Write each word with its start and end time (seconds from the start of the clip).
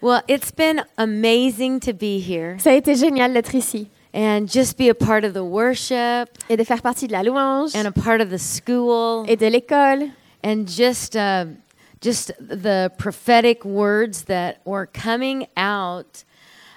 Well, 0.00 0.22
it's 0.28 0.52
been 0.52 0.82
amazing 0.96 1.80
to 1.80 1.92
be 1.92 2.20
here 2.20 2.56
Ça 2.58 2.70
a 2.70 2.74
été 2.74 2.94
génial 2.94 3.32
d'être 3.32 3.54
ici. 3.54 3.88
and 4.14 4.46
just 4.48 4.76
be 4.78 4.88
a 4.88 4.94
part 4.94 5.24
of 5.24 5.34
the 5.34 5.42
worship 5.44 6.28
et 6.48 6.56
de 6.56 6.64
faire 6.64 6.80
partie 6.82 7.06
de 7.08 7.12
la 7.12 7.22
louange 7.22 7.74
and 7.74 7.86
a 7.86 7.92
part 7.92 8.20
of 8.20 8.30
the 8.30 8.38
school 8.38 9.24
et 9.28 9.36
de 9.36 9.48
l'école. 9.50 10.10
and 10.44 10.66
just 10.68 11.16
uh, 11.16 11.44
just 12.00 12.32
the 12.38 12.90
prophetic 12.96 13.64
words 13.64 14.22
that 14.24 14.60
were 14.64 14.86
coming 14.86 15.46
out 15.56 16.24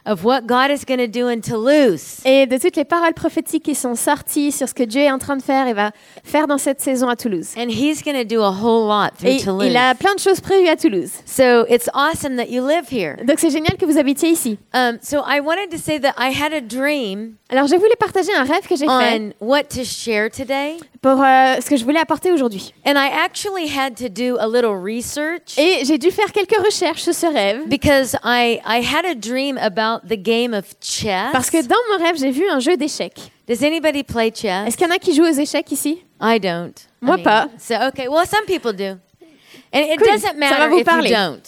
of 0.06 0.24
what 0.26 0.42
God 0.48 0.72
is 0.72 0.84
going 0.86 0.98
to 1.00 1.08
do 1.08 1.28
in 1.28 1.42
Toulouse. 1.42 2.20
et 2.26 2.46
de 2.48 2.58
toutes 2.58 2.76
les 2.76 2.86
paroles 2.86 3.14
prophétiques 3.14 3.64
qui 3.64 3.76
sont 3.76 3.96
sorties 3.96 4.52
sur 4.52 4.68
ce 4.68 4.74
que 4.74 4.84
Dieu 4.84 5.02
est 5.02 5.12
en 5.12 5.20
train 5.20 5.38
de 5.38 5.42
faire 5.44 5.68
et 5.68 5.74
va 5.74 5.92
faire 6.24 6.48
dans 6.48 6.58
cette 6.58 6.82
saison 6.82 7.08
à 7.10 7.16
Toulouse. 7.16 7.50
And 7.58 7.70
he's 7.70 8.02
going 8.04 8.16
to 8.16 8.24
do 8.26 8.42
a 8.42 8.52
whole 8.52 8.88
lot 8.88 9.12
through 9.18 9.30
Et 9.32 9.38
Toulouse. 9.44 9.68
il 9.68 9.78
a 9.78 9.94
plein 9.96 10.16
de 10.16 10.20
choses 10.20 10.42
prévues 10.42 10.68
à 10.70 10.76
Toulouse. 10.76 11.12
So 11.26 11.66
it's 11.70 11.90
awesome 11.94 12.38
that 12.38 12.50
you 12.50 12.66
live 12.66 12.86
here. 12.92 13.18
Donc 13.26 13.40
c'est 13.40 13.52
génial 13.52 13.78
que 13.78 13.86
vous 13.86 13.98
habitiez 13.98 14.30
ici. 14.30 14.58
Um, 14.74 14.98
so 15.02 15.20
I 15.28 15.40
wanted 15.40 15.70
to 15.72 15.78
say 15.78 16.00
that 16.00 16.14
I 16.18 16.32
had 16.32 16.54
a 16.54 16.62
dream 16.62 17.36
Alors 17.50 17.68
je 17.68 17.76
voulais 17.76 17.96
partager 18.00 18.34
un 18.34 18.44
rêve 18.44 18.68
que 18.68 18.76
j'ai 18.76 18.86
fait 18.88 19.20
on 19.20 19.32
what 19.40 19.64
to 19.66 19.84
share 19.84 20.30
today. 20.30 20.78
pour 21.02 21.22
euh, 21.22 21.56
ce 21.60 21.70
que 21.70 21.76
je 21.76 21.84
voulais 21.84 22.00
apporter 22.00 22.32
aujourd'hui. 22.32 22.74
And 22.86 22.94
I 22.96 23.10
actually 23.26 23.68
had 23.68 23.96
to 23.98 24.08
do 24.08 24.38
a 24.40 24.48
little 24.48 24.76
research 24.76 25.58
Et 25.58 25.84
j'ai 25.84 25.98
dû 25.98 26.12
faire 26.12 26.32
quelques 26.32 26.58
recherches 26.64 27.02
sur 27.02 27.14
ce 27.14 27.26
rêve 27.26 27.68
because 27.68 28.16
I, 28.24 28.62
I 28.66 28.82
had 28.82 29.06
a 29.06 29.16
dream 29.16 29.58
about 29.58 29.91
the 30.00 30.16
game 30.22 30.54
of 30.54 30.66
chess? 30.82 31.32
parce 31.32 31.50
que 31.50 31.62
dans 31.66 31.76
mon 31.92 32.04
rêve, 32.04 32.16
j'ai 32.18 32.32
vu 32.32 32.48
un 32.50 32.60
jeu 32.60 32.78
d'échecs. 32.78 33.32
Does 33.48 33.64
anybody 33.66 34.04
play 34.04 34.32
chess? 34.34 34.68
Est-ce 34.68 34.78
qu'il 34.78 34.88
y 34.88 34.90
en 34.92 34.94
a 34.96 34.98
qui 35.00 35.14
jouent 35.14 35.26
aux 35.28 35.40
échecs 35.40 35.72
ici? 35.72 36.04
I 36.22 36.40
don't. 36.40 36.74
I 37.02 37.06
Moi 37.06 37.18
mean, 37.18 37.24
pas. 37.24 37.48
So 37.60 37.74
okay, 37.88 38.08
well 38.08 38.26
some 38.28 38.46
people 38.46 38.72
do. 38.74 38.98
And 39.74 39.80
it 39.84 39.98
Cool. 39.98 40.08
doesn't 40.08 40.22
Ça 40.22 40.34
va 40.34 40.40
matter 40.40 40.68
vous 40.70 40.78
if 40.80 40.86
parler. 40.86 41.10
you 41.10 41.16
don't. 41.16 41.42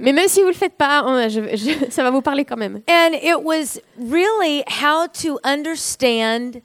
Mais 0.00 0.12
même 0.12 0.26
si 0.28 0.40
vous 0.42 0.48
le 0.48 0.54
faites 0.54 0.74
pas, 0.76 1.04
on- 1.06 1.28
je- 1.28 1.56
je- 1.56 1.90
ça 1.90 2.02
va 2.02 2.10
vous 2.10 2.20
parler 2.20 2.44
quand 2.44 2.56
même. 2.56 2.80
And 2.88 3.12
it 3.14 3.36
was 3.42 3.78
really 3.96 4.62
how 4.82 5.06
to 5.22 5.38
understand 5.44 6.60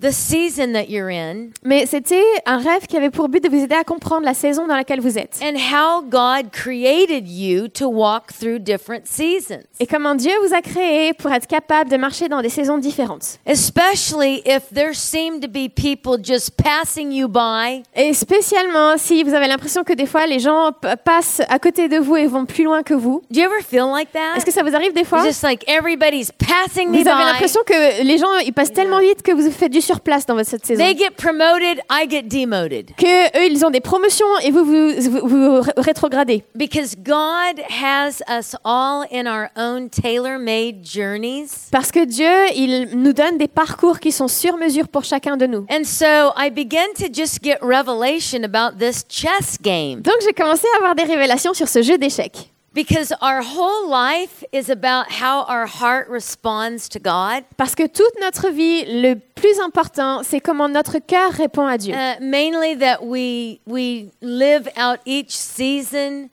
the 0.00 0.10
season 0.10 0.72
that 0.72 0.86
you're 0.88 1.10
in 1.10 1.50
Mais 1.64 1.86
c'était 1.86 2.22
un 2.46 2.58
rêve 2.58 2.86
qui 2.88 2.96
avait 2.96 3.10
pour 3.10 3.28
but 3.28 3.42
de 3.42 3.48
vous 3.48 3.62
aider 3.64 3.74
à 3.74 3.84
comprendre 3.84 4.24
la 4.24 4.34
saison 4.34 4.66
dans 4.66 4.74
laquelle 4.76 5.00
vous 5.00 5.18
êtes. 5.18 5.40
and 5.42 5.56
how 5.56 6.02
God 6.02 6.50
created 6.52 7.28
you 7.28 7.68
to 7.68 7.86
walk 7.88 8.32
through 8.38 8.58
different 8.58 9.06
seasons. 9.06 9.62
Et 9.80 9.86
comment 9.86 10.14
Dieu 10.14 10.32
vous 10.46 10.54
a 10.54 10.60
créé 10.62 11.12
pour 11.14 11.32
être 11.32 11.46
capable 11.46 11.90
de 11.90 11.96
marcher 11.96 12.28
dans 12.28 12.42
des 12.42 12.48
saisons 12.48 12.78
différentes. 12.78 13.38
Especially 13.46 14.42
if 14.44 14.62
there 14.72 14.92
seem 14.94 15.40
to 15.40 15.48
be 15.48 15.68
people 15.68 16.16
just 16.22 16.50
passing 16.56 17.10
you 17.12 17.28
by 17.28 17.82
Et 17.94 18.12
spécialement 18.14 18.96
si 18.98 19.22
vous 19.22 19.34
avez 19.34 19.48
l'impression 19.48 19.84
que 19.84 19.92
des 19.92 20.06
fois 20.06 20.26
les 20.26 20.38
gens 20.38 20.70
passent 21.04 21.40
à 21.48 21.58
côté 21.58 21.88
de 21.88 21.98
vous 21.98 22.16
et 22.16 22.26
vont 22.26 22.44
plus 22.46 22.64
loin 22.64 22.82
que 22.82 22.94
vous. 22.94 23.22
Do 23.30 23.40
you 23.40 23.46
ever 23.46 23.62
feel 23.62 23.86
like 23.90 24.12
that? 24.12 24.36
Est-ce 24.36 24.44
que 24.46 24.52
ça 24.52 24.62
vous 24.62 24.74
arrive 24.74 24.92
des 24.92 25.04
fois? 25.04 25.24
Just 25.24 25.42
like 25.42 25.64
everybody's 25.68 26.30
passing 26.32 26.90
me 26.90 27.02
Vous 27.02 27.08
avez 27.08 27.22
by. 27.24 27.30
l'impression 27.32 27.60
que 27.66 28.02
les 28.02 28.18
gens 28.18 28.26
ils 28.44 28.52
passent 28.52 28.72
tellement 28.72 29.00
vite 29.00 29.22
que 29.22 29.32
vous 29.32 29.50
faites 29.50 29.72
du 29.72 29.80
surplace 29.84 30.26
dans 30.26 30.34
votre 30.34 30.48
cette 30.48 30.66
saison. 30.66 30.82
They 30.82 30.96
get 30.96 31.10
promoted, 31.16 31.80
I 31.90 32.06
get 32.10 32.22
demoted. 32.22 32.90
Que 32.96 33.38
eux 33.38 33.46
ils 33.50 33.64
ont 33.64 33.70
des 33.70 33.80
promotions 33.80 34.26
et 34.42 34.50
vous 34.50 34.64
vous, 34.64 34.90
vous, 35.10 35.28
vous 35.28 35.60
ré- 35.60 35.72
rétrogradez. 35.76 36.42
Because 36.54 36.96
God 36.96 37.60
has 37.70 38.20
us 38.28 38.56
all 38.64 39.04
in 39.12 39.26
our 39.26 39.48
own 39.56 39.88
tailor-made 39.90 40.84
journeys. 40.84 41.46
Parce 41.70 41.90
que 41.92 42.04
Dieu 42.04 42.30
il 42.56 42.88
nous 42.96 43.12
donne 43.12 43.38
des 43.38 43.48
parcours 43.48 44.00
qui 44.00 44.12
sont 44.12 44.28
sur 44.28 44.56
mesure 44.56 44.88
pour 44.88 45.04
chacun 45.04 45.36
de 45.36 45.46
nous. 45.46 45.66
And 45.70 45.84
so 45.84 46.32
I 46.36 46.50
began 46.50 46.88
to 46.98 47.06
just 47.12 47.42
get 47.42 47.58
revelation 47.60 48.42
about 48.44 48.78
this 48.78 49.04
chess 49.08 49.58
game. 49.60 50.00
Donc 50.00 50.14
j'ai 50.24 50.32
commencé 50.32 50.66
à 50.74 50.78
avoir 50.78 50.94
des 50.94 51.04
révélations 51.04 51.54
sur 51.54 51.68
ce 51.68 51.82
jeu 51.82 51.98
d'échecs. 51.98 52.50
Because 52.74 53.12
our 53.22 53.40
whole 53.40 53.88
life 53.88 54.42
is 54.50 54.68
about 54.68 55.12
how 55.12 55.44
our 55.44 55.66
heart 55.66 56.08
responds 56.08 56.88
to 56.88 56.98
God. 56.98 57.44
Parce 57.56 57.76
que 57.76 57.86
toute 57.86 58.20
notre 58.20 58.50
vie, 58.50 58.84
le 58.84 59.14
plus 59.14 59.60
important, 59.60 60.24
c'est 60.24 60.40
comment 60.40 60.68
notre 60.68 60.98
cœur 60.98 61.32
répond 61.32 61.66
à 61.66 61.78
Dieu. 61.78 61.94
Uh, 61.94 62.20
mainly 62.20 62.74
that 62.74 63.04
we 63.04 63.60
we 63.66 64.10
live 64.20 64.68
out 64.76 64.98
each 65.06 65.30
season 65.30 66.30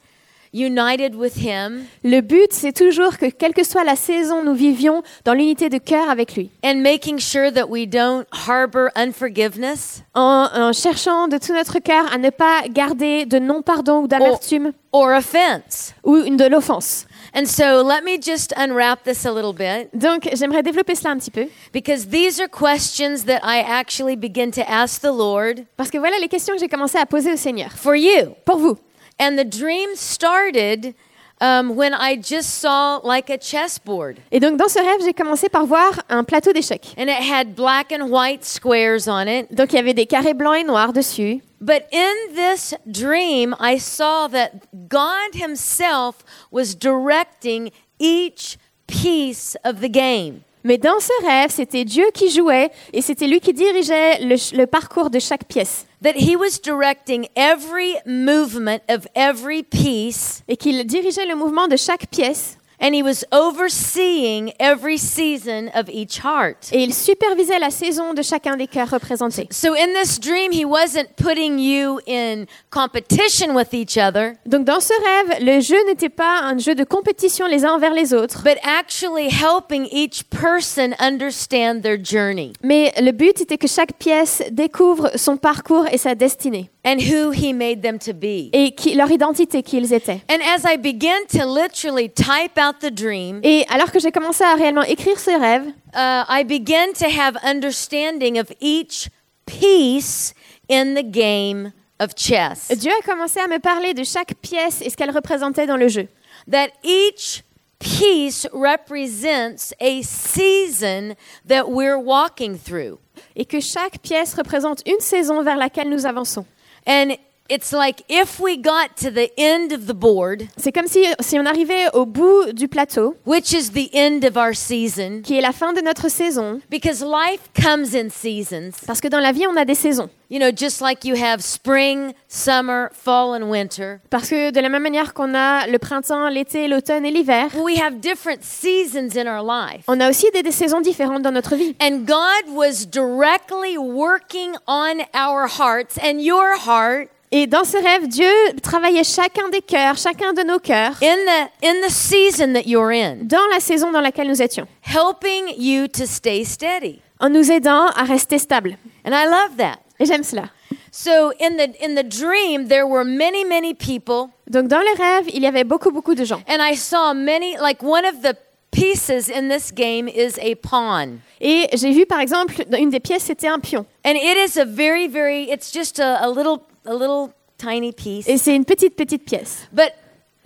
united 0.53 1.15
with 1.15 1.37
Him 1.37 1.85
Le 2.03 2.21
but, 2.21 2.51
c'est 2.51 2.73
toujours 2.73 3.17
que, 3.17 3.27
quelle 3.27 3.53
que 3.53 3.63
soit 3.63 3.83
la 3.83 3.95
saison, 3.95 4.43
nous 4.43 4.53
vivions 4.53 5.01
dans 5.25 5.33
l'unité 5.33 5.69
de 5.69 5.77
cœur 5.77 6.09
avec 6.09 6.35
lui. 6.35 6.49
and 6.63 6.75
making 6.81 7.19
sure 7.19 7.51
that 7.51 7.67
we 7.69 7.87
don't 7.87 8.25
harbor 8.47 8.89
unforgiveness 8.95 10.03
En, 10.13 10.47
en 10.53 10.73
cherchant 10.73 11.27
de 11.27 11.37
tout 11.37 11.53
notre 11.53 11.79
cœur 11.79 12.11
à 12.13 12.17
ne 12.17 12.29
pas 12.29 12.63
garder 12.69 13.25
de 13.25 13.39
non-pardon 13.39 14.01
ou 14.03 14.07
d'amertume 14.07 14.71
or 14.91 15.07
offense. 15.17 15.93
ou 16.03 16.17
une 16.17 16.35
de 16.37 16.45
l'offense. 16.45 17.05
And 17.33 17.45
so 17.45 17.81
let 17.81 18.01
me 18.03 18.17
just 18.21 18.53
unwrap 18.57 19.03
this 19.03 19.25
a 19.25 19.31
little 19.31 19.53
bit 19.53 19.87
Donc, 19.93 20.27
j'aimerais 20.33 20.63
développer 20.63 20.95
cela 20.95 21.11
un 21.11 21.17
petit 21.17 21.31
peu. 21.31 21.45
because 21.71 22.07
these 22.09 22.41
are 22.41 22.49
questions 22.49 23.23
that 23.25 23.39
I 23.43 23.61
actually 23.65 24.17
begin 24.17 24.51
to 24.51 24.61
ask 24.67 25.01
the 25.01 25.05
Lord 25.13 25.63
Parce 25.77 25.89
que 25.89 25.97
voilà 25.97 26.17
les 26.19 26.27
questions 26.27 26.53
que 26.55 26.59
j'ai 26.59 26.67
commencé 26.67 26.97
à 26.97 27.05
poser 27.05 27.31
au 27.31 27.37
Seigneur. 27.37 27.71
for 27.71 27.95
you. 27.95 28.33
Pour 28.43 28.57
vous. 28.57 28.77
And 29.21 29.37
the 29.37 29.45
dream 29.45 29.95
started 29.95 30.95
um, 31.39 31.75
when 31.75 31.93
I 31.93 32.15
just 32.15 32.55
saw 32.55 32.99
like 33.03 33.29
a 33.29 33.37
chessboard. 33.37 34.19
Et 34.31 34.39
donc, 34.39 34.57
dans 34.57 34.67
ce 34.67 34.79
rêve, 34.79 35.01
j'ai 35.05 35.13
commencé 35.13 35.47
par 35.47 35.67
voir 35.67 36.01
un 36.09 36.23
plateau 36.23 36.51
d'échecs. 36.51 36.95
And 36.97 37.07
it 37.07 37.21
had 37.21 37.55
black 37.55 37.91
and 37.91 38.09
white 38.09 38.43
squares 38.43 39.07
on 39.07 39.27
it. 39.27 39.53
Donc, 39.53 39.73
il 39.73 39.75
y 39.75 39.79
avait 39.79 39.93
des 39.93 40.07
carrés 40.07 40.33
blancs 40.33 40.61
et 40.61 40.63
noirs 40.63 40.91
dessus. 40.91 41.43
But 41.59 41.83
in 41.91 42.33
this 42.33 42.73
dream, 42.87 43.55
I 43.59 43.77
saw 43.77 44.27
that 44.29 44.67
God 44.89 45.35
Himself 45.35 46.23
was 46.49 46.73
directing 46.73 47.71
each 47.99 48.57
piece 48.87 49.55
of 49.63 49.81
the 49.81 49.89
game. 49.89 50.43
Mais 50.63 50.77
dans 50.77 50.99
ce 50.99 51.25
rêve, 51.25 51.49
c'était 51.49 51.85
Dieu 51.85 52.05
qui 52.13 52.29
jouait 52.29 52.71
et 52.93 53.01
c'était 53.01 53.27
lui 53.27 53.39
qui 53.39 53.53
dirigeait 53.53 54.19
le, 54.19 54.65
parcours 54.65 55.09
de 55.09 55.19
chaque 55.19 55.45
pièce. 55.45 55.85
That 56.03 56.13
He 56.15 56.35
was 56.35 56.59
directing 56.63 57.27
every 57.35 57.95
movement 58.05 58.79
of 58.89 59.07
every 59.15 59.63
piece, 59.63 60.43
Et 60.47 60.57
qu'il 60.57 60.85
dirigeait 60.85 61.25
le 61.25 61.35
mouvement 61.35 61.67
de 61.67 61.77
chaque 61.77 62.07
pièce. 62.07 62.57
And 62.81 62.93
He 62.95 63.03
was 63.03 63.23
overseeing 63.31 64.53
every 64.59 64.97
season 64.97 65.69
of 65.73 65.89
each 65.89 66.19
heart. 66.23 66.69
Et 66.71 66.83
il 66.83 66.93
supervisait 66.93 67.59
la 67.59 67.69
saison 67.69 68.13
de 68.13 68.21
chacun 68.21 68.57
des 68.57 68.67
cœurs 68.67 68.89
représentés. 68.89 69.47
So 69.51 69.73
in 69.73 69.93
this 69.93 70.19
dream, 70.19 70.51
He 70.51 70.65
wasn't 70.65 71.15
putting 71.15 71.59
you 71.59 71.99
in 72.07 72.45
competition 72.69 73.55
with 73.55 73.73
each 73.73 73.97
other, 73.97 74.33
Donc 74.45 74.65
dans 74.65 74.79
ce 74.81 74.93
rêve, 74.93 75.43
le 75.45 75.59
jeu 75.61 75.77
n'était 75.87 76.09
pas 76.09 76.39
un 76.43 76.57
jeu 76.57 76.75
de 76.75 76.83
compétition 76.83 77.47
les 77.47 77.63
uns 77.65 77.73
envers 77.73 77.93
les 77.93 78.13
autres, 78.13 78.41
but 78.43 78.57
actually 78.63 79.29
helping 79.29 79.87
each 79.91 80.23
person 80.29 80.93
understand 80.99 81.81
their 81.81 81.97
journey 82.03 82.53
mais 82.63 82.91
le 82.99 83.11
but 83.11 83.39
était 83.41 83.57
que 83.57 83.67
chaque 83.67 83.93
pièce 83.97 84.41
découvre 84.51 85.11
son 85.15 85.37
parcours 85.37 85.85
et 85.91 85.97
sa 85.97 86.15
destinée, 86.15 86.69
and 86.85 86.97
who 86.99 87.31
He 87.31 87.53
made 87.53 87.81
them 87.81 87.99
to 87.99 88.13
be. 88.13 88.49
et 88.53 88.71
qui, 88.75 88.95
leur 88.95 89.11
identité, 89.11 89.61
qui 89.63 89.77
ils 89.77 89.93
étaient. 89.93 90.21
And 90.29 90.39
as 90.41 90.63
I 90.65 90.77
began 90.77 91.25
to 91.29 91.45
literally 91.45 92.09
type 92.09 92.57
out 92.57 92.70
the 92.79 92.91
dream, 92.91 93.39
Et 93.43 93.65
alors 93.69 93.91
que 93.91 93.99
j'ai 93.99 94.11
commencé 94.11 94.43
à 94.43 94.55
réellement 94.55 94.83
écrire 94.83 95.19
ce 95.19 95.31
rêve, 95.31 95.67
uh, 95.93 96.23
I 96.29 96.43
began 96.43 96.93
to 96.99 97.05
have 97.05 97.37
understanding 97.43 98.39
of 98.39 98.51
each 98.59 99.09
piece 99.45 100.33
in 100.69 100.95
the 100.95 101.03
game 101.03 101.71
of 101.99 102.15
chess. 102.15 102.71
Dieu 102.77 102.91
a 102.91 103.01
commencé 103.03 103.39
à 103.39 103.47
me 103.47 103.59
parler 103.59 103.93
de 103.93 104.03
chaque 104.03 104.35
pièce 104.41 104.81
et 104.81 104.89
ce 104.89 104.95
qu'elle 104.95 105.11
représentait 105.11 105.67
dans 105.67 105.77
le 105.77 105.87
jeu. 105.87 106.07
That 106.49 106.69
each 106.83 107.43
piece 107.79 108.47
represents 108.53 109.73
a 109.79 110.01
season 110.03 111.15
that 111.47 111.69
we're 111.69 111.97
walking 111.97 112.57
through. 112.57 112.99
Et 113.35 113.45
que 113.45 113.59
chaque 113.59 113.99
pièce 113.99 114.33
représente 114.33 114.81
une 114.87 114.99
saison 114.99 115.43
vers 115.43 115.57
laquelle 115.57 115.89
nous 115.89 116.05
avançons. 116.05 116.45
And 116.87 117.15
it's 117.51 117.71
like 117.73 118.03
if 118.09 118.39
we 118.39 118.57
got 118.57 118.95
to 118.97 119.11
the 119.11 119.29
end 119.37 119.73
of 119.73 119.85
the 119.85 119.93
board, 119.93 120.47
C'est 120.57 120.71
comme 120.71 120.87
si, 120.87 121.05
si 121.19 121.37
on 121.37 121.45
arrivait 121.45 121.89
au 121.93 122.05
bout 122.05 122.53
du 122.53 122.67
plateau, 122.67 123.15
which 123.25 123.51
is 123.53 123.71
the 123.71 123.89
end 123.93 124.23
of 124.23 124.37
our 124.37 124.55
season, 124.55 125.21
qui 125.23 125.37
est 125.37 125.41
la 125.41 125.51
fin 125.51 125.73
de 125.73 125.81
notre 125.81 126.09
saison, 126.09 126.61
because 126.69 127.03
life 127.03 127.41
comes 127.53 127.93
in 127.95 128.09
seasons. 128.09 128.71
parce 128.87 129.01
que 129.01 129.07
dans 129.09 129.19
la 129.19 129.31
vie, 129.31 129.45
on 129.47 129.57
a 129.57 129.65
des 129.65 129.75
saisons. 129.75 130.09
You 130.29 130.39
know, 130.39 130.49
just 130.55 130.79
like 130.79 131.03
you 131.03 131.15
have 131.21 131.41
spring, 131.43 132.13
summer, 132.29 132.89
fall, 132.93 133.33
and 133.33 133.49
winter. 133.49 133.99
Parce 134.09 134.29
que 134.29 134.51
de 134.51 134.61
la 134.61 134.69
même 134.69 134.81
manière 134.83 135.13
qu'on 135.13 135.35
a 135.35 135.67
le 135.67 135.77
printemps, 135.77 136.29
l'été, 136.29 136.69
l'automne 136.69 137.05
et 137.05 137.11
l'hiver, 137.11 137.49
We 137.61 137.77
have 137.81 137.99
different 137.99 138.41
seasons 138.41 139.17
in 139.17 139.27
our 139.27 139.43
life. 139.43 139.83
on 139.89 139.99
a 139.99 140.09
aussi 140.09 140.27
des, 140.33 140.41
des 140.41 140.53
saisons 140.53 140.79
différentes 140.79 141.21
dans 141.21 141.33
notre 141.33 141.57
vie. 141.57 141.75
And 141.81 142.05
God 142.05 142.55
was 142.55 142.85
directly 142.89 143.77
working 143.77 144.53
on 144.67 144.99
our 145.13 145.47
hearts 145.47 145.97
and 146.01 146.21
your 146.21 146.55
heart 146.65 147.09
Et 147.31 147.47
dans 147.47 147.63
ce 147.63 147.77
rêve, 147.77 148.07
Dieu 148.07 148.27
travaillait 148.61 149.05
chacun 149.05 149.47
des 149.49 149.61
cœurs, 149.61 149.97
chacun 149.97 150.33
de 150.33 150.43
nos 150.43 150.59
cœurs, 150.59 150.97
in 151.01 151.15
the 151.15 151.65
in 151.65 151.87
the 151.87 151.89
season 151.89 152.53
that 152.53 152.63
you're 152.65 152.91
in, 152.91 153.19
dans 153.23 153.47
la 153.51 153.59
saison 153.59 153.91
dans 153.91 154.01
laquelle 154.01 154.27
nous 154.27 154.41
étions, 154.41 154.67
helping 154.81 155.53
you 155.57 155.87
to 155.87 156.05
stay 156.05 156.43
steady. 156.43 156.99
en 157.19 157.29
nous 157.29 157.51
aidant 157.51 157.87
à 157.95 158.03
rester 158.03 158.37
stables. 158.37 158.75
And 159.05 159.11
I 159.13 159.25
love 159.25 159.55
that. 159.57 159.79
Et 159.99 160.05
j'aime 160.05 160.23
cela. 160.23 160.49
So 160.91 161.31
in 161.39 161.55
the 161.55 161.69
in 161.81 161.95
the 161.95 162.03
dream 162.03 162.67
there 162.67 162.85
were 162.85 163.05
many 163.05 163.45
many 163.45 163.73
people 163.73 164.29
Donc 164.51 164.67
dans 164.67 164.81
les 164.81 165.01
rêves, 165.01 165.29
il 165.33 165.41
y 165.41 165.47
avait 165.47 165.63
beaucoup, 165.63 165.91
beaucoup 165.91 166.13
de 166.15 166.25
gens. 166.25 166.41
And 166.49 166.57
I 166.59 166.75
saw 166.75 167.13
many, 167.13 167.55
like 167.57 167.81
one 167.81 168.03
of 168.05 168.21
the 168.21 168.35
pieces 168.71 169.29
in 169.29 169.47
this 169.47 169.71
game 169.71 170.09
is 170.09 170.37
a 170.41 170.55
pawn. 170.55 171.19
Et 171.39 171.69
j'ai 171.73 171.91
vu 171.91 172.05
par 172.05 172.19
exemple, 172.19 172.55
une 172.77 172.89
des 172.89 172.99
pièces, 172.99 173.23
c'était 173.23 173.47
un 173.47 173.59
pion. 173.59 173.85
And 174.05 174.15
it 174.15 174.37
is 174.37 174.59
a 174.59 174.65
very, 174.65 175.07
very, 175.07 175.49
it's 175.49 175.71
just 175.73 175.99
a, 175.99 176.19
a 176.21 176.27
little, 176.29 176.59
a 176.85 176.93
little 176.93 177.31
tiny 177.57 177.91
piece. 177.91 178.27
Et 178.27 178.37
c'est 178.37 178.55
une 178.55 178.65
petite, 178.65 178.95
petite 178.95 179.25
pièce. 179.25 179.67
But 179.71 179.93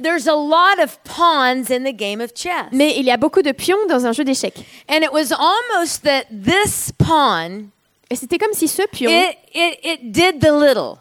there's 0.01 0.27
a 0.27 0.35
lot 0.35 0.83
of 0.83 0.97
pawns 1.03 1.69
in 1.69 1.83
the 1.83 1.95
game 1.95 2.21
of 2.21 2.33
chess. 2.35 2.67
Mais 2.71 2.95
il 2.97 3.05
y 3.05 3.11
a 3.11 3.17
beaucoup 3.17 3.41
de 3.41 3.51
pions 3.51 3.85
dans 3.87 4.05
un 4.05 4.11
jeu 4.11 4.23
d'échecs. 4.23 4.57
And 4.89 5.03
it 5.03 5.11
was 5.11 5.31
almost 5.31 6.03
that 6.03 6.25
this 6.31 6.91
pawn, 6.97 7.69
Et 8.09 8.15
c'était 8.15 8.37
comme 8.37 8.53
si 8.53 8.67
ce 8.67 8.83
pion, 8.91 9.09
it, 9.09 9.37
it, 9.53 9.79
it 9.83 10.11
did 10.11 10.39
the 10.39 10.51
little. 10.51 10.97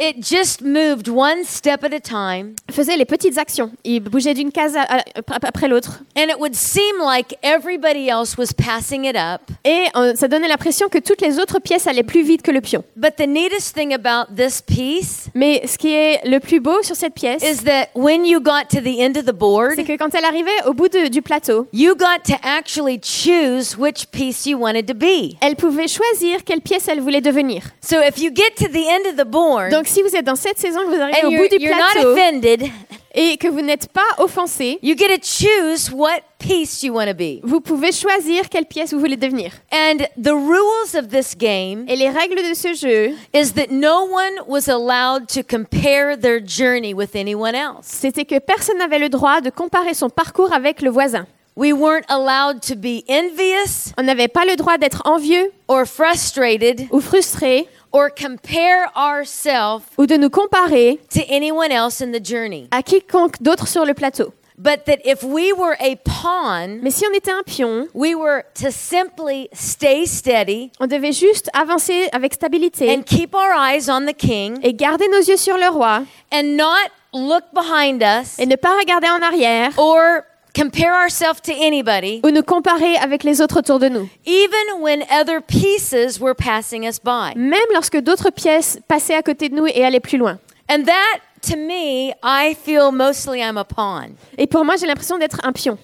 It 0.00 0.22
just 0.22 0.62
moved 0.62 1.08
one 1.08 1.42
step 1.44 1.82
at 1.82 1.92
a 1.92 1.98
time. 2.00 2.54
faisait 2.70 2.96
les 2.96 3.04
petites 3.04 3.36
actions. 3.36 3.72
Il 3.82 3.98
bougeait 4.00 4.32
d'une 4.34 4.52
case 4.52 4.76
à- 4.76 4.82
à- 4.82 5.02
après 5.42 5.66
l'autre. 5.66 6.02
And 6.16 6.28
it 6.28 6.36
would 6.38 6.54
seem 6.54 7.00
like 7.04 7.36
everybody 7.42 8.08
else 8.08 8.36
was 8.38 8.52
passing 8.56 9.04
it 9.06 9.16
up. 9.16 9.40
Et 9.64 9.86
euh, 9.96 10.14
ça 10.14 10.28
donnait 10.28 10.46
l'impression 10.46 10.88
que 10.88 10.98
toutes 10.98 11.20
les 11.20 11.40
autres 11.40 11.58
pièces 11.58 11.88
allaient 11.88 12.04
plus 12.04 12.22
vite 12.22 12.42
que 12.42 12.52
le 12.52 12.60
pion. 12.60 12.84
But 12.94 13.16
the 13.16 13.26
neatest 13.26 13.74
thing 13.74 13.92
about 13.92 14.32
this 14.36 14.62
piece 14.62 15.30
Mais 15.34 15.62
ce 15.66 15.76
qui 15.76 15.92
est 15.92 16.20
le 16.24 16.38
plus 16.38 16.60
beau 16.60 16.80
sur 16.82 16.94
cette 16.94 17.14
pièce, 17.14 17.42
is 17.42 17.64
that 17.64 17.88
when 17.96 18.24
you 18.24 18.38
got 18.40 18.68
to 18.70 18.80
the 18.80 19.00
end 19.00 19.16
of 19.18 19.24
the 19.24 19.34
board, 19.34 19.72
c'est 19.74 19.82
que 19.84 19.96
quand 19.96 20.14
elle 20.14 20.24
arrivait 20.24 20.62
au 20.66 20.74
bout 20.74 20.88
de- 20.88 21.08
du 21.08 21.22
plateau, 21.22 21.66
you 21.72 21.96
got 21.96 22.22
to 22.24 22.34
actually 22.44 23.00
choose 23.02 23.76
which 23.76 24.06
piece 24.12 24.46
you 24.46 24.56
wanted 24.56 24.86
to 24.86 24.94
be. 24.94 25.34
elle 25.40 25.56
pouvait 25.56 25.88
choisir 25.88 26.44
quelle 26.44 26.60
pièce 26.60 26.86
elle 26.86 27.00
voulait 27.00 27.20
devenir. 27.20 27.62
So 27.80 27.96
if 28.00 28.18
you 28.22 28.30
get 28.32 28.54
to 28.64 28.68
the 28.70 28.86
end 28.86 29.06
of 29.10 29.16
the 29.16 29.28
board 29.28 29.72
Donc 29.72 29.87
si 29.88 30.02
vous 30.02 30.14
êtes 30.14 30.24
dans 30.24 30.36
cette 30.36 30.58
saison, 30.58 30.80
que 30.80 30.94
vous 30.94 31.00
arrivez 31.00 31.26
au 31.26 31.30
bout 31.30 31.48
du 31.48 31.62
you're 31.64 31.74
not 31.74 31.92
plateau 31.92 32.12
offended, 32.12 32.70
et 33.14 33.36
que 33.36 33.48
vous 33.48 33.62
n'êtes 33.62 33.88
pas 33.88 34.06
offensé, 34.18 34.78
you 34.82 34.94
get 34.96 35.08
to 35.08 35.22
choose 35.22 35.90
what 35.90 36.20
piece 36.38 36.82
you 36.82 36.92
want 36.92 37.06
to 37.06 37.14
be. 37.14 37.40
vous 37.42 37.60
pouvez 37.60 37.90
choisir 37.90 38.48
quelle 38.48 38.66
pièce 38.66 38.92
vous 38.92 39.00
voulez 39.00 39.16
devenir. 39.16 39.50
And 39.72 40.04
the 40.16 40.32
rules 40.32 40.94
of 40.94 41.08
this 41.08 41.36
game 41.36 41.84
Et 41.88 41.96
les 41.96 42.10
règles 42.10 42.36
de 42.48 42.54
ce 42.54 42.74
jeu, 42.74 43.14
is 43.34 43.54
that 43.54 43.70
no 43.70 44.04
one 44.04 44.44
was 44.46 44.68
allowed 44.68 45.26
to 45.28 45.42
compare 45.42 46.16
their 46.16 46.40
journey 46.44 46.94
with 46.94 47.16
anyone 47.16 47.54
else. 47.54 47.86
c'était 47.86 48.24
que 48.24 48.38
personne 48.38 48.78
n'avait 48.78 48.98
le 49.00 49.08
droit 49.08 49.40
de 49.40 49.50
comparer 49.50 49.94
son 49.94 50.10
parcours 50.10 50.52
avec 50.52 50.82
le 50.82 50.90
voisin. 50.90 51.26
We 51.56 51.72
weren't 51.72 52.04
allowed 52.08 52.60
to 52.68 52.76
be 52.76 53.02
envious 53.10 53.92
On 53.98 54.04
n'avait 54.04 54.28
pas 54.28 54.44
le 54.44 54.54
droit 54.54 54.78
d'être 54.78 55.02
envieux 55.06 55.50
or 55.66 55.86
frustrated 55.86 56.86
ou 56.92 57.00
frustré 57.00 57.66
or 57.92 58.10
compare 58.10 58.88
ourselves 58.96 59.84
ou 59.98 60.06
de 60.06 60.16
nous 60.16 60.30
comparer 60.30 60.98
to 61.10 61.20
anyone 61.28 61.70
else 61.72 62.00
in 62.00 62.12
the 62.12 62.24
journey. 62.24 62.68
à 62.70 62.82
quiconque 62.82 63.40
d'autre 63.42 63.66
sur 63.66 63.84
le 63.84 63.94
plateau. 63.94 64.32
But 64.60 64.86
that 64.86 64.98
if 65.04 65.22
we 65.22 65.52
were 65.52 65.76
a 65.78 65.94
pawn, 66.04 66.80
Mais 66.82 66.90
si 66.90 67.04
on 67.06 67.14
était 67.14 67.30
un 67.30 67.44
pion, 67.44 67.86
we 67.94 68.16
were 68.16 68.42
to 68.60 68.72
simply 68.72 69.48
stay 69.52 70.04
steady 70.04 70.72
on 70.80 70.88
devait 70.88 71.12
juste 71.12 71.48
avancer 71.54 72.08
avec 72.12 72.34
stabilité 72.34 72.92
and 72.92 73.02
keep 73.04 73.34
our 73.36 73.52
eyes 73.56 73.88
on 73.88 74.04
the 74.06 74.12
king 74.16 74.58
et 74.64 74.74
garder 74.74 75.06
nos 75.08 75.20
yeux 75.20 75.36
sur 75.36 75.56
le 75.56 75.68
roi 75.68 76.02
and 76.32 76.56
not 76.56 76.90
look 77.14 77.44
behind 77.54 78.02
us 78.02 78.36
et 78.40 78.46
ne 78.46 78.56
pas 78.56 78.76
regarder 78.80 79.06
en 79.08 79.22
arrière 79.22 79.70
or 79.78 80.22
compare 80.58 80.92
ourselves 80.92 81.40
to 81.42 81.52
anybody, 81.52 82.20
ou 82.24 82.30
nous 82.30 82.42
comparer 82.42 82.96
avec 82.96 83.24
les 83.24 83.40
autres 83.40 83.58
autour 83.58 83.78
de 83.78 83.88
nous. 83.88 84.08
even 84.24 84.80
when 84.80 85.02
other 85.10 85.40
pieces 85.40 86.20
were 86.20 86.34
passing 86.34 86.86
us 86.86 86.98
by. 86.98 87.34
Même 87.36 87.60
lorsque 87.72 87.98
d'autres 87.98 88.30
pièces 88.30 88.78
passaient 88.88 89.14
à 89.14 89.22
côté 89.22 89.48
de 89.48 89.54
nous 89.54 89.66
et 89.66 89.84
allaient 89.84 90.00
plus 90.00 90.18
loin. 90.18 90.38
And 90.70 90.84
that, 90.84 91.20
to 91.42 91.56
me, 91.56 92.12
I 92.22 92.54
feel 92.54 92.90
mostly 92.92 93.40
I'm 93.40 93.56
a 93.56 93.64
pawn. 93.64 94.14
Et 94.36 94.46
pour 94.46 94.64
moi, 94.64 94.76
j'ai 94.76 94.86
l'impression 94.86 95.18
d'être 95.18 95.40
un 95.44 95.52
pion. 95.52 95.78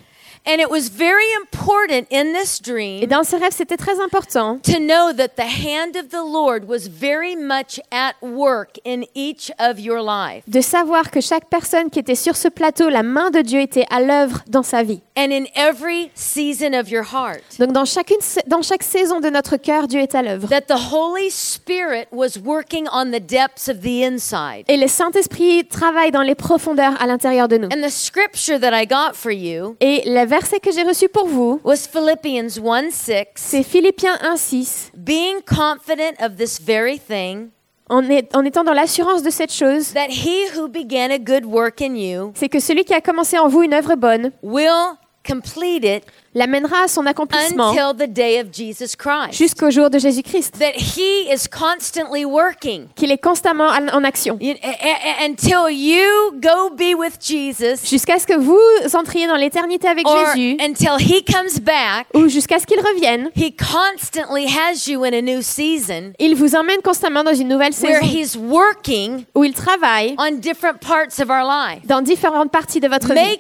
And 0.47 0.61
it 0.61 0.71
was 0.71 0.91
very 0.91 1.25
important 1.41 2.07
in 2.11 2.35
this 2.35 2.61
Et 2.61 2.71
dream 2.71 3.07
dans 3.07 3.25
ce 3.25 3.35
rêve, 3.37 3.53
c'était 3.53 3.79
très 3.79 3.99
important 3.99 4.59
to 4.63 4.79
know 4.79 5.13
that 5.15 5.37
the 5.37 5.41
hand 5.41 5.97
of 5.97 6.11
the 6.11 6.23
Lord 6.23 6.69
was 6.69 6.87
very 6.89 7.35
much 7.35 7.81
at 7.91 8.15
work 8.21 8.79
in 8.85 9.05
each 9.15 9.51
of 9.59 9.81
your 9.81 10.03
life 10.03 10.45
de 10.47 10.61
savoir 10.61 11.11
que 11.11 11.23
chaque 11.23 11.49
personne 11.49 11.89
qui 11.89 11.99
était 11.99 12.15
sur 12.15 12.37
ce 12.37 12.49
plateau, 12.49 12.91
la 12.91 13.03
main 13.03 13.31
de 13.31 13.41
Dieu 13.41 13.61
était 13.61 13.87
à 13.91 14.03
l'œuvre 14.03 14.43
dans 14.47 14.63
sa 14.63 14.83
vie. 14.83 15.01
and 15.17 15.33
in 15.33 15.47
every 15.55 16.11
season 16.15 16.75
of 16.75 16.91
your 16.91 17.05
heart. 17.05 17.43
Donc 17.59 17.73
dans, 17.73 17.85
chacune, 17.85 18.19
dans 18.47 18.63
chaque 18.63 18.83
saison 18.83 19.21
de 19.21 19.31
notre 19.31 19.57
cœur, 19.57 19.87
Dieu 19.87 20.01
est 20.01 20.15
à 20.15 20.23
l'œuvre. 20.23 20.49
That 20.49 20.63
the 20.63 20.93
Holy 20.93 21.31
Spirit 21.31 22.09
was 22.11 22.39
working 22.43 22.89
on 22.93 23.13
the 23.13 23.21
depths 23.21 23.69
of 23.69 23.81
the 23.81 24.05
inside. 24.05 24.65
Et 24.69 24.77
le 24.77 24.89
Saint-Esprit 24.89 25.67
travaille 25.67 26.11
dans 26.11 26.23
les 26.23 26.35
profondeurs 26.35 27.01
à 27.01 27.07
l'intérieur 27.07 27.49
de 27.49 27.59
nous. 27.59 27.69
And 27.69 27.83
the 27.83 27.91
scripture 27.91 28.59
that 28.59 28.73
I 28.75 28.87
got 28.87 29.15
for 29.15 29.33
you 29.33 29.77
Et 29.81 30.03
le 30.07 30.27
verset 30.35 30.59
que 30.59 30.73
j'ai 30.73 30.83
reçu 30.83 31.09
pour 31.09 31.29
vous, 31.29 31.61
was 31.65 31.87
Philippians 31.91 32.59
1 32.59 32.91
6. 32.91 33.25
c'est 33.37 33.63
Philippiens 33.63 34.17
1.6. 34.17 34.91
Being 34.97 35.37
confident 35.47 36.15
of 36.21 36.37
this 36.37 36.61
very 36.61 36.99
thing, 36.99 37.51
En, 37.89 38.03
est- 38.11 38.35
en 38.35 38.45
étant 38.45 38.65
dans 38.65 38.73
l'assurance 38.73 39.23
de 39.23 39.31
cette 39.31 39.53
chose, 39.53 39.93
that 39.93 40.09
he 40.09 40.47
who 40.57 40.67
began 40.69 41.11
a 41.13 41.19
good 41.19 41.45
work 41.45 41.81
in 41.81 41.95
you 41.95 42.33
c'est 42.35 42.49
que 42.49 42.59
celui 42.59 42.85
qui 42.85 42.95
a 42.95 43.01
commencé 43.01 43.39
en 43.39 43.47
vous 43.49 43.63
une 43.63 43.75
œuvre 43.75 43.95
bonne 43.95 44.33
will 44.43 44.97
complete 45.27 45.85
it 45.85 46.05
l'amènera 46.35 46.83
à 46.85 46.89
son 46.89 47.07
accomplissement 47.07 47.71
until 47.71 47.95
the 47.97 48.09
day 48.11 48.41
of 48.41 48.49
Jesus 48.53 48.97
Christ. 48.97 49.35
jusqu'au 49.39 49.71
jour 49.71 49.89
de 49.89 49.99
Jésus-Christ, 49.99 50.59
That 50.59 50.73
he 50.77 51.29
is 51.33 51.47
constantly 51.49 52.25
working 52.25 52.89
qu'il 52.97 53.13
est 53.13 53.23
constamment 53.23 53.69
en 53.69 54.05
action, 54.05 54.37
You- 54.41 54.55
a- 54.63 54.67
a- 54.69 55.23
a- 55.23 55.27
until 55.29 55.71
you 55.71 56.33
go 56.41 56.71
be 56.75 56.95
with 56.99 57.19
Jesus 57.21 57.89
jusqu'à 57.89 58.19
ce 58.19 58.27
que 58.27 58.37
vous 58.37 58.59
entriez 58.97 59.27
dans 59.29 59.37
l'éternité 59.37 59.87
avec 59.89 60.05
Jésus, 60.07 60.57
until 60.61 60.97
he 60.99 61.23
comes 61.25 61.61
back. 61.63 62.07
ou 62.15 62.29
jusqu'à 62.29 62.59
ce 62.59 62.67
qu'il 62.67 62.81
revienne. 62.81 63.31
He 63.37 63.53
constantly 63.57 64.47
has 64.47 64.89
you 64.89 65.05
in 65.05 65.13
a 65.13 65.23
new 65.23 65.41
season 65.41 66.13
Il 66.19 66.35
vous 66.35 66.57
emmène 66.57 66.83
constamment 66.83 67.23
dans 67.23 67.35
une 67.35 67.49
nouvelle 67.49 67.73
where 67.81 68.01
saison 68.03 68.07
he's 68.13 68.37
working 68.37 69.25
où 69.35 69.45
il 69.45 69.53
travaille 69.55 70.17
on 70.19 70.33
different 70.39 70.79
parts 70.81 71.21
of 71.21 71.31
our 71.31 71.45
life, 71.49 71.87
dans 71.87 72.03
différentes 72.03 72.51
parties 72.51 72.81
de 72.81 72.89
votre 72.89 73.15
vie. 73.15 73.39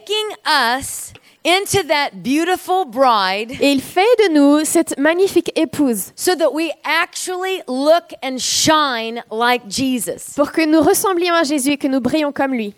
Into 1.44 1.86
that 1.88 2.22
beautiful 2.22 2.84
bride 2.86 3.52
Et 3.60 3.72
il 3.72 3.82
fait 3.82 4.00
de 4.28 4.32
nous 4.32 4.64
cette 4.64 4.98
magnifique 4.98 5.52
épouse 5.56 6.12
so 6.16 6.34
that 6.34 6.52
we 6.52 6.72
actually 6.84 7.62
look 7.68 8.14
and 8.22 8.38
shine 8.38 9.22
like 9.30 9.68
Jesus. 9.68 10.34
pour 10.34 10.52
que 10.52 10.64
nous 10.64 10.80
ressemblions 10.80 11.34
à 11.34 11.44
Jésus 11.44 11.72
et 11.72 11.76
que 11.76 11.88
nous 11.88 12.00
brillons 12.00 12.32
comme 12.32 12.54
lui. 12.54 12.74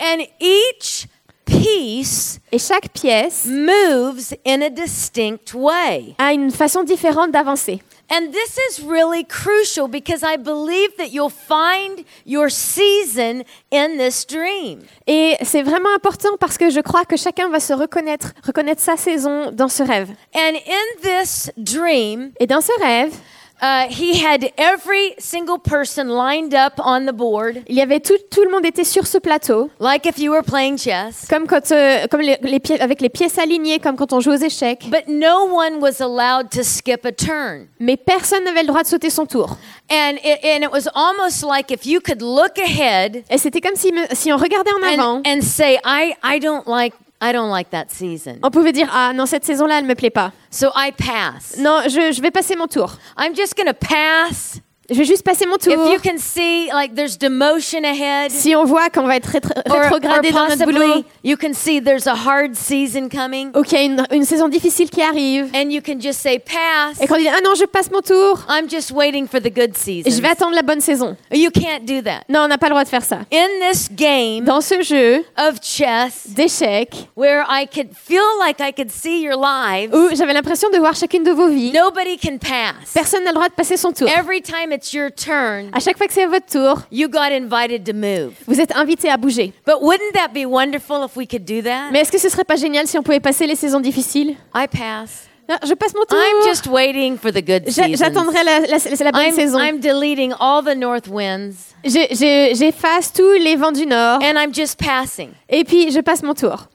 And 0.00 0.22
each 0.40 1.06
piece 1.50 2.40
Et 2.52 2.58
chaque 2.58 2.92
pièce 2.92 3.46
moves 3.46 4.34
in 4.46 4.62
a 4.62 4.70
distinct 4.70 5.52
way. 5.54 6.14
a 6.18 6.32
une 6.32 6.50
façon 6.50 6.82
différente 6.84 7.30
d'avancer. 7.32 7.80
And 8.12 8.32
this 8.32 8.58
is 8.70 8.84
really 8.84 9.24
crucial 9.24 9.86
because 9.86 10.24
I 10.24 10.36
believe 10.36 10.96
that 10.98 11.12
you'll 11.12 11.30
find 11.30 12.04
your 12.26 12.50
season 12.50 13.44
in 13.70 13.98
this 13.98 14.26
dream. 14.26 14.80
Et 15.06 15.36
c'est 15.42 15.62
vraiment 15.62 15.94
important 15.94 16.36
parce 16.40 16.58
que 16.58 16.70
je 16.70 16.80
crois 16.80 17.04
que 17.04 17.16
chacun 17.16 17.48
va 17.50 17.60
se 17.60 17.72
reconnaître, 17.72 18.32
reconnaître 18.44 18.82
sa 18.82 18.96
saison 18.96 19.52
dans 19.52 19.68
ce 19.68 19.84
rêve. 19.84 20.08
And 20.34 20.56
in 20.56 21.02
this 21.02 21.52
dream, 21.56 22.32
Et 22.40 22.48
dans 22.48 22.60
ce 22.60 22.72
rêve, 22.82 23.12
uh, 23.60 23.88
he 23.88 24.18
had 24.18 24.52
every 24.56 25.14
single 25.18 25.58
person 25.58 26.08
lined 26.08 26.54
up 26.54 26.74
on 26.78 27.06
the 27.06 27.12
board, 27.12 27.62
il 27.68 27.76
y 27.76 27.82
avait 27.82 28.00
tout, 28.00 28.16
tout 28.30 28.42
le 28.44 28.50
monde 28.50 28.64
était 28.64 28.84
sur 28.84 29.06
ce 29.06 29.18
plateau, 29.18 29.70
like 29.78 30.06
if 30.06 30.18
you 30.18 30.32
were 30.32 30.42
playing 30.42 30.76
chess. 30.78 31.26
comme, 31.28 31.46
quand, 31.46 31.70
euh, 31.72 32.06
comme 32.10 32.20
les, 32.20 32.38
les 32.42 32.60
pieds, 32.60 32.80
avec 32.80 33.00
les 33.00 33.08
pièces 33.08 33.38
alignées, 33.38 33.78
comme 33.78 33.96
quand 33.96 34.12
on 34.12 34.20
joue 34.20 34.32
aux 34.32 34.36
échecs. 34.36 34.88
But 34.90 35.08
no 35.08 35.44
one 35.44 35.80
was 35.80 36.00
allowed 36.00 36.50
to 36.50 36.62
skip 36.62 37.04
a 37.04 37.12
turn. 37.12 37.68
Mais 37.78 37.96
personne 37.96 38.44
n'avait 38.44 38.62
le 38.62 38.68
droit 38.68 38.82
de 38.82 38.88
sauter 38.88 39.10
son 39.10 39.26
tour. 39.26 39.56
And 39.90 40.16
it, 40.22 40.44
and 40.44 40.62
it 40.62 40.72
was 40.72 40.88
almost 40.94 41.42
like 41.42 41.70
if 41.70 41.84
you 41.84 42.00
could 42.00 42.22
look 42.22 42.58
ahead 42.58 43.24
Et 43.28 43.38
c'était 43.38 43.60
comme 43.60 43.76
si, 43.76 43.92
si 44.12 44.32
on 44.32 44.36
regardait 44.36 44.70
en 44.72 44.82
avant, 44.82 45.22
and, 45.26 45.38
and 45.38 45.42
say, 45.42 45.78
I, 45.84 46.14
I 46.22 46.38
don't 46.38 46.66
like 46.66 46.94
I 47.22 47.32
don't 47.32 47.50
like 47.50 47.70
that 47.70 47.86
season. 47.88 48.38
on 48.42 48.50
pouvait 48.50 48.72
dire 48.72 48.88
Ah 48.92 49.12
non, 49.14 49.26
cette 49.26 49.44
saison-là, 49.44 49.78
elle 49.80 49.84
me 49.86 49.94
plaît 49.94 50.10
pas. 50.10 50.32
So 50.50 50.68
I 50.74 50.92
pass. 50.92 51.56
Non, 51.58 51.82
je, 51.84 52.12
je 52.12 52.22
vais 52.22 52.30
passer 52.30 52.56
mon 52.56 52.66
tour. 52.66 52.96
I'm 53.18 53.34
just 53.34 53.56
gonna 53.56 53.74
pass. 53.74 54.59
Je 54.90 54.96
vais 54.96 55.04
juste 55.04 55.22
passer 55.22 55.46
mon 55.46 55.56
tour. 55.56 55.72
If 55.72 55.92
you 55.92 56.00
can 56.02 56.18
see 56.18 56.68
like 56.72 56.94
there's 56.94 57.16
demotion 57.16 57.84
ahead. 57.84 58.30
Si 58.32 58.56
on 58.56 58.64
voit 58.64 58.90
qu'on 58.90 59.06
va 59.06 59.16
être 59.16 59.30
rétro- 59.30 59.52
rétrogradé 59.64 60.32
dans 60.32 60.48
notre 60.48 60.64
boulot, 60.64 61.04
you 61.22 61.36
can 61.36 61.52
see 61.52 61.80
there's 61.80 62.06
a 62.08 62.14
hard 62.14 62.54
season 62.56 63.08
coming 63.08 63.50
ou 63.56 63.62
qu'il 63.62 63.78
y 63.78 63.80
a 63.82 63.84
une, 63.84 64.04
une 64.12 64.24
saison 64.24 64.48
difficile 64.48 64.90
qui 64.90 65.00
arrive, 65.02 65.50
and 65.54 65.70
you 65.70 65.80
can 65.80 66.00
just 66.00 66.20
say 66.20 66.38
pass. 66.40 67.00
et 67.00 67.06
qu'on 67.06 67.16
dit 67.16 67.28
Ah 67.28 67.38
non, 67.44 67.54
je 67.54 67.64
passe 67.66 67.90
mon 67.90 68.00
tour, 68.00 68.44
I'm 68.48 68.68
just 68.68 68.90
waiting 68.90 69.28
for 69.28 69.40
the 69.40 69.52
good 69.54 69.74
je 69.76 69.80
season. 70.02 70.20
vais 70.22 70.28
attendre 70.30 70.54
la 70.54 70.62
bonne 70.62 70.80
saison. 70.80 71.16
You 71.32 71.50
can't 71.50 71.84
do 71.84 72.00
that. 72.02 72.22
Non, 72.28 72.40
on 72.40 72.48
n'a 72.48 72.58
pas 72.58 72.66
le 72.66 72.70
droit 72.70 72.84
de 72.84 72.88
faire 72.88 73.04
ça. 73.04 73.20
In 73.32 73.70
this 73.70 73.88
game 73.92 74.44
Dans 74.44 74.60
ce 74.60 74.82
jeu 74.82 75.24
of 75.38 75.60
chess 75.62 76.26
d'échecs, 76.28 77.08
where 77.16 77.44
I 77.48 77.66
could 77.72 77.90
feel 77.94 78.22
like 78.40 78.58
I 78.60 78.72
could 78.72 78.90
see 78.90 79.22
your 79.22 79.36
lives, 79.40 79.94
où 79.94 80.08
j'avais 80.16 80.32
l'impression 80.32 80.68
de 80.70 80.78
voir 80.78 80.94
chacune 80.96 81.22
de 81.22 81.30
vos 81.30 81.48
vies, 81.48 81.72
nobody 81.72 82.18
can 82.18 82.38
pass. 82.38 82.92
personne 82.92 83.22
n'a 83.24 83.30
le 83.30 83.34
droit 83.34 83.48
de 83.48 83.54
passer 83.54 83.76
son 83.76 83.92
tour. 83.92 84.08
Every 84.08 84.42
time 84.42 84.72
it's 84.80 84.92
your 84.94 85.10
turn, 85.10 85.70
À 85.72 85.80
chaque 85.80 85.98
fois 85.98 86.06
que 86.06 86.12
c'est 86.12 86.26
votre 86.26 86.46
tour, 86.46 86.80
you 86.90 87.08
got 87.08 87.30
invited 87.32 87.84
to 87.84 87.92
move. 87.92 88.32
vous 88.46 88.60
êtes 88.60 88.74
invité 88.74 89.10
à 89.10 89.16
bouger. 89.16 89.52
But 89.66 89.76
wouldn't 89.82 90.12
that 90.14 90.28
be 90.32 90.46
wonderful 90.46 91.04
if 91.04 91.16
we 91.16 91.26
could 91.26 91.44
do 91.44 91.60
that? 91.62 91.90
Mais 91.92 92.00
est-ce 92.00 92.12
que 92.12 92.18
ce 92.18 92.28
serait 92.28 92.44
pas 92.44 92.56
génial 92.56 92.86
si 92.86 92.96
on 92.98 93.02
pouvait 93.02 93.20
passer 93.20 93.46
les 93.46 93.56
saisons 93.56 93.80
difficiles? 93.80 94.36
I 94.54 94.66
pass. 94.66 95.26
Je 95.66 95.74
passe 95.74 95.92
mon 95.94 96.04
tour. 96.08 96.16
I'm 96.16 96.46
just 96.48 96.68
waiting 96.68 97.18
for 97.18 97.32
the 97.32 97.44
good 97.44 97.68
seasons. 97.68 97.96
J'attendrai 97.96 98.44
la, 98.44 98.60
la- 98.60 99.04
la 99.04 99.10
bonne 99.12 99.22
I'm, 99.30 99.34
saison. 99.34 99.58
I'm 99.58 99.80
deleting 99.80 100.32
all 100.38 100.62
the 100.62 100.76
north 100.76 101.08
winds 101.08 101.74
Je- 101.84 102.06
je- 102.12 102.54
J'efface 102.54 103.12
tous 103.12 103.32
les 103.40 103.56
vents 103.56 103.72
du 103.72 103.84
nord 103.84 104.20
and 104.22 104.34
I'm 104.36 104.54
just 104.54 104.78
passing. 104.78 105.30
et 105.48 105.64
puis 105.64 105.90
je 105.90 105.98
passe 106.00 106.22
mon 106.22 106.34
tour. 106.34 106.68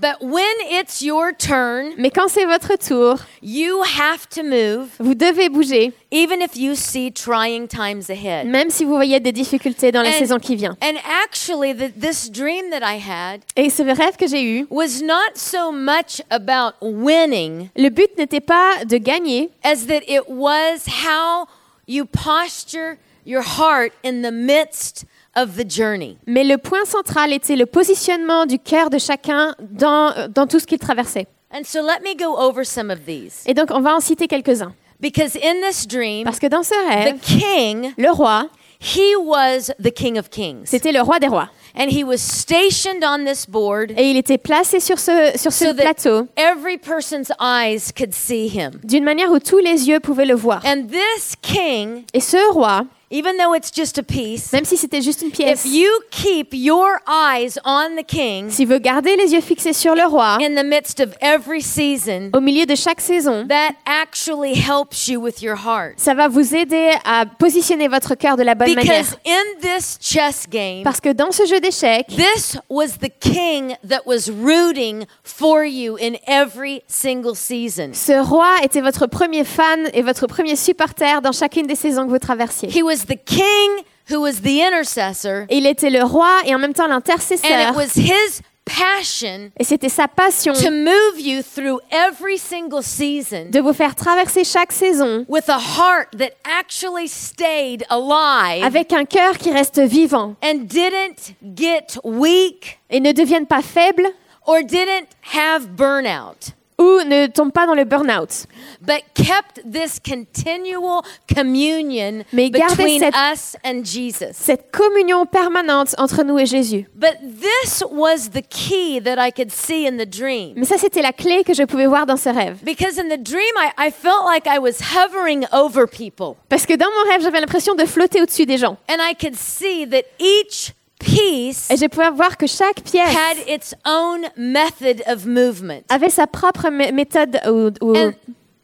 But 0.00 0.20
when 0.20 0.44
it's 0.70 1.02
your 1.02 1.32
turn, 1.32 1.94
Mais 1.98 2.10
quand 2.10 2.28
c'est 2.28 2.44
votre 2.44 2.76
tour, 2.76 3.16
you 3.42 3.82
have 3.82 4.28
to 4.28 4.44
move, 4.44 4.90
vous 5.00 5.16
devez 5.16 5.48
bouger, 5.48 5.92
even 6.12 6.40
if 6.40 6.56
you 6.56 6.76
see 6.76 7.10
trying 7.10 7.66
times 7.66 8.08
ahead. 8.08 8.46
même 8.46 8.70
si 8.70 8.84
vous 8.84 8.94
voyez 8.94 9.18
des 9.18 9.32
difficultés 9.32 9.90
dans 9.90 10.02
la 10.02 10.10
And- 10.10 10.18
saison 10.18 10.38
qui 10.38 10.54
vient. 10.54 10.76
And 10.80 10.98
actually, 11.24 11.72
the, 11.74 11.90
this 11.98 12.30
dream 12.30 12.70
that 12.70 12.82
I 12.84 12.98
had 13.00 13.40
Et 13.56 13.70
ce 13.70 13.82
rêve 13.82 14.16
que 14.16 14.28
j'ai 14.28 14.44
eu, 14.44 14.66
was 14.70 15.02
not 15.02 15.36
so 15.36 15.72
much 15.72 16.22
about 16.30 16.74
winning 16.80 17.68
le 17.76 17.88
but 17.90 18.16
n'était 18.16 18.40
pas 18.40 18.84
de 18.84 18.98
gagner, 18.98 19.50
as 19.64 19.86
that 19.88 20.02
it 20.06 20.28
was 20.28 20.86
how 21.04 21.46
you 21.88 22.04
posture 22.06 22.98
your 23.24 23.42
heart 23.42 23.92
in 24.04 24.22
the 24.22 24.30
midst 24.30 25.02
of 25.02 25.08
the 25.46 25.70
journey. 25.70 26.16
mais 26.26 26.44
le 26.44 26.58
point 26.58 26.84
central 26.84 27.32
était 27.32 27.56
le 27.56 27.66
positionnement 27.66 28.46
du 28.46 28.58
cœur 28.58 28.90
de 28.90 28.98
chacun 28.98 29.54
dans, 29.60 30.12
dans 30.34 30.46
tout 30.46 30.58
ce 30.58 30.66
qu'il 30.66 30.78
traversait. 30.78 31.26
And 31.52 31.62
so 31.64 31.80
let 31.80 32.00
me 32.04 32.14
go 32.14 32.36
over 32.38 32.64
some 32.64 32.90
of 32.90 32.98
these. 33.06 33.42
Et 33.46 33.54
donc, 33.54 33.70
on 33.70 33.80
va 33.80 33.94
en 33.94 34.00
citer 34.00 34.26
quelques-uns. 34.28 34.74
Because 35.00 35.36
in 35.36 35.54
this 35.66 35.86
dream, 35.86 36.24
Parce 36.24 36.38
que 36.40 36.46
dans 36.48 36.62
ce 36.62 36.70
the 36.74 36.88
rêve, 36.88 37.20
king, 37.20 37.92
le 37.96 38.10
roi, 38.10 38.48
he 38.80 39.14
was 39.16 39.70
the 39.82 39.90
king 39.92 40.18
of 40.18 40.28
kings. 40.28 40.62
c'était 40.66 40.92
le 40.92 41.00
roi 41.00 41.18
des 41.20 41.28
rois. 41.28 41.48
And 41.78 41.86
he 41.90 42.02
was 42.02 42.18
stationed 42.18 43.04
on 43.04 43.24
this 43.24 43.46
board 43.48 43.92
Et 43.96 44.10
il 44.10 44.16
était 44.16 44.38
placé 44.38 44.80
sur 44.80 44.98
ce, 44.98 45.30
sur 45.36 45.52
ce 45.52 45.66
so 45.66 45.74
plateau 45.74 46.26
every 46.36 46.76
person's 46.76 47.30
eyes 47.40 47.92
could 47.96 48.12
see 48.12 48.48
him. 48.48 48.72
d'une 48.82 49.04
manière 49.04 49.30
où 49.30 49.38
tous 49.38 49.58
les 49.58 49.88
yeux 49.88 50.00
pouvaient 50.00 50.26
le 50.26 50.34
voir. 50.34 50.60
And 50.66 50.86
this 50.88 51.34
king, 51.40 52.02
Et 52.12 52.20
ce 52.20 52.52
roi, 52.52 52.84
even 53.10 53.36
though 53.38 53.54
it's 53.54 53.70
just 53.74 53.98
a 53.98 54.02
piece, 54.02 54.52
même 54.52 54.64
si 54.64 54.76
c'était 54.76 55.00
juste 55.00 55.22
une 55.22 55.28
if 55.28 55.34
pièce, 55.38 55.64
you 55.66 55.88
keep 56.10 56.48
your 56.52 56.98
eyes 57.08 57.58
on 57.64 57.96
the 57.96 58.04
king 58.06 58.50
si 58.50 58.64
vous 58.64 58.78
gardez 58.78 59.16
les 59.16 59.32
yeux 59.32 59.40
fixés 59.40 59.72
sur 59.72 59.94
le 59.94 60.04
roi, 60.06 60.38
in 60.40 60.54
the 60.54 60.64
midst 60.64 61.00
of 61.00 61.14
every 61.20 61.62
season, 61.62 62.30
au 62.34 62.40
milieu 62.40 62.66
de 62.66 62.74
chaque 62.74 63.00
saison, 63.00 63.46
that 63.48 63.72
actually 63.86 64.54
helps 64.54 65.08
you 65.08 65.20
with 65.20 65.40
your 65.42 65.56
heart. 65.56 65.94
ça 65.96 66.14
va 66.14 66.28
vous 66.28 66.54
aider 66.54 66.90
à 67.04 67.24
positionner 67.26 67.88
votre 67.88 68.14
cœur 68.14 68.36
de 68.36 68.42
la 68.42 68.54
bonne 68.54 68.74
manière. 68.74 69.02
Because 69.02 69.16
in 69.26 69.60
this 69.60 69.98
chess 70.00 70.46
game, 70.48 70.82
Parce 70.84 71.00
que 71.00 71.12
dans 71.12 71.30
ce 71.32 71.46
jeu 71.46 71.60
d'échecs, 71.60 72.06
This 72.08 72.58
was 72.68 72.98
the 73.00 73.10
king 73.20 73.74
that 73.88 74.02
was 74.06 74.28
rooting 74.30 75.04
for 75.22 75.64
you 75.64 75.96
in 76.00 76.14
every 76.26 76.82
single 76.86 77.34
season. 77.34 77.90
ce 77.94 78.20
roi 78.22 78.48
était 78.62 78.80
votre 78.80 79.06
premier 79.06 79.44
fan 79.44 79.88
et 79.94 80.02
votre 80.02 80.26
premier 80.26 80.56
supporter 80.56 81.20
dans 81.22 81.32
chacune 81.32 81.66
des 81.66 81.74
saisons 81.74 82.04
que 82.04 82.10
vous 82.10 82.18
traversiez. 82.18 82.68
He 82.68 82.82
was 82.82 82.97
the 83.06 83.16
king 83.16 83.84
who 84.10 84.20
was 84.20 84.40
the 84.42 84.60
intercessor, 84.62 85.46
Et 85.50 85.58
il 85.58 85.66
était 85.66 85.90
le 85.90 86.02
roi 86.02 86.40
et 86.46 86.54
en 86.54 86.58
même 86.58 86.72
temps 86.74 86.84
and 86.84 86.88
it 86.88 87.06
l'intercesseur. 87.06 87.74
was 87.74 87.94
his 87.94 88.40
passion 88.64 89.50
Et 89.58 89.64
c'était 89.64 89.88
sa 89.88 90.08
passion 90.08 90.52
to 90.52 90.70
move 90.70 91.18
you 91.18 91.42
through 91.42 91.80
every 91.90 92.38
single 92.38 92.82
season 92.82 93.50
de 93.50 93.60
vous 93.60 93.72
faire 93.72 93.94
traverser 93.94 94.44
chaque 94.44 94.72
saison 94.72 95.24
with 95.28 95.48
a 95.48 95.58
heart 95.58 96.08
that 96.18 96.32
actually 96.44 97.08
stayed 97.08 97.84
alive 97.90 98.64
avec 98.64 98.92
un 98.92 99.04
cœur 99.04 99.38
qui 99.38 99.50
reste 99.52 99.80
vivant 99.80 100.36
and 100.42 100.66
didn't 100.68 101.34
get 101.54 101.98
weak 102.04 102.78
et 102.90 103.00
ne 103.00 103.12
devienne 103.12 103.46
pas 103.46 103.62
faible 103.62 104.06
or 104.46 104.62
didn't 104.62 105.08
have 105.34 105.68
burnout. 105.76 106.52
Ou 106.80 107.00
ne 107.06 107.26
tombe 107.26 107.52
pas 107.52 107.66
dans 107.66 107.74
le 107.74 107.84
burn-out. 107.84 108.46
but 108.80 109.02
kept 109.14 109.60
this 109.70 109.98
continual 109.98 111.02
communion 111.34 112.24
Mais 112.32 112.50
between 112.50 113.00
cette- 113.00 113.14
us 113.14 113.56
and 113.64 113.82
Jesus. 113.84 114.32
Cette 114.34 114.70
communion 114.70 115.26
permanente 115.26 115.94
entre 115.98 116.22
nous 116.22 116.38
et 116.38 116.46
Jésus. 116.46 116.86
But 116.94 117.16
this 117.40 117.82
was 117.90 118.30
the 118.32 118.42
key 118.48 119.00
that 119.00 119.16
I 119.18 119.30
could 119.32 119.50
see 119.50 119.86
in 119.86 119.96
the 119.96 120.06
dream. 120.08 120.52
Mais 120.56 120.64
ça, 120.66 120.78
c'était 120.78 121.02
la 121.02 121.12
clé 121.12 121.42
que 121.44 121.54
je 121.54 121.64
pouvais 121.64 121.86
voir 121.86 122.06
dans 122.06 122.16
ce 122.16 122.28
rêve. 122.28 122.58
Because 122.64 122.98
in 122.98 123.08
the 123.08 123.20
dream, 123.20 123.42
I, 123.56 123.88
I 123.88 123.90
felt 123.90 124.24
like 124.26 124.46
I 124.46 124.58
was 124.58 124.80
hovering 124.94 125.46
over 125.52 125.86
people. 125.86 126.36
Parce 126.48 126.66
que 126.66 126.74
dans 126.74 126.86
mon 126.86 127.10
rêve, 127.12 127.22
j'avais 127.22 127.40
l'impression 127.40 127.74
de 127.74 127.84
flotter 127.84 128.22
au-dessus 128.22 128.46
des 128.46 128.56
gens. 128.58 128.76
And 128.88 128.98
I 129.00 129.14
could 129.14 129.34
see 129.36 129.86
that 129.88 130.04
each 130.18 130.72
piece 130.98 131.70
Et 131.70 131.76
je 131.76 131.86
pouvais 131.86 132.10
voir 132.10 132.36
que 132.36 132.46
chaque 132.46 132.80
pièce 132.82 133.14
had 133.14 133.38
its 133.48 133.74
own 133.86 134.22
method 134.36 135.02
of 135.06 135.26
movement. 135.26 135.82
avait 135.88 136.10
sa 136.10 136.26
propre 136.26 136.68
mé- 136.68 136.92
méthode 136.92 137.38
ou, 137.46 137.70
ou 137.84 137.96
And- 137.96 138.12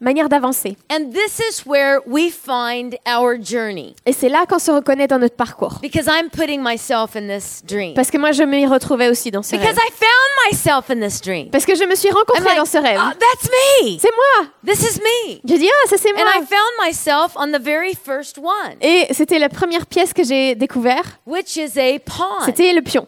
manière 0.04 0.28
d'avancer. 0.28 0.76
And 0.92 1.10
this 1.12 1.40
is 1.40 1.62
where 1.66 1.98
we 2.06 2.30
find 2.30 2.96
our 3.08 3.34
journey. 3.42 3.96
Et 4.06 4.12
c'est 4.12 4.28
là 4.28 4.44
qu'on 4.48 4.58
se 4.58 4.70
reconnaît 4.70 5.08
dans 5.08 5.18
notre 5.18 5.34
parcours. 5.36 5.78
Because 5.82 6.06
I'm 6.06 6.28
putting 6.30 6.62
myself 6.62 7.16
in 7.16 7.26
this 7.26 7.62
dream. 7.66 7.94
Parce 7.94 8.10
que 8.10 8.18
moi, 8.18 8.32
je 8.32 8.42
m'y 8.44 8.66
retrouvais 8.66 9.08
aussi 9.08 9.30
dans 9.30 9.42
ce 9.42 9.56
Because 9.56 9.74
rêve. 9.74 9.78
I 9.88 9.90
found 9.92 10.52
myself 10.52 10.90
in 10.90 11.00
this 11.00 11.20
dream. 11.20 11.50
Parce 11.50 11.64
que 11.66 11.74
je 11.74 11.84
me 11.84 11.94
suis 11.96 12.10
rencontrée 12.10 12.44
like, 12.44 12.56
dans 12.58 12.64
ce 12.64 12.78
rêve. 12.78 13.00
"Oh, 13.02 13.12
that's 13.18 13.50
me. 13.50 13.98
C'est 13.98 14.10
moi 14.14 14.48
This 14.64 14.82
is 14.82 15.00
me. 15.00 15.40
Je 15.44 15.56
dis, 15.58 15.68
ah, 15.68 15.88
ça 15.88 15.96
c'est 15.98 16.10
And 16.10 16.16
moi 16.16 16.32
I 16.36 16.44
found 16.44 16.86
myself 16.86 17.32
on 17.36 17.48
the 17.52 17.60
very 17.62 17.94
first 17.94 18.38
one, 18.38 18.76
Et 18.80 19.06
c'était 19.12 19.38
la 19.38 19.48
première 19.48 19.86
pièce 19.86 20.12
que 20.12 20.22
j'ai 20.24 20.54
découvert. 20.54 21.18
which 21.26 21.56
is 21.56 21.78
a 21.78 21.98
pawn. 21.98 22.44
C'était 22.44 22.72
le 22.72 22.82
pion. 22.82 23.06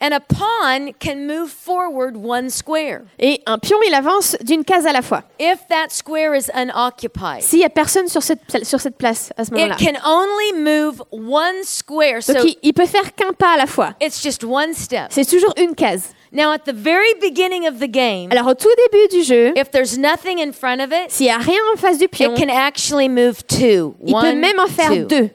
And 0.00 0.12
a 0.12 0.20
pawn 0.20 0.92
can 0.98 1.26
move 1.26 1.48
forward 1.50 2.16
one 2.16 2.50
square 2.50 3.02
Et 3.18 3.40
un 3.46 3.58
pion, 3.58 3.78
il 3.86 3.94
avance 3.94 4.36
d'une 4.42 4.64
case 4.64 4.86
à 4.86 4.92
la 4.92 5.02
fois. 5.02 5.22
if 5.38 5.66
that 5.68 5.90
square 5.90 6.34
is 6.34 6.50
unoccupied. 6.54 7.40
S'il 7.42 7.60
n'y 7.60 7.64
a 7.64 7.70
personne 7.70 8.08
sur 8.08 8.22
cette, 8.22 8.64
sur 8.64 8.80
cette 8.80 8.96
place 8.98 9.32
à 9.36 9.44
ce 9.44 9.52
moment-là. 9.52 9.76
It 9.78 9.86
can 9.86 9.98
only 10.04 10.52
move 10.62 11.02
one 11.12 11.62
square, 11.62 12.22
so 12.22 12.34
Donc 12.34 12.44
il, 12.44 12.56
il 12.62 12.72
peut 12.74 12.86
faire 12.86 13.14
qu'un 13.14 13.32
pas 13.32 13.52
à 13.54 13.56
la 13.56 13.66
fois. 13.66 13.94
it's 14.00 14.20
just 14.22 14.44
one 14.44 14.74
step. 14.74 15.06
C'est 15.10 15.24
toujours 15.28 15.54
une 15.56 15.74
case. 15.74 16.10
Now, 16.32 16.50
at 16.50 16.64
the 16.66 16.74
very 16.74 17.14
beginning 17.20 17.68
of 17.68 17.78
the 17.78 17.88
game, 17.88 18.30
Alors 18.32 18.48
au 18.48 18.54
tout 18.54 18.68
début 18.90 19.16
du 19.18 19.22
jeu, 19.22 19.52
if 19.56 19.70
there's 19.70 19.96
nothing 19.96 20.40
in 20.40 20.52
front 20.52 20.80
of 20.80 20.90
it, 20.92 21.08
s'il 21.10 21.26
n'y 21.26 21.32
a 21.32 21.38
rien 21.38 21.60
en 21.72 21.76
face 21.78 21.96
du 21.98 22.08
pion, 22.08 22.34
it 22.34 22.36
can 22.36 22.48
actually 22.52 23.08
move 23.08 23.44
two. 23.46 23.94
il 24.04 24.12
peut 24.12 24.18
One, 24.30 24.40
même 24.40 24.58
en 24.58 24.66
faire 24.66 24.88
two. 24.90 25.04
deux. 25.04 25.30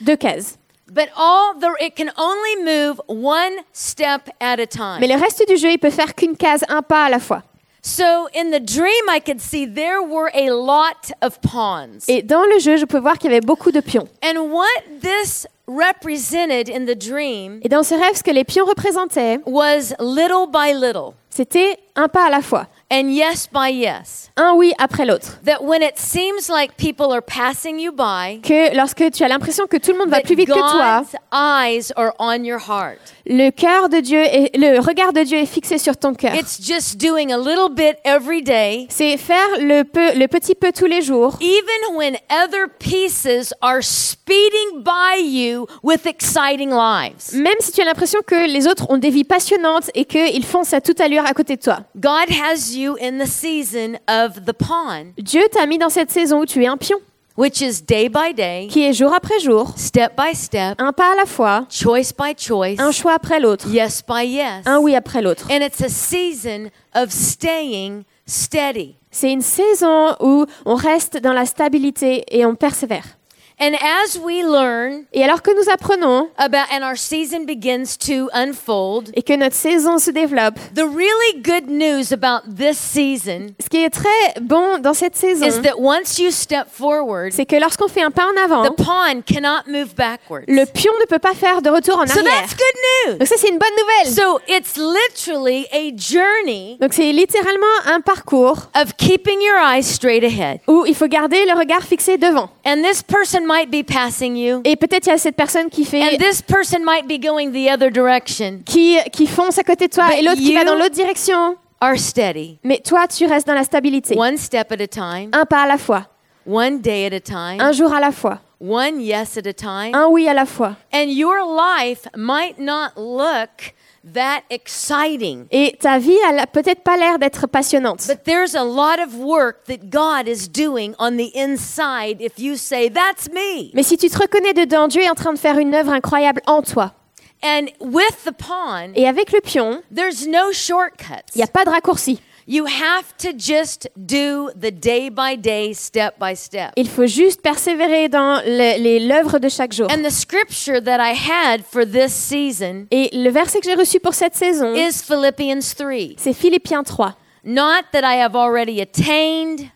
Deux 0.00 0.16
cases. 0.16 0.57
But 0.90 1.08
all 1.16 1.54
the 1.58 1.68
it 1.80 1.96
can 1.96 2.10
only 2.16 2.64
move 2.64 3.00
one 3.08 3.52
step 3.72 4.28
at 4.40 4.58
a 4.58 4.66
time. 4.66 5.00
Mais 5.00 5.06
le 5.08 5.16
reste 5.20 5.44
du 5.46 5.56
jeu, 5.56 5.70
il 5.70 5.78
peut 5.78 5.90
faire 5.90 6.14
qu'une 6.14 6.36
case, 6.36 6.64
un 6.68 6.82
pas 6.82 7.04
à 7.04 7.10
la 7.10 7.18
fois. 7.18 7.42
So 7.82 8.28
in 8.34 8.50
the 8.50 8.60
dream, 8.60 9.08
I 9.08 9.20
could 9.20 9.40
see 9.40 9.66
there 9.66 10.02
were 10.02 10.30
a 10.34 10.50
lot 10.50 11.12
of 11.22 11.40
pawns. 11.40 12.04
Et 12.08 12.22
dans 12.22 12.44
le 12.44 12.58
jeu, 12.58 12.76
je 12.76 12.84
peux 12.84 12.98
voir 12.98 13.18
qu'il 13.18 13.30
y 13.30 13.34
avait 13.34 13.44
beaucoup 13.44 13.70
de 13.70 13.80
pions. 13.80 14.08
and 14.22 14.50
what 14.50 14.66
this 15.00 15.46
represented 15.66 16.68
in 16.70 16.86
the 16.86 16.96
dream 16.96 17.60
Et 17.62 17.68
dans 17.68 17.82
ce 17.82 17.94
rêve, 17.94 18.16
ce 18.16 18.22
que 18.22 18.30
les 18.30 18.44
pions 18.44 18.64
représentaient, 18.64 19.40
was 19.46 19.94
little 20.00 20.46
by 20.50 20.72
little 20.72 21.14
c'était 21.38 21.78
un 21.94 22.08
pas 22.08 22.26
à 22.26 22.30
la 22.30 22.42
fois. 22.42 22.66
And 22.90 23.10
yes 23.10 23.48
by 23.52 23.70
yes. 23.72 24.30
Un 24.36 24.54
oui 24.54 24.72
après 24.78 25.04
l'autre. 25.04 25.38
That 25.44 25.62
when 25.62 25.82
it 25.82 25.96
seems 25.98 26.48
like 26.48 26.76
people 26.76 27.12
are 27.12 27.20
passing 27.22 27.78
you 27.78 27.92
by, 27.92 28.40
Que 28.42 28.74
lorsque 28.76 29.10
tu 29.10 29.24
as 29.24 29.28
l'impression 29.28 29.66
que 29.66 29.76
tout 29.76 29.92
le 29.92 29.98
monde 29.98 30.10
va 30.10 30.20
plus 30.20 30.36
vite 30.36 30.48
que 30.48 30.52
toi, 30.54 31.00
God's 31.00 31.16
eyes 31.32 31.92
are 31.96 32.12
on 32.18 32.44
your 32.44 32.60
heart. 32.68 32.98
le 33.26 33.50
cœur 33.50 33.88
de 33.88 33.98
Dieu 34.00 34.22
et 34.22 34.50
le 34.56 34.78
regard 34.80 35.12
de 35.12 35.22
Dieu 35.22 35.38
est 35.38 35.46
fixé 35.46 35.76
sur 35.78 35.96
ton 35.96 36.14
cœur. 36.14 36.34
It's 36.34 36.60
just 36.62 36.96
doing 36.96 37.32
a 37.32 37.36
little 37.36 37.68
bit 37.68 37.96
every 38.04 38.42
day, 38.42 38.86
C'est 38.90 39.16
faire 39.16 39.48
le, 39.58 39.82
peu, 39.82 40.14
le 40.16 40.26
petit 40.28 40.54
peu 40.54 40.70
tous 40.72 40.86
les 40.86 41.02
jours, 41.02 41.36
even 41.40 41.96
when 41.96 42.16
other 42.30 42.68
pieces 42.78 43.52
are 43.60 43.82
speeding 43.82 44.82
by 44.84 45.20
you 45.20 45.66
with 45.82 46.06
exciting 46.06 46.70
lives. 46.70 47.34
même 47.34 47.56
si 47.60 47.72
tu 47.72 47.82
as 47.82 47.84
l'impression 47.84 48.20
que 48.24 48.46
les 48.46 48.66
autres 48.68 48.86
ont 48.88 48.98
des 48.98 49.10
vies 49.10 49.24
passionnantes 49.24 49.90
et 49.94 50.04
qu'ils 50.04 50.44
foncent 50.44 50.72
à 50.72 50.80
toute 50.80 51.00
allure 51.00 51.26
à 51.26 51.32
côté 51.34 51.56
de 51.56 51.60
toi. 51.62 51.80
God 51.96 52.30
has 52.30 52.72
you 52.76 52.77
in 53.00 53.18
the 53.18 53.26
season 53.26 53.98
of 54.08 54.44
the 54.44 54.52
pawn, 54.52 55.12
Dieu 55.18 55.42
t'a 55.50 55.66
mis 55.66 55.78
dans 55.78 55.90
cette 55.90 56.10
saison 56.10 56.40
où 56.40 56.46
tu 56.46 56.62
es 56.62 56.66
un 56.66 56.76
pion, 56.76 56.98
which 57.36 57.60
is 57.60 57.82
day 57.82 58.08
by 58.08 58.32
day, 58.34 58.68
qui 58.70 58.84
est 58.84 58.92
jour 58.92 59.12
après 59.12 59.40
jour, 59.40 59.72
step 59.76 60.12
by 60.16 60.34
step, 60.34 60.74
un 60.78 60.92
pas 60.92 61.12
à 61.12 61.16
la 61.16 61.26
fois, 61.26 61.66
choice 61.70 62.12
by 62.16 62.34
choice, 62.36 62.76
un 62.78 62.92
choix 62.92 63.14
après 63.14 63.40
l'autre, 63.40 63.68
yes 63.68 64.02
by 64.06 64.26
yes. 64.26 64.66
un 64.66 64.78
oui 64.78 64.94
après 64.94 65.22
l'autre. 65.22 65.46
And 65.50 65.62
it's 65.62 65.82
a 65.82 65.88
season 65.88 66.70
of 66.94 67.10
staying 67.10 68.04
steady. 68.26 68.94
C'est 69.10 69.32
une 69.32 69.42
saison 69.42 70.14
où 70.20 70.46
on 70.64 70.74
reste 70.74 71.16
dans 71.16 71.32
la 71.32 71.46
stabilité 71.46 72.24
et 72.30 72.44
on 72.44 72.54
persévère. 72.54 73.17
And 73.60 73.72
as 73.74 74.16
we 74.22 74.44
learn 74.44 75.04
Et 75.12 75.24
alors 75.24 75.42
que 75.42 75.50
nous 75.50 75.68
apprenons 75.72 76.28
about 76.38 76.66
and 76.72 76.82
our 76.84 76.96
season 76.96 77.44
begins 77.44 77.96
to 78.06 78.28
unfold, 78.32 79.10
et 79.14 79.22
que 79.22 79.34
notre 79.34 79.56
saison 79.56 79.98
se 79.98 80.10
développe, 80.12 80.54
the 80.74 80.84
really 80.84 81.42
good 81.42 81.68
news 81.68 82.12
about 82.12 82.42
this 82.56 82.78
season 82.78 83.48
ce 83.60 83.68
qui 83.68 83.82
est 83.82 83.90
très 83.90 84.08
bon 84.40 84.78
dans 84.78 84.94
cette 84.94 85.16
saison, 85.16 85.46
is 85.46 85.60
that 85.62 85.74
once 85.78 86.18
you 86.18 86.30
step 86.30 86.68
forward, 86.70 87.32
c'est 87.32 87.46
que 87.46 87.56
lorsqu'on 87.56 87.88
fait 87.88 88.02
un 88.02 88.10
pas 88.12 88.26
en 88.26 88.36
avant, 88.44 88.62
the 88.70 88.76
pawn 88.76 89.22
cannot 89.24 89.66
move 89.66 89.94
backwards. 89.96 90.44
le 90.46 90.64
pion 90.64 90.92
ne 91.00 91.06
peut 91.06 91.18
pas 91.18 91.34
faire 91.34 91.60
de 91.60 91.70
retour 91.70 91.98
en 91.98 92.06
So 92.06 92.20
arrière. 92.20 92.32
that's 92.42 92.54
good 92.54 93.08
news. 93.12 93.18
Donc 93.18 93.26
ça, 93.28 93.34
c'est 93.38 93.48
une 93.48 93.58
bonne 93.58 93.68
nouvelle. 93.80 94.14
So 94.14 94.40
it's 94.46 94.76
literally 94.76 95.66
a 95.72 95.90
journey 95.96 96.76
Donc 96.80 96.92
c'est 96.92 97.12
littéralement 97.12 97.66
un 97.86 98.00
parcours 98.00 98.68
of 98.80 98.96
keeping 98.96 99.40
your 99.42 99.58
eyes 99.60 99.82
straight 99.84 100.22
ahead. 100.22 100.60
où 100.68 100.84
il 100.86 100.94
faut 100.94 101.08
garder 101.08 101.44
le 101.46 101.58
regard 101.58 101.82
fixé 101.82 102.18
devant. 102.18 102.50
And 102.64 102.82
this 102.82 103.02
person 103.02 103.46
might 103.48 103.70
be 103.70 103.82
passing 103.84 104.36
you, 104.36 104.60
Et 104.64 104.76
peut-être 104.76 105.06
il 105.06 105.10
y 105.10 105.12
a 105.12 105.18
cette 105.18 105.34
personne 105.36 105.68
qui 105.70 105.84
fait 105.84 106.02
and 106.02 106.18
this 106.18 106.42
person 106.42 106.84
might 106.84 107.06
be 107.08 107.18
going 107.20 107.50
the 107.50 107.68
other 107.72 107.90
direction. 107.90 108.60
qui, 108.64 108.98
qui 109.12 109.26
fonce 109.26 109.58
à 109.58 109.62
côté 109.64 109.88
de 109.88 109.92
toi 109.92 110.06
But 110.08 110.18
et 110.18 110.22
l'autre 110.22 110.36
qui 110.36 110.54
va 110.54 110.64
dans 110.64 110.74
l'autre 110.74 110.94
direction. 110.94 111.56
Are 111.80 111.96
steady, 111.96 112.58
Mais 112.64 112.78
toi, 112.78 113.06
tu 113.08 113.24
restes 113.26 113.46
dans 113.46 113.54
la 113.54 113.64
stabilité. 113.64 114.16
one 114.16 114.36
step 114.36 114.70
at 114.72 114.80
a 114.82 114.86
time, 114.86 115.30
Un 115.32 115.44
pas 115.46 115.62
à 115.62 115.66
la 115.66 115.78
fois, 115.78 116.06
one 116.46 116.80
day 116.80 117.06
at 117.06 117.14
a 117.16 117.20
time, 117.20 117.60
un 117.60 117.72
jour 117.72 117.92
à 117.94 118.00
la 118.00 118.10
fois, 118.12 118.40
one 118.60 119.00
yes 119.00 119.36
at 119.38 119.46
a 119.48 119.52
time. 119.52 119.94
un 119.94 120.08
oui 120.08 120.28
à 120.28 120.34
la 120.34 120.44
fois. 120.44 120.76
And 120.92 121.04
your 121.08 121.36
life 121.46 122.06
might 122.16 122.58
not 122.58 122.90
look 122.96 123.74
that 124.14 124.42
exciting. 124.50 125.46
Et 125.50 125.76
ta 125.80 125.98
vie, 125.98 126.16
a 126.38 126.46
peut-être 126.46 126.82
pas 126.82 126.96
l'air 126.96 127.18
d'être 127.18 127.46
passionnante. 127.46 128.06
But 128.06 128.24
there's 128.24 128.54
a 128.54 128.64
lot 128.64 128.98
of 129.04 129.14
work 129.16 129.64
that 129.66 129.90
God 129.90 130.28
is 130.28 130.48
doing 130.48 130.94
on 130.98 131.16
the 131.16 131.30
inside 131.34 132.20
if 132.20 132.38
you 132.38 132.56
say, 132.56 132.88
That's 132.90 133.28
me. 133.32 133.70
Mais 133.74 133.82
si 133.82 133.96
tu 133.96 134.08
te 134.08 134.18
reconnais 134.18 134.54
dedans, 134.54 134.88
Dieu 134.88 135.02
est 135.02 135.10
en 135.10 135.14
train 135.14 135.32
de 135.32 135.38
faire 135.38 135.58
une 135.58 135.74
œuvre 135.74 135.92
incroyable 135.92 136.40
en 136.46 136.62
toi. 136.62 136.94
And 137.42 137.66
with 137.80 138.24
the 138.24 138.32
pawn, 138.32 138.92
Et 138.96 139.06
avec 139.06 139.30
le 139.32 139.40
pion, 139.40 139.82
there's 139.94 140.26
no 140.26 140.50
il 140.50 140.54
shortcuts. 140.54 141.36
n'y 141.36 141.42
a 141.42 141.46
pas 141.46 141.64
de 141.64 141.70
raccourci. 141.70 142.20
You 142.50 142.64
have 142.64 143.14
to 143.18 143.34
just 143.36 143.90
do 143.94 144.50
the 144.58 144.70
day 144.70 145.10
by 145.10 145.36
day, 145.36 145.74
step 145.74 146.18
by 146.18 146.34
step. 146.34 146.72
Il 146.76 146.88
faut 146.88 147.06
juste 147.06 147.42
persévérer 147.42 148.08
dans 148.08 148.40
le- 148.42 148.78
les- 148.82 149.00
l'œuvre 149.06 149.38
de 149.38 149.50
chaque 149.50 149.74
jour. 149.74 149.86
And 149.92 150.02
the 150.02 150.10
scripture 150.10 150.80
that 150.82 150.98
I 150.98 151.12
had 151.12 151.62
for 151.62 151.84
this 151.84 152.14
season 152.14 152.86
Et 152.90 153.10
le 153.12 153.28
verset 153.30 153.60
que 153.60 153.66
j'ai 153.68 153.74
reçu 153.74 154.00
pour 154.00 154.14
cette 154.14 154.34
saison, 154.34 154.74
is 154.74 155.02
Philippians 155.04 155.60
3. 155.76 156.14
c'est 156.16 156.32
Philippiens 156.32 156.84
3. 156.84 157.14
Not 157.44 157.84
that 157.92 158.02
I 158.02 158.16
have 158.22 158.34
already 158.34 158.80
attained 158.80 159.70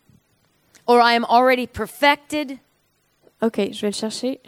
or 0.87 1.01
I 1.03 1.15
am 1.15 1.27
already 1.29 1.67
perfected, 1.67 2.59
Ok, 3.43 3.57
je 3.73 3.81
vais 3.83 3.89
le 3.89 3.93
chercher. 3.93 4.41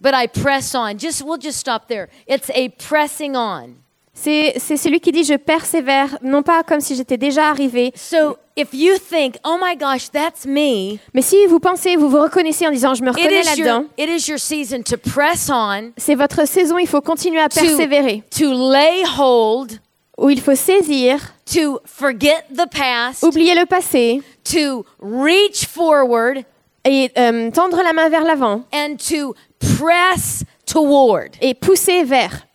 but 0.00 0.14
I 0.14 0.26
press 0.28 0.74
on. 0.74 0.96
Just 0.98 1.22
we'll 1.22 1.36
just 1.38 1.58
stop 1.58 1.88
there. 1.88 2.08
It's 2.26 2.48
a 2.54 2.70
pressing 2.70 3.36
on. 3.36 3.82
C'est 4.22 4.54
c'est 4.58 4.76
celui 4.76 5.00
qui 5.00 5.12
dit 5.12 5.24
je 5.24 5.34
persévère, 5.34 6.18
non 6.22 6.42
pas 6.42 6.62
comme 6.62 6.80
si 6.80 6.94
j'étais 6.94 7.16
déjà 7.16 7.48
arrivé, 7.48 7.92
So 7.94 8.36
if 8.54 8.68
you 8.74 8.98
think, 8.98 9.36
"Oh 9.44 9.56
my 9.58 9.76
gosh, 9.76 10.10
that's 10.10 10.44
me," 10.44 10.98
mais 11.14 11.22
si 11.22 11.46
vous 11.46 11.58
pensez, 11.58 11.96
vous 11.96 12.10
vous 12.10 12.20
reconnaissez 12.20 12.66
en 12.66 12.70
disant 12.70 12.92
je 12.92 13.02
me 13.02 13.08
it 13.10 13.16
reconnais 13.16 13.40
is 13.40 13.58
your 13.58 13.66
là-dedans, 13.66 13.84
it 13.96 14.08
is 14.10 14.28
your 14.28 14.38
season 14.38 14.82
to 14.82 14.96
press 14.98 15.48
on, 15.50 15.92
c'est 15.96 16.14
votre 16.14 16.46
saison, 16.46 16.76
il 16.78 16.86
faut 16.86 17.00
continuer 17.00 17.40
à 17.40 17.48
persévérer, 17.48 18.22
to 18.30 18.44
to 18.44 18.72
lay 18.72 19.04
hold, 19.18 19.80
où 20.18 20.28
il 20.28 20.40
faut 20.40 20.54
saisir, 20.54 21.18
to 21.46 21.80
forget 21.86 22.44
the 22.54 22.68
past, 22.70 23.22
oublier 23.22 23.54
le 23.54 23.64
passé 23.64 24.20
to 24.44 24.84
reach 25.00 25.66
forward, 25.66 26.44
et 26.84 27.10
euh, 27.16 27.50
tendre 27.50 27.82
la 27.82 27.94
main 27.94 28.10
vers 28.10 28.24
l'avant 28.24 28.64
and 28.74 28.96
to 28.96 29.34
press 29.78 30.44
toward, 30.66 31.30
et 31.40 31.54
pousser 31.54 32.04
vers, 32.04 32.46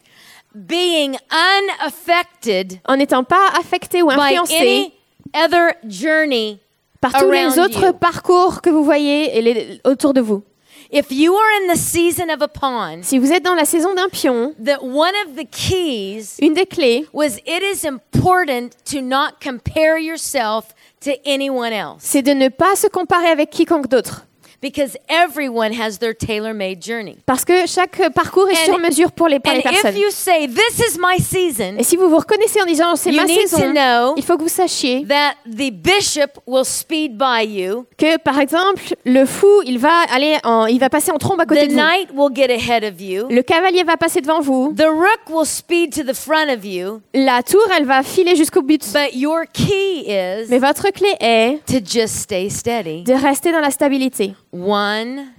being 0.56 1.18
unaffected 1.32 2.80
en 2.88 2.98
n'étant 2.98 3.24
pas 3.24 3.50
affecté 3.60 4.02
ou 4.02 4.08
by 4.08 4.14
influencé 4.38 4.56
any 4.58 4.94
other 5.36 5.76
journey 5.88 6.60
par 7.02 7.12
tous 7.14 7.30
les 7.30 7.60
autres 7.60 7.88
you. 7.88 7.94
parcours 7.94 8.62
que 8.62 8.70
vous 8.70 8.84
voyez 8.84 9.38
et 9.38 9.42
les- 9.42 9.82
autour 9.84 10.14
de 10.14 10.22
vous. 10.22 10.44
If 10.92 11.08
you 11.12 11.34
are 11.36 11.50
in 11.64 11.74
the 11.74 11.78
season 11.78 12.30
of 12.30 12.42
a 12.42 12.48
pawn, 12.48 13.02
Si 13.04 13.18
vous 13.18 13.32
êtes 13.34 13.44
dans 13.44 13.56
la 13.56 13.66
saison 13.66 13.94
d'un 13.96 14.08
pion, 14.08 14.54
that 14.64 14.82
one 14.84 15.14
of 15.28 15.36
the 15.36 15.46
keys 15.50 16.38
une 16.42 16.54
des 16.54 16.66
clés, 16.68 17.06
was 17.12 17.38
it 17.46 17.64
is 17.64 17.86
important 17.88 18.70
to 18.86 19.02
not 19.02 19.34
compare 19.44 19.98
yourself 20.00 20.66
to 21.04 21.12
anyone 21.26 21.74
else 21.74 21.98
c'est 22.00 22.22
de 22.22 22.32
ne 22.34 22.50
pas 22.50 22.76
se 22.76 22.88
comparer 22.88 23.28
avec 23.28 23.50
quiconque 23.50 23.88
d'autre. 23.88 24.26
Because 24.70 24.98
everyone 25.08 25.72
has 25.74 26.00
their 26.00 26.16
tailor-made 26.16 26.82
journey. 26.82 27.18
Parce 27.28 27.46
que 27.46 27.68
chaque 27.68 28.02
parcours 28.14 28.50
est 28.50 28.54
And- 28.64 28.66
sur 28.66 28.80
mesure 28.80 29.12
pour 29.12 29.28
les, 29.28 29.36
And 29.38 29.54
les 29.54 29.62
personnes. 29.62 29.92
if 29.96 29.98
you 30.00 30.10
say 30.10 30.48
this 30.48 30.80
is 30.80 30.98
my 31.00 31.20
season, 31.20 31.76
Et 31.78 31.84
si 31.84 31.96
vous 31.98 32.10
vous 32.10 32.18
reconnaissez 32.18 32.60
en 32.62 32.66
disant 32.66 32.96
c'est 32.96 33.12
You 33.12 33.22
ma 33.22 33.28
saison, 33.28 33.72
know 33.72 34.14
il 34.18 34.24
faut 34.24 34.38
que 34.38 34.42
vous 34.44 34.50
sachiez 34.50 35.06
that 35.08 35.36
the 35.46 35.72
bishop 35.72 36.40
will 36.48 36.66
speed 36.66 37.18
by 37.18 37.46
you, 37.46 37.86
que 37.98 38.18
par 38.18 38.40
exemple 38.40 38.96
le 39.06 39.26
fou 39.26 39.62
il 39.66 39.78
va 39.78 40.02
aller 40.12 40.38
en, 40.44 40.66
il 40.66 40.80
va 40.80 40.90
passer 40.90 41.12
en 41.12 41.18
trombe 41.18 41.40
à 41.42 41.46
côté 41.46 41.68
the 41.68 41.70
de 41.70 41.74
vous. 41.74 41.80
knight 41.80 42.10
will 42.16 42.34
get 42.36 42.50
ahead 42.52 42.84
of 42.84 43.00
you, 43.00 43.28
Le 43.30 43.44
cavalier 43.44 43.84
va 43.84 43.98
passer 43.98 44.22
devant 44.22 44.42
vous. 44.42 44.74
the 44.76 44.88
rook 44.88 45.30
will 45.30 45.46
speed 45.46 45.94
to 45.94 46.02
the 46.04 46.16
front 46.16 46.50
of 46.50 46.66
you, 46.66 47.02
La 47.14 47.44
tour 47.44 47.62
elle 47.78 47.86
va 47.86 48.02
filer 48.02 48.36
jusqu'au 48.36 48.62
but. 48.64 48.82
but 48.94 49.14
your 49.14 49.44
key 49.54 50.06
is 50.08 50.48
Mais 50.50 50.58
votre 50.60 50.90
clé 50.92 51.10
est 51.20 51.60
to 51.68 51.76
just 51.86 52.16
stay 52.16 52.50
steady. 52.50 53.04
de 53.04 53.14
rester 53.14 53.52
dans 53.52 53.60
la 53.60 53.70
stabilité. 53.72 54.34
One 54.56 55.34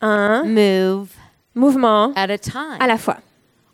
Un 0.00 0.44
move 0.44 1.08
mouvement 1.56 2.12
at 2.14 2.30
a 2.30 2.38
time. 2.38 2.78
à 2.78 2.86
la 2.86 2.96
fois. 2.96 3.16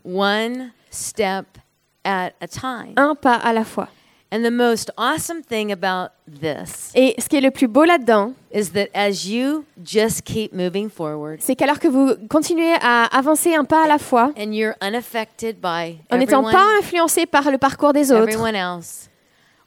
One 0.04 0.72
step 0.90 1.58
at 2.02 2.30
a 2.40 2.46
time. 2.48 2.94
Un 2.96 3.14
pas 3.14 3.34
à 3.34 3.52
la 3.52 3.64
fois. 3.64 3.88
And 4.32 4.42
the 4.42 4.50
most 4.50 4.90
awesome 4.96 5.42
thing 5.42 5.70
about 5.70 6.12
this 6.26 6.92
Et 6.94 7.14
ce 7.18 7.28
qui 7.28 7.36
est 7.36 7.40
le 7.40 7.50
plus 7.50 7.66
beau 7.66 7.84
là-dedans, 7.84 8.32
is 8.54 8.70
that 8.70 8.86
as 8.94 9.26
you 9.26 9.64
just 9.84 10.22
keep 10.22 10.54
moving 10.54 10.88
forward 10.88 11.40
c'est 11.40 11.56
qu'alors 11.56 11.80
que 11.80 11.88
vous 11.88 12.14
continuez 12.30 12.74
à 12.80 13.04
avancer 13.06 13.54
un 13.54 13.64
pas 13.64 13.84
à 13.84 13.88
la 13.88 13.98
fois, 13.98 14.32
and 14.38 14.52
you're 14.52 14.74
unaffected 14.80 15.56
by 15.60 15.98
en 16.10 16.18
n'étant 16.18 16.42
everyone, 16.42 16.52
pas 16.52 16.78
influencé 16.78 17.26
par 17.26 17.50
le 17.50 17.58
parcours 17.58 17.92
des 17.92 18.12
autres, 18.12 18.28
everyone 18.28 18.54
else, 18.54 19.10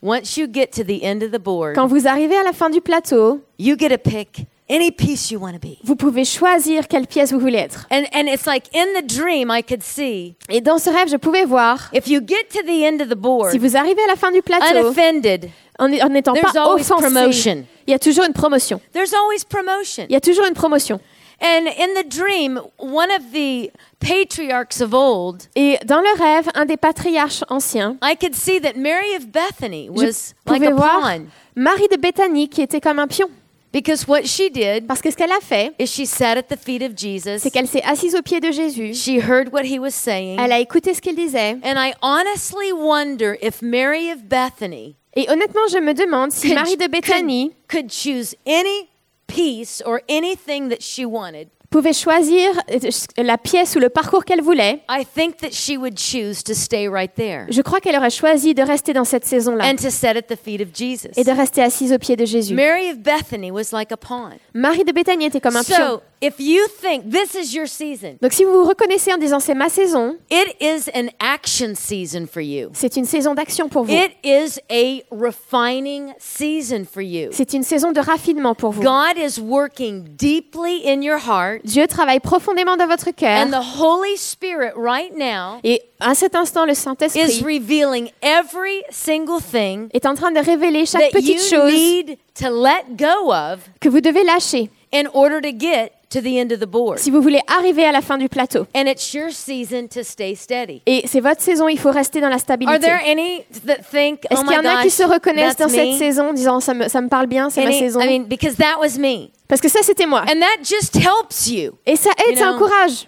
once 0.01 0.37
you 0.37 0.47
get 0.51 0.67
to 0.67 0.83
the 0.83 1.03
end 1.03 1.21
of 1.21 1.31
the 1.31 1.43
board, 1.43 1.75
quand 1.75 1.87
vous 1.87 2.07
arrivez 2.07 2.37
à 2.37 2.43
la 2.43 2.53
fin 2.53 2.69
du 2.69 2.79
plateau, 2.79 3.41
you 3.59 3.75
get 3.77 3.89
to 3.89 3.97
pick 3.97 4.47
any 4.69 4.91
piece 4.91 5.31
you 5.31 5.39
want 5.39 5.53
to 5.53 5.59
be. 5.59 5.77
vous 5.83 5.95
pouvez 5.95 6.25
choisir 6.25 6.87
quelle 6.87 7.07
pièce 7.07 7.31
vous 7.31 7.39
voulez 7.39 7.59
être. 7.59 7.87
And, 7.91 8.03
and 8.13 8.27
it's 8.27 8.45
like 8.45 8.67
in 8.73 8.99
the 8.99 9.05
dream, 9.05 9.51
I 9.51 9.63
could 9.63 9.83
see 9.83 10.35
Et 10.49 10.61
dans 10.61 10.77
ce 10.77 10.89
rêve, 10.89 11.09
je 11.09 11.17
pouvais 11.17 11.45
voir, 11.45 11.89
if 11.93 12.07
you 12.07 12.21
get 12.25 12.49
to 12.51 12.63
the 12.65 12.83
end 12.83 13.01
of 13.01 13.09
the 13.09 13.17
board, 13.17 13.51
si 13.51 13.57
vous 13.57 13.75
arrivez 13.75 14.01
à 14.03 14.07
la 14.07 14.15
fin 14.15 14.31
du 14.31 14.41
plateau, 14.41 14.65
unoffended, 14.77 15.49
en 15.79 15.87
n'étant 15.87 16.33
there's 16.33 16.53
pas 16.53 16.61
always 16.61 16.81
offensé, 16.81 17.05
promotion. 17.05 17.65
il 17.87 17.91
y 17.91 17.93
a 17.93 17.99
toujours 17.99 18.25
une 18.25 18.33
promotion. 18.33 18.79
There's 18.93 19.13
always 19.13 19.43
promotion. 19.47 20.05
Il 20.09 20.13
y 20.13 20.17
a 20.17 20.21
toujours 20.21 20.45
une 20.45 20.53
promotion. 20.53 20.99
And 21.41 21.67
in 21.67 21.93
the 21.95 22.07
dream, 22.07 22.61
one 22.77 23.11
of 23.11 23.33
the 23.33 23.69
patriarchs 23.99 24.79
of 24.79 24.93
old, 24.93 25.49
Et 25.55 25.77
dans 25.83 25.99
le 25.99 26.17
rêve, 26.17 26.47
un 26.55 26.65
des 26.65 26.77
patriarches 26.77 27.43
anciens, 27.49 27.97
I 28.01 28.15
could 28.15 28.33
see 28.33 28.61
that 28.61 28.77
Mary 28.77 29.15
of 29.17 29.27
Bethany 29.27 29.89
je 29.93 30.05
was 30.05 30.33
like 30.45 30.63
a 30.63 30.73
voir 30.73 31.01
pawn. 31.01 31.27
Marie 31.55 31.87
de 31.91 31.97
Béthanie 31.97 32.47
qui 32.47 32.61
était 32.61 32.79
comme 32.79 32.99
un 32.99 33.07
pion. 33.07 33.29
Because 33.73 34.07
what 34.07 34.25
she 34.27 34.49
did 34.51 34.87
Parce 34.87 35.01
que 35.01 35.09
ce 35.09 35.17
qu'elle 35.17 35.31
a 35.31 35.41
fait, 35.41 35.73
is 35.79 35.87
she 35.87 36.05
sat 36.05 36.37
at 36.37 36.43
the 36.43 36.55
feet 36.55 36.83
of 36.83 36.95
Jesus. 36.95 37.41
c'est 37.41 37.49
qu'elle 37.51 37.67
s'est 37.67 37.81
assise 37.83 38.15
aux 38.15 38.21
pieds 38.21 38.39
de 38.39 38.51
Jésus. 38.51 38.93
She 38.93 39.19
heard 39.19 39.51
what 39.51 39.65
he 39.65 39.79
was 39.79 39.91
saying. 39.91 40.39
Elle 40.39 40.51
a 40.51 40.59
écouté 40.59 40.93
ce 40.93 41.01
qu'il 41.01 41.15
disait. 41.15 41.57
And 41.63 41.77
I 41.77 41.93
honestly 42.01 42.71
wonder 42.71 43.35
if 43.41 43.61
Mary 43.63 44.11
of 44.11 44.29
Bethany 44.29 44.95
Et 45.15 45.27
honnêtement, 45.29 45.67
je 45.71 45.79
me 45.79 45.93
demande 45.93 46.31
si 46.31 46.47
could, 46.49 46.55
Marie 46.55 46.77
de 46.77 46.87
Béthanie 46.87 47.49
could, 47.67 47.89
could 47.89 47.91
choose 47.91 48.35
any 48.45 48.89
piece 49.27 49.81
or 49.85 50.01
anything 50.07 50.69
that 50.69 50.81
she 50.81 51.05
wanted. 51.05 51.49
Pouvait 51.73 51.91
choisir 51.93 52.51
euh, 52.71 52.89
la 53.17 53.39
pièce 53.39 53.75
ou 53.75 53.79
le 53.79 53.89
parcours 53.89 54.25
qu'elle 54.25 54.43
voulait. 54.43 54.81
I 54.87 55.03
think 55.05 55.37
that 55.37 55.49
she 55.51 55.75
would 55.75 55.97
choose 55.97 56.43
to 56.43 56.53
stay 56.53 56.87
right 56.87 57.11
there 57.15 57.47
Je 57.49 57.63
crois 57.63 57.79
qu'elle 57.79 57.95
aurait 57.95 58.11
choisi 58.11 58.53
de 58.53 58.61
rester 58.61 58.93
dans 58.93 59.05
cette 59.05 59.25
saison-là 59.25 59.65
and 59.65 59.77
to 59.77 59.89
sit 59.89 60.15
at 60.15 60.21
the 60.21 60.37
feet 60.37 60.61
of 60.61 60.67
Jesus. 60.71 61.09
et 61.17 61.23
de 61.23 61.31
rester 61.31 61.63
assise 61.63 61.91
aux 61.91 61.97
pieds 61.97 62.15
de 62.15 62.25
Jésus. 62.25 62.53
Mary 62.53 62.91
of 62.91 62.99
Bethany 62.99 63.49
was 63.49 63.71
like 63.73 63.91
a 63.91 63.97
pawn. 63.97 64.33
Marie 64.53 64.83
de 64.83 64.91
Béthanie 64.91 65.25
était 65.25 65.41
comme 65.41 65.55
un 65.55 65.63
pion. 65.63 65.75
So, 65.75 66.01
if 66.21 66.35
you 66.37 66.61
think 66.79 67.09
this 67.09 67.33
is 67.33 67.55
your 67.55 67.67
season, 67.67 68.17
Donc 68.21 68.33
si 68.33 68.43
vous 68.43 68.51
vous 68.51 68.65
reconnaissez 68.65 69.11
en 69.11 69.17
disant 69.17 69.39
c'est 69.39 69.55
ma 69.55 69.69
saison, 69.69 70.15
it 70.29 70.55
is 70.61 70.91
an 70.93 71.07
action 71.19 71.73
season 71.73 72.27
for 72.31 72.43
you. 72.43 72.69
c'est 72.73 72.97
une 72.97 73.05
saison 73.05 73.33
d'action 73.33 73.67
pour 73.67 73.85
vous. 73.85 73.93
It 73.93 74.11
is 74.23 74.59
a 74.69 75.01
refining 75.11 76.13
season 76.19 76.85
for 76.85 77.01
you. 77.01 77.29
C'est 77.31 77.53
une 77.53 77.63
saison 77.63 77.91
de 77.91 77.99
raffinement 77.99 78.53
pour 78.53 78.73
vous. 78.73 78.83
God 78.83 79.17
is 79.17 79.39
working 79.41 80.03
deeply 80.15 80.83
in 80.85 81.01
your 81.01 81.17
heart 81.17 81.62
Dieu 81.63 81.87
travaille 81.87 82.19
profondément 82.19 82.77
dans 82.77 82.87
votre 82.87 83.11
cœur. 83.11 83.45
And 83.45 83.51
the 83.51 83.79
Holy 83.79 84.17
Spirit 84.17 84.71
right 84.75 85.11
now 85.15 85.59
Et 85.63 85.81
à 85.99 86.15
cet 86.15 86.35
instant, 86.35 86.65
le 86.65 86.73
is 86.73 86.75
Saint-Esprit 86.75 87.41
revealing 87.43 88.09
every 88.21 88.83
single 88.89 89.41
thing 89.41 89.89
est 89.93 90.05
en 90.05 90.15
train 90.15 90.31
de 90.31 90.39
révéler 90.39 90.85
chaque 90.85 91.11
that 91.11 91.19
you 91.19 91.35
petite 91.35 91.49
chose 91.49 91.71
need 91.71 92.17
to 92.35 92.49
let 92.49 92.83
go 92.97 93.31
of 93.31 93.59
que 93.79 93.89
vous 93.89 94.01
devez 94.01 94.23
lâcher 94.23 94.69
in 94.93 95.05
order 95.13 95.41
to 95.41 95.57
get 95.57 95.91
to 96.13 96.21
the 96.21 96.39
end 96.39 96.51
of 96.51 96.59
the 96.59 96.69
board. 96.69 96.99
si 96.99 97.11
vous 97.11 97.21
voulez 97.21 97.41
arriver 97.47 97.85
à 97.85 97.91
la 97.91 98.01
fin 98.01 98.17
du 98.17 98.29
plateau. 98.29 98.65
And 98.75 98.85
it's 98.87 99.13
your 99.13 99.31
season 99.31 99.87
to 99.87 100.03
stay 100.03 100.35
steady. 100.35 100.81
Et 100.85 101.03
c'est 101.07 101.19
votre 101.19 101.41
saison, 101.41 101.67
il 101.67 101.79
faut 101.79 101.91
rester 101.91 102.21
dans 102.21 102.29
la 102.29 102.35
Are 102.35 102.39
stabilité. 102.39 102.79
there 102.79 103.01
any 103.05 103.43
that 103.65 103.83
think, 103.91 104.25
Est-ce 104.29 104.41
oh 104.41 104.47
qu'il 104.47 104.53
y 104.53 104.59
en 104.59 104.77
a 104.77 104.81
qui 104.81 104.89
se 104.89 105.03
reconnaissent 105.03 105.57
dans 105.57 105.69
cette 105.69 105.97
saison, 105.97 106.29
en 106.29 106.33
disant 106.33 106.59
ça 106.59 106.73
me, 106.73 106.87
ça 106.87 107.01
me 107.01 107.09
parle 107.09 107.27
bien, 107.27 107.49
c'est 107.49 107.63
ma 107.63 107.71
saison? 107.71 107.99
I 107.99 108.07
mean, 108.07 108.25
because 108.27 108.55
that 108.57 108.79
was 108.79 108.99
me. 108.99 109.29
Parce 109.47 109.61
que 109.61 109.69
ça, 109.69 109.79
c'était 109.83 110.05
moi. 110.05 110.21
And 110.21 110.39
that 110.39 110.63
just 110.63 110.95
helps 110.95 111.47
you. 111.47 111.73
Et 111.85 111.95
ça 111.95 112.11
aide, 112.27 112.37
You 112.37 112.43
ça 112.43 112.51
encourage. 112.53 113.07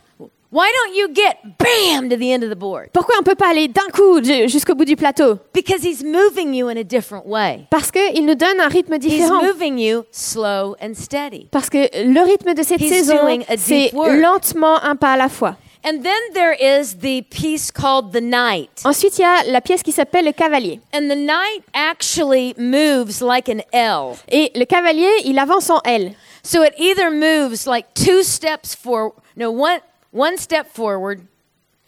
Why 0.51 0.67
don't 0.71 0.95
you 0.95 1.07
get 1.13 1.37
bam 1.57 2.09
to 2.09 2.15
the 2.17 2.31
end 2.31 2.43
of 2.43 2.49
the 2.49 2.55
board? 2.57 2.89
Pourquoi 2.93 3.15
on 3.19 3.23
peut 3.23 3.35
pas 3.35 3.49
aller 3.49 3.67
d'un 3.67 3.89
coup 3.91 4.21
ju- 4.23 4.47
jusqu'au 4.47 4.75
bout 4.75 4.85
du 4.85 4.95
plateau? 4.95 5.39
Because 5.53 5.83
he's 5.83 6.03
moving 6.03 6.53
you 6.53 6.67
in 6.69 6.77
a 6.77 6.83
different 6.83 7.25
way. 7.25 7.67
Parce 7.71 7.91
qu'il 7.91 8.25
nous 8.25 8.35
donne 8.35 8.59
un 8.61 8.67
rythme 8.69 8.93
He's 8.93 8.99
différent. 9.09 9.43
moving 9.43 9.77
you 9.77 10.05
slow 10.11 10.75
and 10.81 10.93
steady. 10.93 11.47
Parce 11.51 11.69
que 11.69 11.77
le 12.05 12.21
rythme 12.23 12.53
de 12.53 12.63
cette 12.63 12.79
He's 12.81 12.89
saison, 12.89 13.17
c'est 13.57 13.91
lentement 13.93 14.81
un 14.83 14.95
pas 14.95 15.13
à 15.13 15.17
la 15.17 15.29
fois. 15.29 15.57
And 15.87 16.01
then 16.01 16.33
there 16.33 16.55
is 16.59 16.95
the 16.99 17.21
piece 17.29 17.69
called 17.71 18.11
the 18.11 18.21
night. 18.21 18.69
Ensuite, 18.85 19.19
il 19.19 19.21
y 19.21 19.25
a 19.25 19.43
la 19.51 19.61
pièce 19.61 19.83
qui 19.83 19.91
s'appelle 19.91 20.25
le 20.25 20.31
cavalier. 20.31 20.79
And 20.93 21.09
the 21.09 21.15
night 21.15 21.63
actually 21.73 22.55
moves 22.57 23.21
like 23.21 23.47
an 23.49 23.61
L. 23.71 24.15
Et 24.31 24.51
le 24.55 24.65
cavalier, 24.65 25.09
il 25.25 25.37
avance 25.37 25.69
en 25.69 25.81
L. 25.85 26.13
So 26.43 26.63
it 26.63 26.73
either 26.79 27.11
moves 27.11 27.67
like 27.67 27.87
two 27.93 28.23
steps 28.23 28.75
forward, 28.75 29.13
no, 29.35 29.51
one, 29.51 29.79
one 30.15 30.37
step 30.37 30.67
forward 30.73 31.19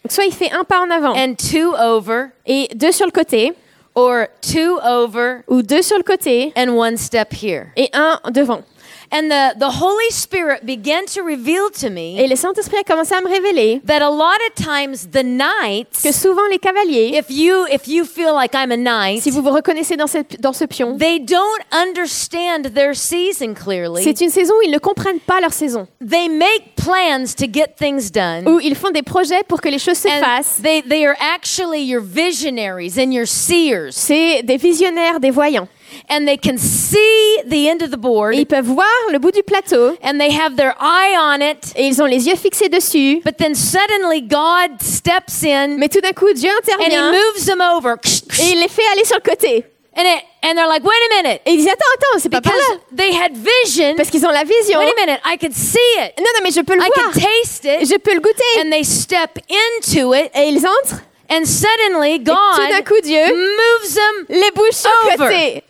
Donc, 0.04 0.12
soit 0.12 0.24
il 0.26 0.32
fait 0.32 0.52
un 0.52 0.64
pas 0.64 0.80
en 0.80 0.90
avant 0.90 1.14
and 1.16 1.34
two 1.34 1.74
over, 1.76 2.26
et 2.46 2.68
deux 2.74 2.92
sur 2.92 3.06
le 3.06 3.12
côté, 3.12 3.52
or 3.94 4.26
two 4.40 4.78
over 4.84 5.40
ou 5.48 5.62
deux 5.62 5.82
sur 5.82 5.96
le 5.96 6.04
côté 6.04 6.52
and 6.56 6.68
one 6.68 6.96
step 6.96 7.32
here. 7.32 7.66
et 7.76 7.88
un 7.92 8.20
devant. 8.30 8.62
And 9.10 9.30
the, 9.30 9.58
the 9.58 9.70
Holy 9.80 10.10
Spirit 10.10 10.66
began 10.66 11.06
to 11.14 11.22
reveal 11.22 11.70
to 11.80 11.88
me 11.90 12.18
Et 12.18 12.28
le 12.28 12.36
Saint-Esprit 12.36 12.76
a 12.78 12.84
commencé 12.84 13.14
à 13.14 13.20
me 13.22 13.28
révéler 13.28 13.80
that 13.86 14.02
a 14.02 14.10
lot 14.10 14.36
of 14.48 14.54
times 14.54 15.08
the 15.12 15.24
nights, 15.24 16.02
que 16.02 16.12
souvent 16.12 16.46
les 16.50 16.58
cavaliers, 16.58 17.16
if 17.16 17.26
you 17.30 17.66
if 17.72 17.88
you 17.88 18.04
feel 18.04 18.34
like 18.34 18.54
I'm 18.54 18.70
a 18.70 18.76
knight, 18.76 19.22
si 19.22 19.30
vous 19.30 19.40
vous 19.42 19.50
reconnaissez 19.50 19.96
dans, 19.96 20.06
cette, 20.06 20.40
dans 20.40 20.52
ce 20.52 20.64
pion, 20.66 20.96
they 20.98 21.18
don't 21.18 21.62
understand 21.72 22.74
their 22.74 22.94
season 22.94 23.54
clearly. 23.54 24.02
c'est 24.02 24.20
une 24.20 24.30
saison 24.30 24.52
où 24.58 24.62
ils 24.66 24.70
ne 24.70 24.78
comprennent 24.78 25.20
pas 25.20 25.40
leur 25.40 25.52
saison, 25.52 25.86
They 26.06 26.28
make 26.28 26.74
plans 26.76 27.34
to 27.38 27.46
get 27.50 27.76
things 27.78 28.10
done. 28.12 28.46
où 28.48 28.60
ils 28.60 28.74
font 28.74 28.90
des 28.90 29.02
projets 29.02 29.42
pour 29.48 29.60
que 29.60 29.68
les 29.68 29.78
choses 29.78 29.98
se 29.98 30.08
And 30.08 30.20
fassent. 30.22 30.60
they, 30.62 30.82
they 30.82 31.06
are 31.06 31.16
actually 31.20 31.82
your 31.82 32.02
visionaries 32.02 32.98
and 32.98 33.10
your 33.12 33.26
seers. 33.26 33.90
C'est 33.92 34.42
des 34.42 34.56
visionnaires, 34.56 35.20
des 35.20 35.30
voyants. 35.30 35.68
And 36.10 36.26
they 36.26 36.36
can 36.38 36.56
see 36.58 36.98
the 37.46 37.68
end 37.68 37.82
of 37.82 37.90
the 37.90 37.96
board 37.98 38.34
Et 38.34 38.38
ils 38.38 38.46
peuvent 38.46 38.64
voir 38.66 38.86
le 39.12 39.18
bout 39.18 39.30
du 39.32 39.42
plateau 39.42 39.96
and 40.02 40.18
they 40.18 40.30
have 40.30 40.56
their 40.56 40.74
eye 40.80 41.16
on 41.18 41.40
it. 41.40 41.72
et 41.76 41.86
ils 41.86 42.00
ont 42.02 42.06
les 42.06 42.26
yeux 42.28 42.36
fixés 42.36 42.68
dessus. 42.68 43.20
But 43.24 43.36
then 43.38 43.54
suddenly 43.54 44.22
God 44.22 44.80
steps 44.82 45.42
in 45.44 45.76
Mais 45.78 45.88
tout 45.88 46.00
d'un 46.00 46.12
coup, 46.12 46.32
Dieu 46.32 46.50
and 46.50 46.62
he 46.80 46.84
intervient 46.86 47.12
moves 47.12 47.44
them 47.46 47.60
over. 47.60 47.94
et 48.40 48.52
il 48.52 48.60
les 48.60 48.68
fait 48.68 48.82
aller 48.92 49.04
sur 49.04 49.16
le 49.16 49.28
côté. 49.30 49.64
And, 49.96 50.02
it, 50.04 50.22
and 50.44 50.54
they're 50.54 50.68
like, 50.68 50.84
wait 50.84 50.94
a 51.10 51.22
minute. 51.22 51.40
Et 51.44 51.50
ils 51.52 51.56
disent 51.56 51.66
Attends, 51.68 51.84
attends, 51.96 52.18
c'est 52.20 52.28
pas 52.28 52.40
par 52.40 52.52
Because 52.52 52.68
là. 52.70 52.96
they 52.96 53.12
had 53.12 53.32
vision. 53.36 53.96
Parce 53.96 54.10
qu'ils 54.10 54.24
ont 54.24 54.30
la 54.30 54.44
vision. 54.44 54.78
Wait 54.78 54.92
a 54.96 55.06
minute. 55.06 55.20
I 55.26 55.36
could 55.36 55.52
see 55.52 55.78
it. 55.98 56.12
Non, 56.18 56.24
non, 56.36 56.40
mais 56.44 56.52
je 56.52 56.60
peux 56.60 56.76
le 56.76 56.82
I 56.82 56.88
voir. 56.94 57.12
taste 57.12 57.64
it. 57.64 57.80
Je 57.84 57.96
peux 57.98 58.14
le 58.14 58.20
goûter. 58.20 58.60
And 58.64 58.70
they 58.70 58.84
step 58.84 59.38
into 59.50 60.14
it. 60.14 60.30
Et 60.36 60.50
ils 60.50 60.58
entrent. 60.64 61.02
And 61.30 61.44
suddenly 61.44 62.14
Et 62.14 62.18
tout 62.18 62.24
d'un 62.32 62.76
God 62.78 62.84
coup, 62.86 63.00
Dieu 63.02 63.18
moves 63.26 63.94
them 63.94 64.26
les 64.28 64.50
bouge 64.54 64.70
sur 64.72 64.90
le 65.08 65.14
Over. 65.14 65.34
côté. 65.34 65.64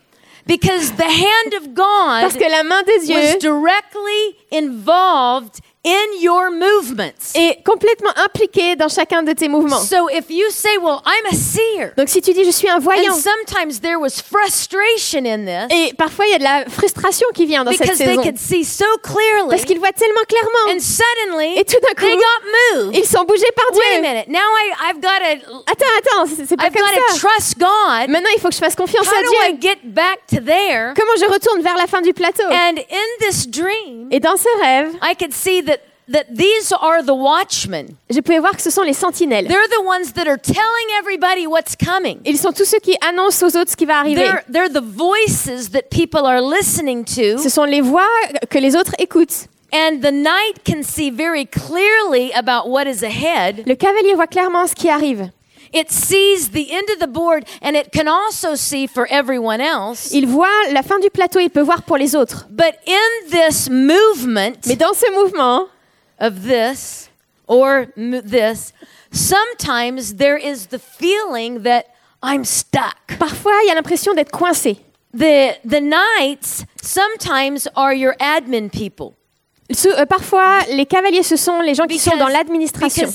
Because 0.48 0.90
the 0.96 1.04
hand 1.04 1.54
of 1.54 1.74
Parce 1.76 2.32
God 2.32 2.38
que 2.40 2.48
la 2.50 2.64
main 2.64 2.82
de 2.82 3.14
was 3.14 3.36
directly 3.36 4.36
involved 4.50 5.60
in 5.88 6.20
your 6.20 6.50
movements. 6.50 7.32
est 7.34 7.62
complètement 7.64 8.10
impliquée 8.24 8.76
dans 8.76 8.88
chacun 8.88 9.22
de 9.22 9.32
tes 9.32 9.48
mouvements. 9.48 9.78
So 9.80 10.08
if 10.10 10.26
you 10.28 10.50
say, 10.50 10.76
well, 10.78 11.00
I'm 11.06 11.26
a 11.32 11.34
seer, 11.34 11.92
Donc 11.96 12.08
si 12.08 12.20
tu 12.20 12.32
dis 12.32 12.44
je 12.44 12.50
suis 12.50 12.68
un 12.68 12.78
voyant, 12.78 13.12
and 13.12 13.16
sometimes 13.16 13.80
there 13.80 13.98
was 13.98 14.20
frustration 14.20 15.24
in 15.26 15.44
this 15.46 15.66
et 15.70 15.94
parfois 15.94 16.26
il 16.26 16.32
y 16.32 16.34
a 16.34 16.38
de 16.38 16.44
la 16.44 16.64
frustration 16.68 17.26
qui 17.34 17.46
vient 17.46 17.64
dans 17.64 17.70
cette 17.72 17.80
because 17.82 17.98
they 17.98 18.06
saison. 18.08 18.22
could 18.22 18.38
see 18.38 18.64
so 18.64 18.84
clearly. 19.02 19.48
Parce 19.50 19.64
qu'ils 19.64 19.78
voient 19.78 19.92
tellement 19.92 20.24
clairement. 20.28 20.74
And 20.76 20.80
suddenly, 20.80 21.58
Et 21.58 21.64
tout 21.64 21.76
d'un 21.80 21.94
they 21.94 22.12
coup, 22.12 22.18
got 22.18 22.76
moved. 22.84 22.96
Ils 22.96 23.06
sont 23.06 23.24
bougés 23.24 23.50
par 23.56 23.66
Wait 23.72 23.78
a 23.78 24.00
Dieu. 24.00 24.08
minute. 24.08 24.28
Now 24.28 24.38
I, 24.38 24.90
I've 24.90 25.00
got 25.00 25.18
to, 25.20 25.62
Attends, 25.66 25.86
attends, 25.98 26.26
c'est 26.46 26.56
pas 26.56 26.64
I've 26.66 26.72
comme 26.72 26.82
got 26.82 26.94
to 26.94 27.14
ça. 27.14 27.28
trust 27.28 27.58
God. 27.58 28.08
Maintenant, 28.10 28.30
il 28.36 28.40
faut 28.40 28.48
que 28.48 28.54
je 28.54 28.60
fasse 28.60 28.74
confiance 28.76 29.06
How 29.06 29.18
à 29.18 29.22
do 29.22 29.28
I 29.48 29.52
Dieu. 29.54 29.70
get 29.70 29.78
back 29.84 30.20
to 30.28 30.40
there? 30.40 30.94
Comment 30.96 31.16
je 31.18 31.24
retourne 31.32 31.62
vers 31.62 31.76
la 31.76 31.86
fin 31.86 32.00
du 32.02 32.12
plateau? 32.12 32.44
And 32.50 32.78
in 32.78 33.26
this 33.26 33.46
dream, 33.48 34.08
Et 34.10 34.20
dans 34.20 34.36
ce 34.36 34.48
rêve, 34.62 34.92
I 35.02 35.14
could 35.16 35.32
see 35.32 35.62
that 35.64 35.77
that 36.10 36.24
these 36.34 36.72
are 36.72 37.02
the 37.02 37.14
watchmen. 37.14 37.96
je 38.10 38.20
pouvais 38.20 38.38
voir 38.38 38.56
que 38.56 38.62
ce 38.62 38.70
sont 38.70 38.82
les 38.82 38.94
sentinelles. 38.94 39.46
They're 39.46 39.68
the 39.68 39.84
ones 39.84 40.12
that 40.14 40.26
are 40.26 40.38
telling 40.38 40.88
everybody 40.98 41.46
what's 41.46 41.76
coming. 41.76 42.20
Ils 42.24 42.38
sont 42.38 42.52
tous 42.52 42.64
ceux 42.64 42.80
qui 42.80 42.96
annoncent 43.06 43.44
aux 43.44 43.56
autres 43.56 43.70
ce 43.70 43.76
qui 43.76 43.86
va 43.86 43.98
arriver. 43.98 44.22
They're, 44.22 44.44
they're 44.50 44.72
the 44.72 44.84
voices 44.84 45.70
that 45.72 45.90
people 45.90 46.26
are 46.26 46.40
listening 46.40 47.04
to. 47.04 47.38
Ce 47.42 47.48
sont 47.48 47.64
les 47.64 47.80
voix 47.80 48.08
que 48.50 48.58
les 48.58 48.76
autres 48.76 48.94
écoutent. 48.98 49.48
And 49.72 50.00
the 50.00 50.10
knight 50.10 50.64
can 50.64 50.82
see 50.82 51.10
very 51.10 51.44
clearly 51.44 52.32
about 52.32 52.70
what 52.70 52.86
is 52.86 53.02
ahead. 53.02 53.64
Le 53.66 53.74
cavalier 53.74 54.14
voit 54.14 54.26
clairement 54.26 54.66
ce 54.66 54.74
qui 54.74 54.88
arrive. 54.88 55.30
It 55.74 55.90
sees 55.90 56.50
the 56.52 56.72
end 56.72 56.88
of 56.94 56.98
the 56.98 57.06
board 57.06 57.44
and 57.60 57.76
it 57.76 57.92
can 57.92 58.08
also 58.08 58.54
see 58.54 58.86
for 58.86 59.06
everyone 59.10 59.60
else. 59.60 60.10
Il 60.12 60.26
voit 60.26 60.48
la 60.72 60.82
fin 60.82 60.98
du 60.98 61.10
plateau, 61.10 61.40
il 61.40 61.50
peut 61.50 61.60
voir 61.60 61.82
pour 61.82 61.98
les 61.98 62.16
autres. 62.16 62.46
But 62.48 62.74
in 62.86 63.30
this 63.30 63.68
movement 63.68 64.66
Mais 64.66 64.76
dans 64.76 64.94
ce 64.94 65.12
mouvement, 65.12 65.66
of 66.18 66.44
this 66.44 67.10
or 67.46 67.92
m- 67.96 68.22
this, 68.24 68.72
sometimes 69.10 70.14
there 70.14 70.36
is 70.36 70.66
the 70.66 70.78
feeling 70.78 71.62
that 71.62 71.94
I'm 72.22 72.44
stuck. 72.44 73.18
parfois, 73.18 73.60
il 73.62 73.68
y 73.68 73.70
a 73.70 73.74
l'impression 73.74 74.14
d'être 74.14 74.32
coincé. 74.32 74.80
The, 75.12 75.56
the 75.64 75.80
knights 75.80 76.64
sometimes 76.80 77.66
are 77.74 77.94
your 77.94 78.14
admin 78.20 78.70
people. 78.70 79.17
Euh, 79.70 80.06
parfois, 80.06 80.60
les 80.72 80.86
cavaliers, 80.86 81.22
ce 81.22 81.36
sont 81.36 81.60
les 81.60 81.74
gens 81.74 81.84
qui 81.86 81.98
sont 81.98 82.16
dans 82.16 82.28
l'administration 82.28 83.06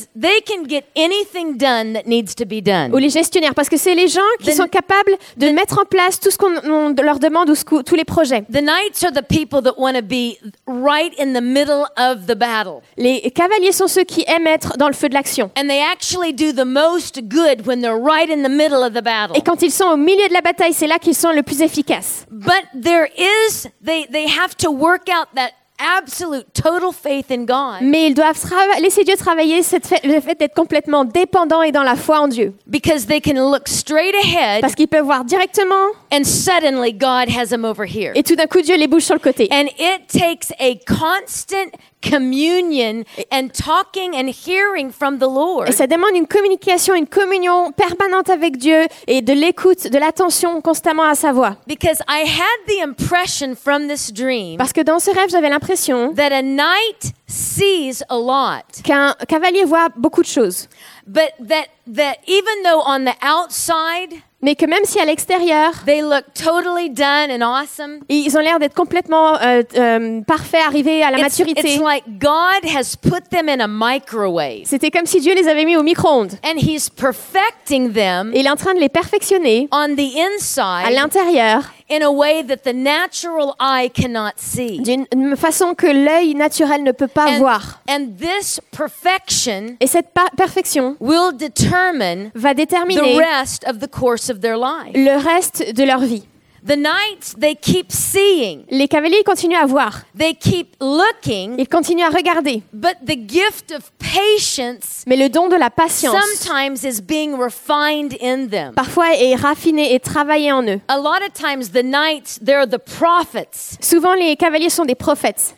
ou 2.91 2.97
les 2.97 3.09
gestionnaires, 3.09 3.55
parce 3.55 3.69
que 3.69 3.77
c'est 3.77 3.95
les 3.95 4.07
gens 4.07 4.21
qui 4.39 4.51
The- 4.51 4.57
sont 4.57 4.67
capables 4.67 5.13
de 5.37 5.49
mettre 5.49 5.79
en 5.79 5.85
place 5.85 6.19
tout 6.19 6.29
ce 6.29 6.37
qu'on 6.37 6.53
on 6.69 6.93
leur 7.01 7.17
demande 7.17 7.49
ou 7.49 7.55
tous 7.83 7.95
les 7.95 8.05
projets. 8.05 8.43
The 8.51 8.61
knights 8.61 9.03
are 9.03 9.11
the 9.11 9.23
people 9.27 9.61
that 9.63 9.73
want 9.79 9.93
to 9.93 10.01
be 10.03 10.37
right 10.67 11.11
in 11.19 11.33
the 11.33 11.41
middle 11.41 11.85
of 11.97 12.27
the 12.27 12.35
battle. 12.35 12.81
Les 12.97 13.31
cavaliers 13.31 13.71
sont 13.71 13.87
ceux 13.87 14.03
qui 14.03 14.23
aiment 14.27 14.47
être 14.47 14.77
dans 14.77 14.87
le 14.87 14.93
feu 14.93 15.09
de 15.09 15.15
l'action. 15.15 15.49
And 15.57 15.67
they 15.67 15.81
actually 15.81 16.33
do 16.33 16.51
the 16.53 16.65
most 16.65 17.19
good 17.23 17.65
when 17.65 17.81
they're 17.81 17.99
right 17.99 18.29
in 18.29 18.43
the 18.43 18.51
middle 18.51 18.83
of 18.83 18.93
the 18.93 19.01
battle. 19.03 19.35
Et 19.35 19.41
quand 19.41 19.61
ils 19.63 19.71
sont 19.71 19.85
au 19.85 19.97
milieu 19.97 20.27
de 20.27 20.33
la 20.33 20.41
bataille, 20.41 20.73
c'est 20.73 20.87
là 20.87 20.99
qu'ils 20.99 21.15
sont 21.15 21.31
le 21.31 21.41
plus 21.41 21.61
efficaces. 21.61 22.25
But 22.29 22.63
there 22.79 23.07
is, 23.17 23.67
they, 23.83 24.05
they 24.11 24.27
have 24.27 24.55
to 24.57 24.69
work 24.71 25.09
out 25.09 25.27
that 25.35 25.49
absolute 25.97 26.45
total 26.53 26.91
faith 26.93 27.29
in 27.31 27.45
God 27.45 27.81
Mais 27.81 28.07
ils 28.07 28.13
doivent 28.13 28.37
laisser 28.81 29.03
Dieu 29.03 29.15
travailler 29.15 29.63
cette 29.63 29.85
fait- 29.87 30.03
le 30.05 30.19
fait 30.21 30.39
d'être 30.39 30.53
complètement 30.55 31.05
dépendants 31.05 31.61
et 31.61 31.71
dans 31.71 31.83
la 31.83 31.95
foi 31.95 32.19
en 32.21 32.27
Dieu. 32.27 32.53
because 32.67 33.05
they 33.05 33.21
can 33.21 33.33
look 33.51 33.67
straight 33.67 34.15
ahead 34.23 34.61
Parce 34.61 34.75
qu'ils 34.75 34.87
peuvent 34.87 35.05
voir 35.05 35.23
directement 35.25 35.87
and 36.11 36.23
suddenly 36.23 36.93
God 36.93 37.29
has 37.29 37.47
them 37.49 37.65
over 37.65 37.85
here. 37.87 38.11
et 38.15 38.23
tout 38.23 38.35
d'un 38.35 38.47
coup 38.47 38.61
Dieu 38.61 38.75
les 38.77 38.87
bouge 38.87 39.03
sur 39.03 39.15
le 39.15 39.19
côté. 39.19 39.47
And 39.51 39.65
it 39.77 40.07
takes 40.07 40.51
a 40.59 40.75
constant 40.87 41.71
communion 42.09 43.03
and 43.31 43.49
talking 43.53 44.15
and 44.15 44.29
hearing 44.29 44.91
from 44.91 45.17
the 45.17 45.27
Lord. 45.27 45.67
Et 45.69 45.71
ça 45.71 45.87
demande 45.87 46.15
une 46.15 46.27
communication, 46.27 46.93
une 46.93 47.07
communion 47.07 47.71
permanente 47.71 48.29
avec 48.29 48.57
Dieu 48.57 48.85
et 49.07 49.21
de 49.21 49.33
l'écoute, 49.33 49.87
de 49.87 49.97
l'attention 49.97 50.61
constamment 50.61 51.03
à 51.03 51.15
sa 51.15 51.31
voix. 51.31 51.55
Because 51.67 51.99
I 52.09 52.23
had 52.25 52.67
the 52.67 52.81
impression 52.83 53.55
from 53.55 53.87
this 53.87 54.11
dream 54.11 54.57
Parce 54.57 54.73
que 54.73 54.81
dans 54.81 54.99
ce 54.99 55.11
rêve, 55.11 55.29
j'avais 55.29 55.49
l'impression 55.49 56.13
that 56.13 56.31
a 56.31 56.41
knight 56.41 57.13
sees 57.27 58.03
a 58.09 58.15
lot, 58.17 58.81
qu'un 58.83 59.15
cavalier 59.27 59.63
voit 59.65 59.89
beaucoup 59.95 60.21
de 60.21 60.27
choses. 60.27 60.67
but 61.07 61.31
that 61.39 61.67
that 61.85 62.17
even 62.27 62.63
though 62.63 62.81
on 62.85 63.03
the 63.05 63.15
outside 63.21 64.21
Mais 64.43 64.55
que 64.55 64.65
même 64.65 64.83
si 64.83 64.99
à 64.99 65.05
l'extérieur, 65.05 65.71
they 65.85 66.01
look 66.01 66.25
totally 66.35 66.89
done 66.89 67.31
and 67.31 67.41
awesome, 67.41 67.99
ils 68.09 68.35
ont 68.37 68.41
l'air 68.41 68.59
d'être 68.59 68.75
complètement 68.75 69.41
euh, 69.41 69.63
euh, 69.77 70.21
parfaits, 70.27 70.61
arrivés 70.67 71.01
à 71.01 71.09
la 71.11 71.17
it's, 71.19 71.39
maturité, 71.39 71.75
it's 71.75 71.81
like 71.81 72.03
God 72.19 72.63
has 72.75 72.95
put 73.01 73.29
them 73.31 73.47
in 73.49 73.59
a 73.61 73.67
microwave 73.67 74.63
c'était 74.65 74.91
comme 74.91 75.05
si 75.05 75.19
Dieu 75.21 75.33
les 75.33 75.47
avait 75.47 75.65
mis 75.65 75.77
au 75.77 75.83
micro-ondes. 75.83 76.33
and 76.43 76.57
He's 76.57 76.89
perfecting 76.89 77.93
them 77.93 78.31
Et 78.33 78.41
il 78.41 78.45
est 78.45 78.49
en 78.49 78.55
train 78.55 78.73
de 78.73 78.79
les 78.79 78.89
perfectionner 78.89 79.67
on 79.71 79.95
the 79.95 79.99
à 79.99 80.35
inside 80.35 80.93
l'intérieur 80.93 81.63
in 81.91 82.01
a 82.01 82.09
way 82.09 82.43
that 82.43 82.57
the 82.63 82.73
natural 82.73 83.53
eye 83.59 83.89
cannot 83.89 84.33
see. 84.37 84.79
d'une 84.81 85.35
façon 85.35 85.73
que 85.75 85.87
l'œil 85.87 86.35
naturel 86.35 86.83
ne 86.83 86.91
peut 86.91 87.07
pas 87.07 87.27
And, 87.29 87.37
voir. 87.39 87.81
and 87.89 88.07
this 88.19 88.59
perfection 88.75 89.75
Et 89.79 89.87
cette 89.87 90.07
perfection 90.37 90.95
will 90.99 91.31
determine 91.37 92.31
va 92.35 92.53
the 92.53 92.57
déterminer 92.57 93.17
rest 93.17 93.63
of 93.67 93.79
the 93.79 93.87
course 93.89 94.29
of 94.29 94.32
their 94.39 94.57
life. 94.57 94.93
le 94.95 95.17
reste 95.17 95.73
de 95.73 95.83
leur 95.83 95.99
vie. 95.99 96.23
The 96.65 96.77
knights, 96.77 97.35
they 97.37 97.57
keep 97.57 97.91
seeing, 97.91 98.63
Les 98.69 98.87
cavaliers 98.87 99.21
continuent 99.25 99.57
à 99.61 99.65
voir, 99.65 100.03
they 100.17 100.33
keep 100.33 100.77
looking, 100.79 101.55
ils 101.59 101.67
continuent 101.67 102.05
à 102.05 102.09
regarder, 102.09 102.63
but 102.71 102.95
the 103.05 103.17
gift 103.27 103.73
of 103.75 103.91
patience 103.99 105.03
mais 105.05 105.17
le 105.17 105.27
don 105.27 105.49
de 105.49 105.57
la 105.57 105.69
patience 105.69 106.15
sometimes 106.15 106.85
is 106.85 107.01
being 107.01 107.33
refined 107.37 108.15
in 108.21 108.47
them. 108.47 108.73
parfois 108.75 109.13
est 109.13 109.35
raffiné 109.35 109.93
et 109.93 109.99
travaillé 109.99 110.53
en 110.53 110.63
eux. 110.63 110.79
A 110.87 110.97
lot 110.97 111.19
of 111.27 111.33
times, 111.33 111.69
the 111.73 111.83
knights, 111.83 112.39
they're 112.41 112.65
the 112.65 112.77
prophets. 112.79 113.77
Souvent 113.81 114.13
les 114.13 114.37
cavaliers 114.37 114.69
sont 114.69 114.85
des 114.85 114.95
prophètes. 114.95 115.55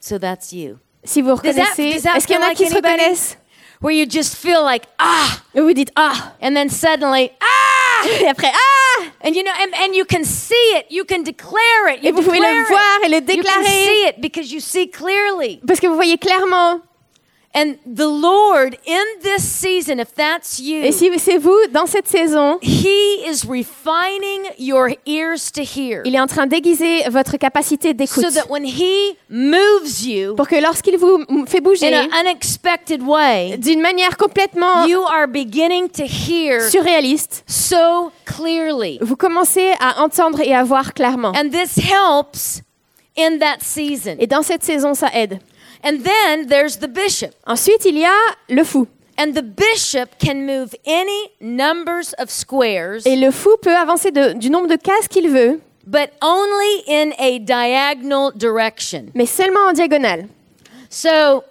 So 0.00 0.18
that's 0.18 0.52
you. 0.52 0.78
Si 1.04 1.22
vous 1.22 1.28
Does 1.36 1.42
that- 1.42 1.48
reconnaissez, 1.50 1.92
does 1.94 2.02
that 2.02 2.16
est-ce 2.16 2.26
qu'il 2.26 2.34
y 2.34 2.38
en 2.38 2.42
feel 2.42 2.46
a 2.46 2.48
like 2.48 2.56
qui 2.58 2.66
se 2.66 2.72
anybody? 2.74 2.94
reconnaissent? 2.94 3.38
Where 3.80 3.92
you 3.92 4.06
just 4.06 4.36
feel 4.36 4.62
like, 4.62 4.86
ah, 4.98 5.40
Et 5.54 5.60
vous 5.60 5.72
dites 5.72 5.90
ah. 5.96 6.32
And 6.40 6.54
then 6.54 6.68
suddenly, 6.68 7.30
ah, 7.40 8.06
et 8.20 8.26
après 8.28 8.50
ah. 8.52 9.04
And 9.22 9.34
you 9.34 9.42
know, 9.42 9.52
and, 9.60 9.74
and 9.74 9.94
you 9.94 10.04
can 10.04 10.24
see 10.24 10.54
it, 10.76 10.86
you 10.90 11.04
can 11.04 11.22
declare 11.22 11.88
it, 11.88 12.02
you 12.02 12.10
et 12.10 12.12
vous 12.12 12.22
pouvez 12.22 12.40
le 12.40 12.68
voir 12.68 13.00
et 13.04 13.08
le 13.08 13.16
it. 13.18 13.36
You 13.36 13.42
can 13.42 13.62
déclarer. 13.62 13.66
see 13.66 14.06
it 14.08 14.20
because 14.20 14.52
you 14.52 14.60
see 14.60 14.88
clearly. 14.88 15.60
parce 15.66 15.80
que 15.80 15.86
vous 15.86 15.96
voyez 15.96 16.18
clairement. 16.18 16.80
And 17.56 17.76
the 17.86 18.08
Lord, 18.08 18.76
in 18.84 19.04
this 19.22 19.44
season, 19.44 20.00
if 20.00 20.12
that's 20.16 20.58
you, 20.58 20.82
Et 20.82 20.90
si 20.90 21.08
c'est 21.20 21.38
vous 21.38 21.56
dans 21.72 21.86
cette 21.86 22.08
saison, 22.08 22.58
He 22.60 23.22
is 23.28 23.46
refining 23.48 24.50
your 24.58 24.88
ears 25.06 25.52
to 25.54 25.62
hear. 25.62 26.02
il 26.04 26.16
est 26.16 26.20
en 26.20 26.26
train 26.26 26.48
d'aiguiser 26.48 27.08
votre 27.10 27.36
capacité 27.36 27.94
d'écoute 27.94 28.24
So 28.24 28.30
that 28.32 28.50
when 28.50 28.64
He 28.64 29.16
moves 29.30 30.04
you 30.04 30.34
pour 30.34 30.48
que 30.48 30.56
lorsqu'il 30.60 30.96
vous 30.98 31.24
fait 31.46 31.60
bouger 31.60 31.94
in 31.94 32.06
an 32.06 32.08
unexpected 32.22 33.00
way, 33.02 33.56
d'une 33.56 33.80
manière 33.80 34.16
complètement 34.16 34.86
you 34.86 35.02
are 35.02 35.28
beginning 35.28 35.88
to 35.88 36.02
hear 36.02 36.60
surréaliste, 36.68 37.44
so 37.46 38.10
clearly. 38.24 38.98
vous 39.00 39.14
commencez 39.16 39.74
à 39.78 40.02
entendre 40.02 40.40
et 40.40 40.54
à 40.54 40.64
voir 40.64 40.92
clairement. 40.92 41.32
And 41.36 41.50
this 41.50 41.76
helps 41.78 42.62
in 43.16 43.38
that 43.38 43.58
season. 43.60 44.16
Et 44.18 44.26
dans 44.26 44.42
cette 44.42 44.64
saison, 44.64 44.94
ça 44.94 45.08
aide. 45.14 45.38
And 45.84 46.02
then 46.02 46.46
there's 46.48 46.78
the 46.78 46.88
bishop. 46.88 47.34
Ensuite, 47.46 47.84
il 47.84 47.98
y 47.98 48.04
a 48.04 48.36
le 48.48 48.64
fou. 48.64 48.88
And 49.18 49.34
the 49.34 49.42
bishop 49.42 50.18
can 50.18 50.44
move 50.46 50.74
any 50.84 51.30
numbers 51.40 52.14
of 52.18 52.30
squares, 52.30 53.06
Et 53.06 53.16
le 53.16 53.30
fou 53.30 53.56
peut 53.62 53.76
avancer 53.76 54.10
de- 54.10 54.32
du 54.32 54.50
nombre 54.50 54.66
de 54.66 54.76
cases 54.76 55.06
qu'il 55.08 55.28
veut, 55.30 55.60
but 55.86 56.10
only 56.20 56.82
in 56.88 57.12
a 57.18 57.38
diagonal 57.38 58.32
direction. 58.34 59.10
mais 59.14 59.26
seulement 59.26 59.68
en 59.68 59.72
diagonale. 59.72 60.28
So 60.90 61.44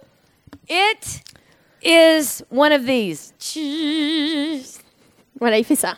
it 0.68 1.22
is 1.82 2.42
one 2.50 2.72
of 2.72 2.84
these. 2.84 3.32
Voilà, 5.40 5.58
il 5.58 5.64
fait 5.64 5.76
ça. 5.76 5.96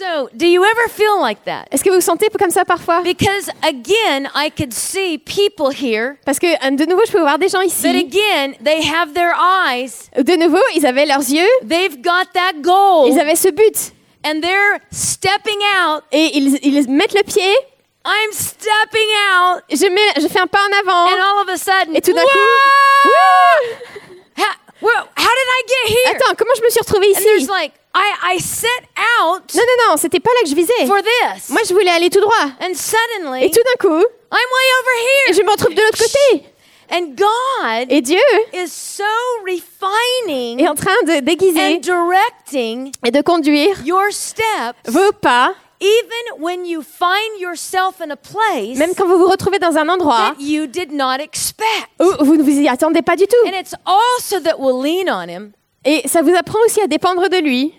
So, 0.00 0.30
do 0.34 0.46
you 0.46 0.64
ever 0.64 0.88
feel 0.88 1.20
like 1.20 1.44
that? 1.44 1.66
Est-ce 1.70 1.84
que 1.84 1.90
vous 1.90 1.96
vous 1.96 2.00
sentez 2.00 2.28
comme 2.38 2.50
ça 2.50 2.64
parfois? 2.64 3.02
Because 3.02 3.50
again, 3.62 4.28
I 4.34 4.48
could 4.50 4.72
see 4.72 5.18
people 5.18 5.70
here 5.70 6.16
Parce 6.24 6.38
que 6.38 6.46
euh, 6.46 6.70
de 6.70 6.86
nouveau, 6.86 7.02
je 7.06 7.12
peux 7.12 7.20
voir 7.20 7.38
des 7.38 7.50
gens 7.50 7.60
ici. 7.60 7.86
again, 7.86 8.54
they 8.64 8.80
have 8.82 9.12
their 9.12 9.34
eyes, 9.36 10.08
De 10.16 10.36
nouveau, 10.36 10.62
ils 10.74 10.86
avaient 10.86 11.04
leurs 11.04 11.28
yeux, 11.28 11.46
they've 11.62 12.00
got 12.00 12.32
that 12.32 12.62
goal, 12.62 13.10
ils 13.12 13.18
avaient 13.20 13.36
ce 13.36 13.48
but. 13.50 13.92
and 14.24 14.40
they're 14.40 14.80
stepping 14.90 15.58
out. 15.84 16.02
Et 16.12 16.30
ils, 16.34 16.58
ils 16.62 16.88
mettent 16.90 17.12
le 17.14 17.22
pied, 17.22 17.54
I'm 18.06 18.32
stepping 18.32 19.10
out, 19.36 19.62
je, 19.70 19.86
mets, 19.86 20.22
je 20.22 20.28
fais 20.28 20.40
un 20.40 20.46
pas 20.46 20.60
en 20.60 20.78
avant. 20.80 21.12
and 21.12 21.20
all 21.22 21.42
of 21.42 21.48
a 21.50 21.58
sudden, 21.58 21.94
Et 21.94 22.00
tout 22.00 22.14
d'un 22.14 22.22
coup! 22.22 23.04
Wouh 23.04 23.99
well, 24.82 25.08
how 25.16 25.32
did 25.38 25.48
I 25.48 25.62
get 25.66 25.94
here? 25.96 26.16
Attends, 26.16 26.34
comment 26.36 26.54
je 26.56 26.62
me 26.62 26.70
suis 26.70 26.80
retrouvée 26.80 27.08
and 27.16 27.22
there's 27.24 27.42
ici 27.42 27.48
like, 27.50 27.72
I, 27.94 28.34
I 28.36 28.38
set 28.38 28.84
out 29.20 29.42
Non, 29.54 29.62
non, 29.62 29.90
non, 29.90 29.96
c'était 29.96 30.20
pas 30.20 30.30
là 30.34 30.42
que 30.44 30.48
je 30.50 30.54
visais. 30.54 30.86
for 30.86 30.98
this, 31.02 31.50
Moi, 31.50 31.60
je 31.68 31.72
voulais 31.74 31.90
aller 31.90 32.08
tout 32.10 32.20
droit. 32.20 32.46
and 32.60 32.74
suddenly, 32.74 33.44
Et 33.44 33.50
tout 33.50 33.62
d'un 33.62 33.78
coup, 33.88 34.04
I'm 34.32 34.48
way 34.56 34.68
over 34.80 35.34
je 35.34 35.42
me 35.42 35.50
retrouve 35.50 35.74
de 35.74 35.82
l'autre 35.82 35.98
côté. 35.98 36.44
And 36.92 37.14
God 37.16 37.86
Et 37.90 38.00
Dieu 38.00 38.18
is 38.52 38.68
so 38.68 39.04
refining 39.46 40.60
est 40.60 40.68
en 40.68 40.74
train 40.74 41.00
de 41.06 41.20
déguiser 41.20 41.76
and 41.76 41.80
directing 41.80 42.92
et 43.04 43.10
de 43.10 43.20
conduire 43.22 43.76
your 43.84 44.10
steps, 44.10 44.74
vos 44.86 45.12
pas, 45.12 45.54
even 45.80 46.42
when 46.42 46.64
you 46.66 46.82
find 46.82 47.40
yourself 47.40 48.00
in 48.00 48.10
a 48.10 48.16
place 48.16 48.76
même 48.78 48.94
quand 48.94 49.06
vous 49.06 49.18
vous 49.18 49.28
retrouvez 49.28 49.58
dans 49.58 49.76
un 49.76 49.88
endroit 49.88 50.34
that 50.36 50.40
you 50.40 50.66
did 50.66 50.92
not 50.92 51.20
expect. 51.20 51.88
où 51.98 52.24
vous 52.24 52.36
ne 52.36 52.42
vous 52.42 52.58
y 52.60 52.68
attendez 52.68 53.02
pas 53.02 53.16
du 53.16 53.26
tout. 53.26 53.46
And 53.48 53.58
it's 53.58 53.74
also 53.86 54.40
that 54.40 54.58
we'll 54.58 54.80
lean 54.82 55.08
on 55.08 55.28
Him. 55.28 55.52
Et 55.84 56.06
ça 56.06 56.20
vous 56.22 56.34
apprend 56.36 56.58
aussi 56.66 56.80
à 56.82 56.86
dépendre 56.86 57.28
de 57.28 57.38
lui. 57.38 57.74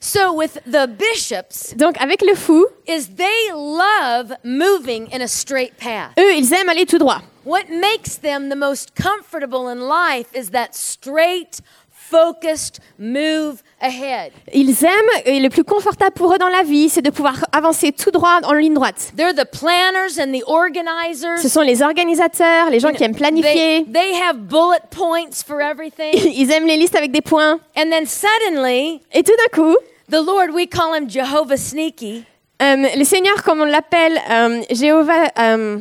So 0.00 0.32
with 0.34 0.60
the 0.66 0.86
bishops, 0.86 1.74
Donc, 1.76 1.96
avec 1.98 2.20
le 2.20 2.34
fou, 2.34 2.66
is 2.86 3.06
they 3.16 3.50
love 3.54 4.34
moving 4.44 5.08
in 5.14 5.22
a 5.22 5.26
straight 5.26 5.72
path. 5.78 6.10
eux, 6.18 6.34
ils 6.34 6.52
aiment 6.52 6.68
aller 6.68 6.84
tout 6.84 6.98
droit. 6.98 7.22
What 7.46 7.70
makes 7.70 8.18
them 8.20 8.48
the 8.50 8.56
most 8.56 8.90
comfortable 8.94 9.68
in 9.68 9.80
life 9.80 10.26
is 10.34 10.50
that 10.50 10.68
straight, 10.74 11.60
focused 12.14 12.80
move 12.98 13.62
ahead. 13.80 14.32
Ils 14.52 14.84
aiment, 14.84 15.22
et 15.24 15.40
le 15.40 15.48
plus 15.48 15.64
confortable 15.64 16.12
pour 16.12 16.32
eux 16.34 16.38
dans 16.38 16.48
la 16.48 16.62
vie, 16.62 16.88
c'est 16.88 17.02
de 17.02 17.10
pouvoir 17.10 17.44
avancer 17.52 17.92
tout 17.92 18.10
droit 18.10 18.40
en 18.44 18.52
ligne 18.52 18.74
droite. 18.74 19.12
They're 19.16 19.34
the 19.34 19.44
planners 19.50 20.18
and 20.20 20.32
the 20.32 20.42
organizers. 20.46 21.38
Ce 21.42 21.48
sont 21.48 21.60
les 21.62 21.82
organisateurs, 21.82 22.70
les 22.70 22.80
gens 22.80 22.92
qui 22.92 23.02
aiment 23.04 23.12
They, 23.14 23.20
planifier. 23.20 23.84
they 23.92 24.14
have 24.22 24.36
bullet 24.38 24.80
points 24.90 25.42
for 25.46 25.60
everything. 25.60 26.12
Ils 26.34 26.50
aiment 26.52 26.66
les 26.66 26.76
listes 26.76 26.96
avec 26.96 27.10
des 27.12 27.20
points. 27.22 27.58
and 27.76 27.90
then 27.90 28.06
suddenly, 28.06 29.00
Et 29.12 29.22
tout 29.22 29.32
d'un 29.36 29.62
coup, 29.62 29.76
the 30.10 30.24
Lord, 30.24 30.50
we 30.54 30.66
call 30.68 30.94
him 30.96 31.08
Jehovah 31.10 31.56
Sneaky. 31.56 32.24
euh, 32.62 32.76
le 32.96 33.04
Seigneur, 33.04 33.42
comme 33.42 33.60
on 33.60 33.64
l'appelle, 33.64 34.20
euh, 34.30 34.62
Jéhovah, 34.70 35.30
euh, 35.38 35.78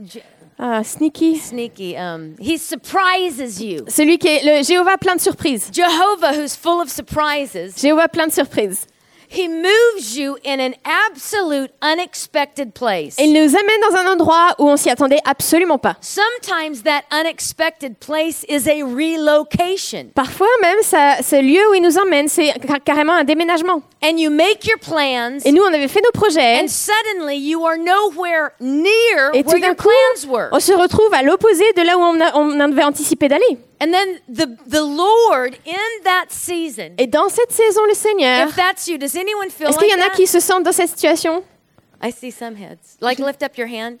Je- 0.00 0.20
ah, 0.58 0.82
sneaky, 0.82 1.36
sneaky. 1.36 1.96
Um, 1.96 2.36
he 2.38 2.58
surprises 2.58 3.60
you. 3.60 3.84
celui 3.88 4.18
qui 4.18 4.28
est 4.28 4.44
le 4.44 4.62
Jéhovah 4.62 4.98
plein 4.98 5.16
de 5.16 5.20
surprises. 5.20 5.70
Jehovah, 5.72 6.32
who's 6.34 6.56
full 6.56 6.80
of 6.80 6.90
surprises, 6.90 7.76
Jéhovah 7.76 8.08
plein 8.08 8.28
de 8.28 8.32
surprises. 8.32 8.86
He 9.30 9.48
moves 9.48 10.16
you 10.16 10.36
in 10.44 10.58
an 10.60 10.72
absolute 10.84 11.70
unexpected 11.82 12.72
place. 12.72 13.18
Et 13.18 13.24
il 13.24 13.32
nous 13.32 13.56
amène 13.56 13.80
dans 13.90 13.96
un 13.96 14.12
endroit 14.12 14.54
où 14.58 14.68
on 14.68 14.76
s'y 14.76 14.90
attendait 14.90 15.20
absolument 15.24 15.78
pas. 15.78 15.96
Sometimes 16.00 16.82
that 16.84 17.02
unexpected 17.12 17.96
place 17.98 18.44
is 18.48 18.68
a 18.68 18.84
relocation. 18.84 20.10
Parfois 20.14 20.46
même, 20.62 20.78
ça, 20.82 21.16
ce 21.22 21.36
lieu 21.40 21.60
où 21.70 21.74
il 21.74 21.82
nous 21.82 21.98
emmène, 21.98 22.28
c'est 22.28 22.52
car- 22.66 22.82
carrément 22.84 23.14
un 23.14 23.24
déménagement. 23.24 23.82
And 24.02 24.16
you 24.18 24.30
make 24.30 24.64
your 24.66 24.78
plans, 24.78 25.38
Et 25.44 25.52
nous, 25.52 25.62
on 25.62 25.72
avait 25.72 25.88
fait 25.88 26.02
nos 26.04 26.12
projets. 26.12 26.60
and 26.62 26.68
suddenly 26.68 27.36
you 27.38 27.64
are 27.66 27.76
nowhere 27.78 28.50
near 28.60 29.30
Et 29.34 29.42
where 29.42 29.44
tout 29.44 29.60
d'un 29.60 29.66
your 29.68 29.76
coup, 29.76 29.88
plans 29.88 30.28
were. 30.30 30.48
on 30.52 30.60
se 30.60 30.72
retrouve 30.72 31.12
à 31.12 31.22
l'opposé 31.22 31.64
de 31.76 31.82
là 31.82 31.96
où 31.98 32.02
on, 32.02 32.20
a- 32.20 32.36
on 32.36 32.60
avait 32.60 32.84
anticipé 32.84 33.28
d'aller. 33.28 33.58
And 33.78 33.92
then 33.92 34.20
the, 34.28 34.56
the 34.66 34.82
Lord 34.82 35.58
in 35.66 36.02
that 36.04 36.26
season, 36.30 36.94
Et 36.98 37.06
dans 37.06 37.28
cette 37.28 37.52
saison, 37.52 37.84
le 37.86 37.94
Seigneur, 37.94 38.48
if 38.48 38.56
that's 38.56 38.88
you, 38.88 38.96
does 38.98 39.14
anyone 39.16 39.50
feel 39.50 39.68
est-ce 39.68 39.78
qu'il 39.78 39.88
y 39.88 39.94
en 39.94 40.00
a 40.00 40.08
that? 40.08 40.16
qui 40.16 40.26
se 40.26 40.40
sentent 40.40 40.64
dans 40.64 40.72
cette 40.72 40.88
situation? 40.90 41.42
I 42.02 42.10
see 42.10 42.30
some 42.30 42.56
heads. 42.56 42.96
Like 43.00 43.18
lift 43.18 43.42
up 43.42 43.56
your 43.58 43.68
hand. 43.68 43.98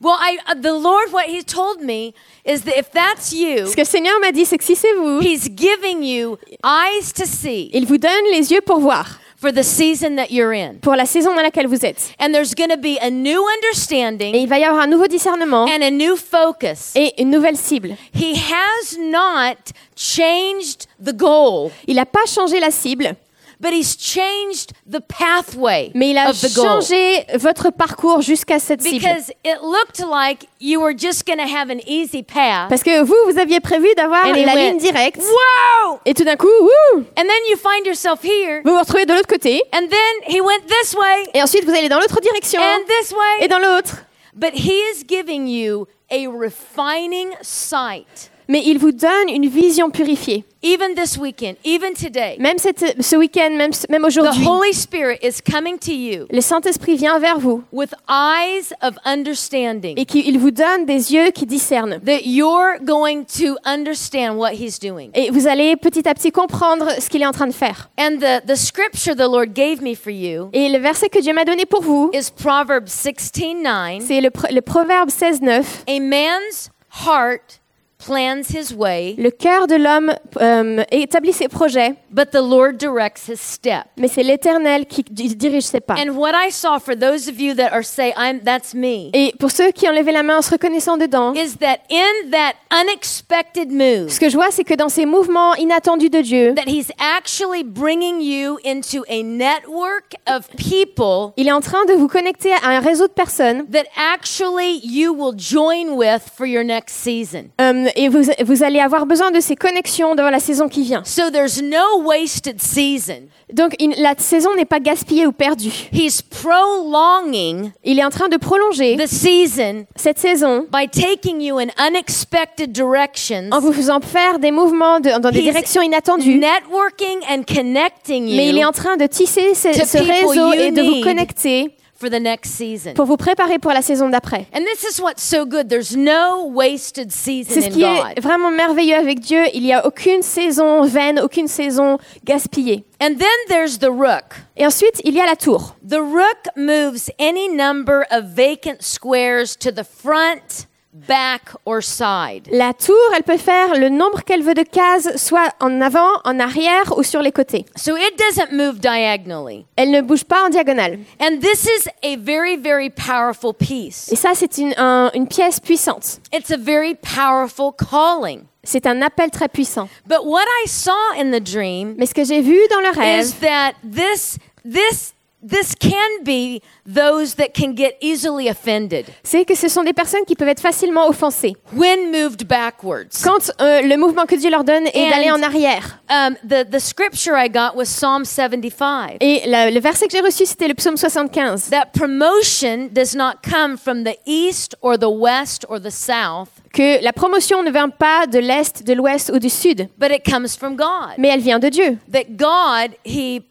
Well, 0.00 0.16
I 0.18 0.38
uh, 0.48 0.54
the 0.54 0.72
Lord 0.72 1.12
what 1.12 1.26
he 1.26 1.42
told 1.44 1.80
me 1.80 2.12
is 2.44 2.62
that 2.62 2.76
if 2.76 2.90
that's 2.90 3.32
you, 3.32 3.66
Ce 3.66 3.74
que 3.74 3.82
le 3.82 3.86
Seigneur 3.86 4.18
m'a 4.20 4.32
dit, 4.32 4.44
c'est 4.44 4.58
que 4.58 4.64
si 4.64 4.74
c'est 4.74 4.92
vous, 4.94 5.20
he's 5.20 5.48
giving 5.48 6.02
you 6.02 6.38
eyes 6.64 7.12
to 7.12 7.24
see 7.24 7.70
il 7.72 7.86
vous 7.86 7.98
donne 7.98 8.24
les 8.32 8.50
yeux 8.52 8.60
pour 8.62 8.80
voir, 8.80 9.20
for 9.42 9.50
the 9.52 9.64
season 9.64 10.14
that 10.14 10.30
you're 10.30 10.52
in. 10.54 10.78
pour 10.80 10.94
la 10.94 11.04
saison 11.04 11.34
dans 11.34 11.42
laquelle 11.42 11.66
vous 11.66 11.84
êtes. 11.84 12.14
And 12.20 12.32
there's 12.32 12.54
going 12.54 12.70
to 12.70 12.76
be 12.78 12.96
a 13.02 13.10
new 13.10 13.40
Et 13.42 13.54
understanding 13.66 14.34
il 14.36 14.46
va 14.48 14.58
y 14.60 14.64
avoir 14.64 14.82
un 14.82 14.86
nouveau 14.86 15.08
discernement 15.08 15.66
and 15.68 15.82
a 15.82 15.90
new 15.90 16.14
focus. 16.16 16.92
et 16.94 17.12
une 17.20 17.30
nouvelle 17.30 17.56
cible. 17.56 17.96
He 18.14 18.36
has 18.36 18.96
not 18.98 19.72
changed 19.96 20.86
the 21.04 21.12
goal, 21.12 21.72
Il 21.88 21.96
n'a 21.96 22.06
pas 22.06 22.24
changé 22.26 22.60
la 22.60 22.70
cible, 22.70 23.16
but 23.62 23.72
he's 23.72 23.96
changed 23.96 24.72
the 24.90 25.00
pathway 25.00 25.90
mais 25.94 26.10
il 26.10 26.18
a 26.18 26.32
changé 26.32 27.24
votre 27.36 27.70
parcours 27.70 28.20
jusqu'à 28.20 28.58
cette 28.58 28.82
cible. 28.82 28.98
Because 28.98 29.30
it 29.44 29.62
looked 29.62 30.00
like 30.00 30.48
you 30.60 30.80
were 30.80 30.92
just 30.92 31.24
going 31.26 31.38
to 31.38 31.46
have 31.46 31.70
an 31.70 31.78
easy 31.86 32.22
path. 32.22 32.68
Parce 32.68 32.82
que 32.82 33.02
vous, 33.02 33.14
vous 33.26 33.38
aviez 33.38 33.60
prévu 33.60 33.88
d'avoir 33.96 34.24
la 34.26 34.36
he 34.36 34.44
ligne 34.44 34.74
went, 34.74 34.78
directe. 34.78 35.20
Whoa! 35.22 36.00
Et 36.04 36.12
tout 36.14 36.24
d'un 36.24 36.36
coup, 36.36 36.48
wouh, 36.48 36.98
And 37.16 37.22
then 37.22 37.42
you 37.50 37.56
find 37.56 37.86
yourself 37.86 38.24
here, 38.24 38.62
vous 38.64 38.72
vous 38.72 38.80
retrouvez 38.80 39.06
de 39.06 39.14
l'autre 39.14 39.28
côté. 39.28 39.62
and 39.72 39.86
then 39.88 40.34
he 40.34 40.40
went 40.40 40.66
this 40.66 40.94
way 40.94 41.30
Et 41.34 41.42
ensuite, 41.42 41.64
vous 41.64 41.70
allez 41.74 41.88
dans 41.88 42.00
l'autre 42.00 42.20
direction 42.20 42.60
and 42.60 42.82
this 43.00 43.12
way. 43.12 43.44
et 43.44 43.48
dans 43.48 43.60
l'autre. 43.60 44.04
But 44.34 44.54
he 44.54 44.72
is 44.92 45.04
giving 45.06 45.46
you 45.46 45.86
a 46.10 46.26
refining 46.26 47.30
sight. 47.42 48.30
Mais 48.52 48.62
il 48.66 48.78
vous 48.78 48.92
donne 48.92 49.28
une 49.30 49.48
vision 49.48 49.88
purifiée. 49.88 50.44
Even 50.62 50.94
this 50.94 51.16
weekend, 51.18 51.56
even 51.64 51.92
today, 51.94 52.36
Même 52.38 52.58
cette- 52.58 53.02
ce 53.02 53.16
week-end, 53.16 53.50
même, 53.56 53.72
même 53.88 54.02
the 54.02 54.06
aujourd'hui, 54.06 54.44
Holy 54.46 54.72
Spirit 54.74 55.18
is 55.22 55.40
coming 55.42 55.76
to 55.78 55.90
you 55.90 56.26
le 56.30 56.40
Saint-Esprit 56.40 56.94
vient 56.96 57.18
vers 57.18 57.38
vous 57.40 57.64
with 57.72 57.92
eyes 58.08 58.72
of 58.82 58.94
understanding 59.04 59.94
et 59.98 60.04
qu'il 60.04 60.38
vous 60.38 60.50
donne 60.52 60.84
des 60.84 61.12
yeux 61.14 61.30
qui 61.30 61.46
discernent. 61.46 61.98
that 62.04 62.20
you're 62.26 62.78
going 62.84 63.24
to 63.24 63.56
understand 63.64 64.36
what 64.36 64.50
He's 64.52 64.78
doing. 64.78 65.10
Et 65.14 65.30
vous 65.30 65.48
allez 65.48 65.74
petit 65.76 66.06
à 66.08 66.14
petit 66.14 66.30
comprendre 66.30 66.90
ce 67.00 67.08
qu'il 67.08 67.22
est 67.22 67.26
en 67.26 67.32
train 67.32 67.46
de 67.48 67.52
faire. 67.54 67.90
And 67.98 68.18
the, 68.20 68.46
the 68.46 68.54
scripture 68.54 69.16
the 69.16 69.20
Lord 69.28 69.54
gave 69.54 69.80
me 69.82 69.94
for 69.96 70.12
you 70.12 70.50
Et 70.52 70.68
le 70.68 70.78
verset 70.78 71.08
que 71.08 71.18
Dieu 71.20 71.32
m'a 71.32 71.44
donné 71.46 71.64
pour 71.64 71.80
vous, 71.82 72.10
is 72.12 72.30
Proverbs 72.36 72.88
16 72.90 73.32
9. 73.62 74.02
c'est 74.06 74.20
le, 74.20 74.30
le 74.52 74.60
Proverbe 74.60 75.08
16.9. 75.08 75.64
A 75.88 75.98
man's 76.00 76.70
heart 77.06 77.61
plans 78.06 78.42
his 78.54 78.74
way, 78.76 79.14
Le 79.18 79.30
cœur 79.30 79.66
de 79.66 79.76
l'homme 79.76 80.12
euh, 80.40 80.82
établit 80.90 81.32
ses 81.32 81.48
projets, 81.48 81.94
but 82.10 82.30
the 82.30 82.36
Lord 82.42 82.72
directs 82.78 83.28
his 83.28 83.38
step. 83.40 83.84
mais 83.96 84.08
c'est 84.08 84.22
l'Éternel 84.22 84.86
qui 84.86 85.02
di- 85.02 85.34
dirige 85.36 85.64
ses 85.64 85.80
pas. 85.80 85.94
And 85.94 86.10
what 86.16 86.32
I 86.34 86.50
saw 86.50 86.78
for 86.78 86.94
those 86.96 87.28
of 87.28 87.40
you 87.40 87.54
that 87.54 87.70
are 87.72 87.84
say 87.84 88.12
I'm 88.16 88.40
that's 88.40 88.74
me 88.74 89.10
Et 89.12 89.32
pour 89.38 89.50
ceux 89.50 89.70
qui 89.72 89.88
ont 89.88 89.92
levé 89.92 90.12
la 90.12 90.22
main 90.22 90.38
en 90.38 90.42
se 90.42 90.50
reconnaissant 90.50 90.96
dedans, 90.96 91.32
is 91.34 91.56
that 91.60 91.78
in 91.90 92.30
that 92.30 92.54
unexpected 92.96 93.70
move 93.70 94.08
ce 94.10 94.20
que 94.20 94.28
je 94.28 94.36
vois, 94.36 94.50
c'est 94.50 94.64
que 94.64 94.74
dans 94.74 94.88
ces 94.88 95.06
mouvements 95.06 95.54
inattendus 95.54 96.10
de 96.10 96.20
Dieu, 96.20 96.54
that 96.54 96.68
he's 96.70 96.90
actually 96.98 97.62
bringing 97.64 98.20
you 98.20 98.58
into 98.64 99.02
a 99.08 99.22
network 99.22 100.14
of 100.28 100.48
people 100.56 101.32
il 101.36 101.48
est 101.48 101.52
en 101.52 101.60
train 101.60 101.84
de 101.86 101.94
vous 101.94 102.08
connecter 102.08 102.52
à 102.52 102.68
un 102.68 102.80
réseau 102.80 103.06
de 103.06 103.12
personnes 103.12 103.66
that 103.70 103.84
actually 103.96 104.80
you 104.84 105.12
will 105.12 105.34
join 105.36 105.90
with 105.96 106.22
for 106.36 106.46
your 106.46 106.64
next 106.64 106.94
season. 106.96 107.50
euh, 107.60 107.88
et 107.96 108.08
vous, 108.08 108.22
vous 108.44 108.62
allez 108.62 108.80
avoir 108.80 109.06
besoin 109.06 109.30
de 109.30 109.40
ces 109.40 109.56
connexions 109.56 110.14
dans 110.14 110.30
la 110.30 110.40
saison 110.40 110.68
qui 110.68 110.82
vient. 110.82 111.02
So 111.04 111.30
there's 111.30 111.60
no 111.62 112.02
wasted 112.04 112.60
season. 112.60 113.28
Donc 113.52 113.74
il- 113.78 113.94
la 114.00 114.14
saison 114.18 114.50
n'est 114.56 114.64
pas 114.64 114.80
gaspillée 114.80 115.26
ou 115.26 115.32
perdue. 115.32 115.72
He's 115.92 116.22
prolonging 116.22 117.72
Il 117.84 117.98
est 117.98 118.04
en 118.04 118.10
train 118.10 118.28
de 118.28 118.36
prolonger 118.36 118.96
the 118.96 119.06
season 119.06 119.84
cette 119.96 120.18
saison 120.18 120.66
by 120.72 120.88
taking 120.88 121.40
you 121.40 121.58
in 121.58 121.66
unexpected 121.78 122.72
directions, 122.72 123.48
en 123.50 123.60
vous 123.60 123.72
faisant 123.72 124.00
faire 124.00 124.38
des 124.38 124.50
mouvements 124.50 125.00
de- 125.00 125.20
dans 125.20 125.30
des 125.30 125.38
He's 125.40 125.44
directions 125.44 125.82
inattendues. 125.82 126.38
networking 126.38 127.18
and 127.30 127.42
connecting 127.46 128.24
Mais 128.34 128.48
il 128.48 128.58
est 128.58 128.64
en 128.64 128.72
train 128.72 128.96
de 128.96 129.06
tisser 129.06 129.54
ce, 129.54 129.68
réseau 129.98 130.52
et 130.52 130.70
de 130.70 130.82
vous 130.82 131.02
connecter 131.02 131.70
for 132.02 132.10
the 132.10 132.20
next 132.20 132.50
season. 132.50 132.94
pour 132.94 133.06
vous 133.06 133.16
préparer 133.16 133.60
pour 133.60 133.72
la 133.72 133.80
saison 133.80 134.08
d'après. 134.08 134.46
And 134.52 134.64
this 134.64 134.82
is 134.82 135.00
what's 135.00 135.22
so 135.22 135.46
good. 135.46 135.68
There's 135.68 135.96
no 135.96 136.46
wasted 136.46 137.12
season 137.12 137.54
C'est 137.54 137.60
ce 137.62 137.66
in 137.66 137.70
qui 137.70 137.84
est 137.84 138.20
vraiment 138.20 138.50
merveilleux 138.50 138.96
avec 138.96 139.20
Dieu. 139.20 139.44
Il 139.54 139.62
n'y 139.62 139.72
a 139.72 139.86
aucune 139.86 140.22
saison 140.22 140.84
vaine, 140.84 141.20
aucune 141.20 141.46
saison 141.46 141.98
gaspillée. 142.24 142.84
And 143.00 143.18
then 143.18 143.38
there's 143.48 143.78
the 143.78 143.90
rook. 143.90 144.34
Et 144.56 144.66
ensuite, 144.66 145.00
il 145.04 145.14
y 145.14 145.20
a 145.20 145.26
la 145.26 145.36
tour. 145.36 145.76
The 145.88 146.00
rook 146.00 146.48
moves 146.56 147.10
any 147.20 147.48
number 147.48 148.04
of 148.10 148.24
vacant 148.34 148.82
squares 148.82 149.56
to 149.58 149.70
the 149.70 149.84
front, 149.84 150.66
back, 150.92 151.42
or 151.64 151.82
side. 151.82 152.48
La 152.52 152.72
tour, 152.74 152.96
elle 153.16 153.22
peut 153.22 153.38
faire 153.38 153.74
le 153.78 153.88
nombre 153.88 154.22
qu'elle 154.24 154.42
veut 154.42 154.54
de 154.54 154.62
cases, 154.62 155.16
soit 155.16 155.54
en 155.60 155.80
avant, 155.80 156.10
en 156.24 156.38
arrière 156.38 156.96
ou 156.98 157.02
sur 157.02 157.22
les 157.22 157.32
côtés. 157.32 157.64
So 157.76 157.96
it 157.96 158.18
doesn't 158.18 158.52
move 158.52 158.78
diagonally. 158.78 159.66
Elle 159.76 159.90
ne 159.90 160.00
bouge 160.02 160.24
pas 160.24 160.44
en 160.44 160.48
diagonale. 160.50 160.98
And 161.20 161.38
this 161.40 161.64
is 161.64 161.88
a 162.02 162.16
very, 162.16 162.56
very 162.56 162.90
powerful 162.90 163.52
piece. 163.54 164.10
Et 164.12 164.16
ça, 164.16 164.30
c'est 164.34 164.58
une, 164.58 164.74
un- 164.76 165.10
une 165.14 165.26
pièce 165.26 165.60
puissante. 165.60 166.20
It's 166.32 166.50
a 166.50 166.56
very 166.58 166.94
powerful 166.94 167.72
calling. 167.72 168.42
C'est 168.64 168.86
un 168.86 169.02
appel 169.02 169.30
très 169.30 169.48
puissant. 169.48 169.88
But 170.06 170.24
what 170.24 170.44
I 170.64 170.68
saw 170.68 170.92
in 171.18 171.32
the 171.32 171.40
dream 171.42 171.94
Mais 171.98 172.06
ce 172.06 172.14
que 172.14 172.22
j'ai 172.24 172.40
vu 172.42 172.56
dans 172.70 172.80
le 172.80 172.90
rêve, 172.96 173.24
is 173.26 173.32
that 173.40 173.72
this 173.82 174.38
this 174.64 175.14
this 175.46 175.74
can 175.74 176.22
be 176.24 176.60
those 176.86 177.34
that 177.36 177.48
can 177.54 177.74
get 177.76 177.96
easily 178.00 178.48
offended 178.48 179.06
c'est 179.22 179.44
que 179.44 179.54
ce 179.54 179.68
sont 179.68 179.82
des 179.82 179.92
personnes 179.92 180.24
qui 180.26 180.34
peuvent 180.36 180.48
être 180.48 180.60
facilement 180.60 181.08
offensées. 181.08 181.54
when 181.74 182.10
moved 182.10 182.46
backwards. 182.46 183.08
Quand 183.22 183.50
euh, 183.60 183.82
le 183.82 183.96
mouvement 183.96 184.26
que 184.26 184.34
Dieu 184.36 184.50
leur 184.50 184.64
donne 184.64 184.86
est 184.86 185.10
d'aller 185.10 185.30
en 185.30 185.42
arrière. 185.42 185.98
Um, 186.10 186.34
the 186.48 186.64
the 186.70 186.78
scripture 186.78 187.34
I 187.36 187.48
got 187.48 187.74
was 187.76 187.86
Psalm 187.86 188.24
75. 188.24 189.16
Et 189.20 189.42
la- 189.46 189.70
le 189.70 189.80
verset 189.80 190.06
que 190.06 190.12
j'ai 190.12 190.20
reçu, 190.20 190.44
c'était 190.46 190.68
le 190.68 190.74
psaume 190.74 190.96
75. 190.96 191.70
That 191.70 191.86
promotion 191.92 192.88
does 192.92 193.14
not 193.14 193.36
come 193.48 193.76
from 193.76 194.04
the 194.04 194.16
east 194.26 194.76
or 194.82 194.98
the 194.98 195.08
west 195.10 195.64
or 195.68 195.80
the 195.80 195.90
south, 195.90 196.48
Que 196.72 197.02
la 197.02 197.12
promotion 197.12 197.62
ne 197.62 197.70
vient 197.70 197.88
pas 197.90 198.26
de 198.26 198.38
l'Est, 198.38 198.82
de 198.84 198.92
l'Ouest 198.94 199.30
ou 199.34 199.38
du 199.38 199.48
Sud, 199.50 199.88
but 199.98 200.10
it 200.10 200.22
comes 200.24 200.56
from 200.56 200.76
God. 200.76 201.14
mais 201.18 201.28
elle 201.28 201.40
vient 201.40 201.58
de 201.58 201.68
Dieu. 201.68 201.98
That 202.12 202.24
God 202.36 202.92
he 203.04 203.42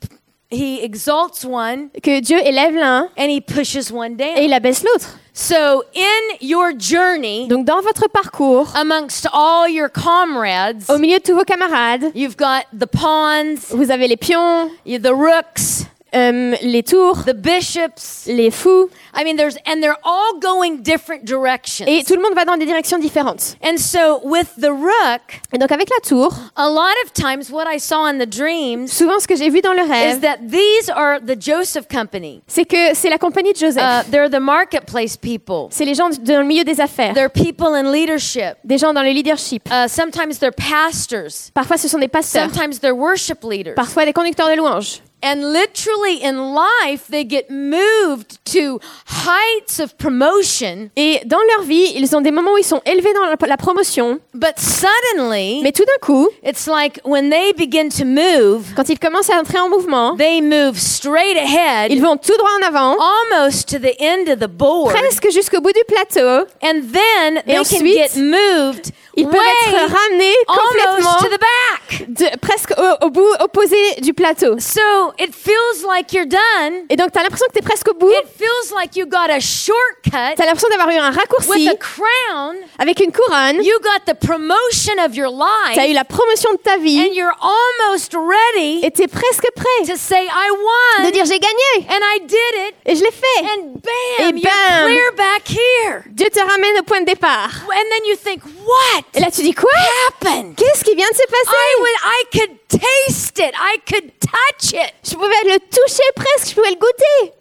he 0.52 0.84
exalts 0.84 1.46
one 1.46 1.90
Que 2.04 2.20
Dieu 2.22 2.38
élève 2.46 2.76
l'un 2.76 3.10
and 3.18 3.30
he 3.30 3.42
pushes 3.42 3.92
one 3.92 4.14
et 4.14 4.36
down. 4.36 4.44
il 4.44 4.54
abaisse 4.54 4.84
l'autre. 4.84 5.18
So 5.34 5.84
in 5.96 6.38
your 6.42 6.74
journey 6.78 7.48
Donc 7.48 7.66
dans 7.66 7.82
votre 7.82 8.10
parcours, 8.10 8.68
amongst 8.76 9.28
all 9.32 9.70
your 9.70 9.88
comrades, 9.90 10.84
au 10.90 10.98
milieu 10.98 11.20
de 11.20 11.24
tous 11.24 11.34
vos 11.34 11.46
camarades, 11.46 12.12
you've 12.14 12.36
got 12.36 12.66
the 12.78 12.86
pawns, 12.86 13.70
vous 13.72 13.92
avez 13.92 14.08
les 14.10 14.18
pions, 14.18 14.70
the 14.86 15.14
rooks, 15.14 15.86
euh, 16.14 16.56
les 16.62 16.84
tours, 16.84 17.24
the 17.26 17.34
bishops. 17.34 18.26
les 18.28 18.52
fous, 18.52 18.90
I 19.16 19.24
mean, 19.24 19.36
there's 19.38 19.56
and 19.66 19.82
they're 19.82 19.98
all 20.04 20.40
going 20.42 20.78
different 20.82 21.24
directions. 21.24 21.86
et 21.88 22.04
tout 22.04 22.16
le 22.16 22.22
monde 22.22 22.34
va 22.36 22.46
dans 22.46 22.58
des 22.58 22.66
directions 22.66 22.98
différentes. 23.00 23.56
And 23.64 23.78
so 23.78 24.20
with 24.24 24.48
the 24.60 24.70
rook, 24.70 25.42
Et 25.54 25.58
donc 25.58 25.72
avec 25.72 25.90
la 25.90 26.00
tour, 26.08 26.34
a 26.56 26.70
lot 26.70 26.94
of 27.06 27.14
times 27.14 27.50
what 27.52 27.66
I 27.74 27.80
saw 27.80 28.06
in 28.06 28.18
the 28.20 28.26
dreams 28.28 28.88
souvent 28.88 29.20
ce 29.20 29.28
que 29.28 29.36
j'ai 29.36 29.50
vu 29.50 29.62
dans 29.62 29.74
le 29.74 29.84
is 29.84 29.90
rêve, 29.90 30.22
that 30.22 30.38
these 30.50 30.90
are 30.94 31.20
the 31.20 31.40
Joseph 31.40 31.88
company. 31.88 32.42
c'est 32.48 32.66
que 32.66 32.94
c'est 32.94 33.10
la 33.10 33.18
compagnie 33.18 33.54
de 33.54 33.58
Uh, 33.62 33.68
Joseph. 33.68 34.10
they're 34.12 34.30
the 34.30 34.40
marketplace 34.42 35.16
people. 35.18 35.68
C'est 35.70 35.86
les 35.86 35.94
gens 35.94 36.10
dans 36.10 36.40
le 36.40 36.46
milieu 36.46 36.64
des 36.64 36.82
affaires, 36.82 37.14
They're 37.14 37.30
people 37.30 37.68
in 37.76 37.92
leadership. 37.92 38.56
des 38.64 38.78
gens 38.78 38.94
dans 38.94 39.04
le 39.04 39.12
leadership. 39.12 39.62
Uh, 39.70 39.88
sometimes 39.88 40.40
they're 40.40 40.52
pastors. 40.54 41.52
Parfois 41.54 41.78
ce 41.78 41.88
sont 41.88 42.00
des 42.00 42.08
pasteurs, 42.08 42.50
Sometimes 42.52 42.80
they're 42.80 42.96
worship 42.96 43.44
leaders. 43.44 43.76
parfois 43.76 44.06
des 44.06 44.14
conducteurs 44.14 44.50
de 44.50 44.56
louanges. 44.56 45.02
And 45.24 45.54
literally 45.54 46.24
in 46.24 46.56
life, 46.56 47.08
they 47.10 47.24
get 47.24 47.50
moved 47.50 48.40
to 48.54 48.80
heights 49.06 49.80
of 49.80 49.96
promotion, 49.98 50.90
Et 50.96 51.22
dans 51.26 51.40
leur 51.56 51.64
vie, 51.64 51.94
ils 51.96 52.16
ont 52.16 52.22
des 52.22 52.32
moments 52.32 52.54
où 52.54 52.58
ils 52.58 52.64
sont 52.64 52.82
élevés 52.86 53.14
dans 53.14 53.26
la, 53.26 53.36
la 53.48 53.58
promotion, 53.58 54.20
but 54.34 54.54
suddenly, 54.58 55.62
mais 55.62 55.72
tout 55.72 55.86
d'un 55.86 56.06
coup, 56.06 56.28
it's 56.44 56.68
like 56.68 57.00
when 57.06 57.30
they 57.30 57.54
begin 57.54 57.90
to 57.90 58.04
move, 58.06 58.74
quand 58.76 58.90
ils 58.90 59.00
commencent 59.00 59.30
à 59.30 59.38
entrer 59.40 59.60
en 59.60 59.70
mouvement, 59.70 60.16
they 60.18 60.42
move 60.42 60.78
straight 60.78 61.38
ahead, 61.38 61.92
ils 61.92 62.02
vont 62.02 62.18
tout 62.18 62.36
droit 62.38 62.50
en 62.60 62.68
avant, 62.68 62.98
almost 63.00 63.70
to 63.70 63.78
the 63.78 63.96
end 64.00 64.32
of 64.32 64.40
the 64.40 64.50
board. 64.50 64.94
presque 64.94 65.30
jusqu'au 65.32 65.62
bout 65.62 65.74
du 65.74 65.84
plateau. 65.88 66.46
And 66.64 66.82
then 66.92 67.44
they 67.46 67.56
can 67.56 67.62
ensuite, 67.62 67.96
get 67.96 68.16
moved 68.20 68.92
Ils 69.16 69.28
peuvent 69.28 69.36
être 69.36 69.92
ramenés 69.94 70.34
to 70.48 70.54
complètement 70.54 71.18
the 71.20 71.40
back. 71.40 72.06
de- 72.08 72.38
presque 72.40 72.72
au, 72.78 73.06
au 73.06 73.10
bout 73.10 73.28
opposé 73.40 73.76
du 74.02 74.14
plateau. 74.14 74.58
So 74.60 74.82
it 75.20 75.34
feels 75.36 75.84
like 75.88 76.14
you're 76.14 76.26
done. 76.28 76.86
Et 76.90 76.96
donc, 76.96 77.12
tu 77.12 77.20
as 77.20 77.24
l'impression 77.24 77.46
que 77.48 77.54
tu 77.54 77.60
es 77.60 77.62
presque 77.68 77.90
au 77.90 77.94
bout. 77.94 78.12
It 78.12 78.28
feels 78.38 78.74
like 78.80 78.96
you 78.96 79.06
got 79.06 79.30
a 79.30 79.40
shortcut 79.40 80.36
Tu 80.36 80.42
as 80.42 80.46
l'impression 80.46 80.70
d'avoir 80.70 80.90
eu 80.90 80.96
un 80.98 81.10
with 81.10 81.18
raccourci 81.20 81.70
a 81.70 81.76
crown. 81.76 82.56
avec 82.80 83.00
une 83.02 83.12
couronne. 83.12 83.64
You 83.64 83.78
got 83.82 84.06
the 84.12 84.16
promotion 84.16 84.94
of 85.06 85.16
your 85.16 85.30
Tu 85.74 85.80
as 85.80 85.86
eu 85.86 85.90
life, 85.90 85.96
la 85.96 86.04
promotion 86.06 86.52
de 86.54 86.58
ta 86.58 86.78
vie 86.78 87.00
and 87.02 87.14
you're 87.14 87.36
almost 87.42 88.14
ready 88.16 88.86
et 88.86 88.92
tu 88.92 89.04
es 89.04 89.08
presque 89.08 89.48
prêt 89.56 89.88
to 89.88 89.96
say, 89.98 90.24
I 90.26 91.06
de 91.06 91.12
dire 91.12 91.26
j'ai 91.26 91.40
gagné 91.40 91.88
and 91.90 92.02
I 92.16 92.20
did 92.22 92.70
it, 92.70 92.76
et 92.86 92.96
je 92.96 93.04
l'ai 93.04 93.12
fait. 93.12 93.46
and 93.58 93.74
bam, 93.82 93.92
Et 94.20 94.24
you're 94.24 94.42
bam. 94.42 94.86
clear 94.88 95.12
back 95.16 95.44
here. 95.50 96.04
Dieu 96.12 96.28
te 96.30 96.40
ramène 96.40 96.80
au 96.80 96.84
point 96.84 97.02
de 97.02 97.06
départ. 97.06 97.50
And 97.70 97.90
then 97.90 98.06
you 98.10 98.16
think, 98.16 98.42
what 98.72 99.04
Et 99.14 99.20
là, 99.20 99.30
tu 99.32 99.42
dis 99.44 99.54
quoi 99.54 99.70
happened? 100.08 100.56
Qu'est-ce 100.56 100.84
qui 100.84 100.96
vient 100.96 101.10
de 101.10 101.16
se 101.16 101.28
passer 101.28 101.56
I 101.56 101.80
would, 101.80 101.98
I 102.04 102.38
could 102.38 102.80
taste 102.82 103.40
it. 103.40 103.54
I 103.56 103.78
could 103.88 104.12
touch 104.20 104.74
it. 104.74 104.94
Je 105.04 105.16
pouvais 105.16 105.44
le 105.46 105.60
toucher 105.60 106.04
presque, 106.16 106.50
je 106.50 106.56
pouvais 106.56 106.72
le 106.72 106.76
goûter. 106.78 107.34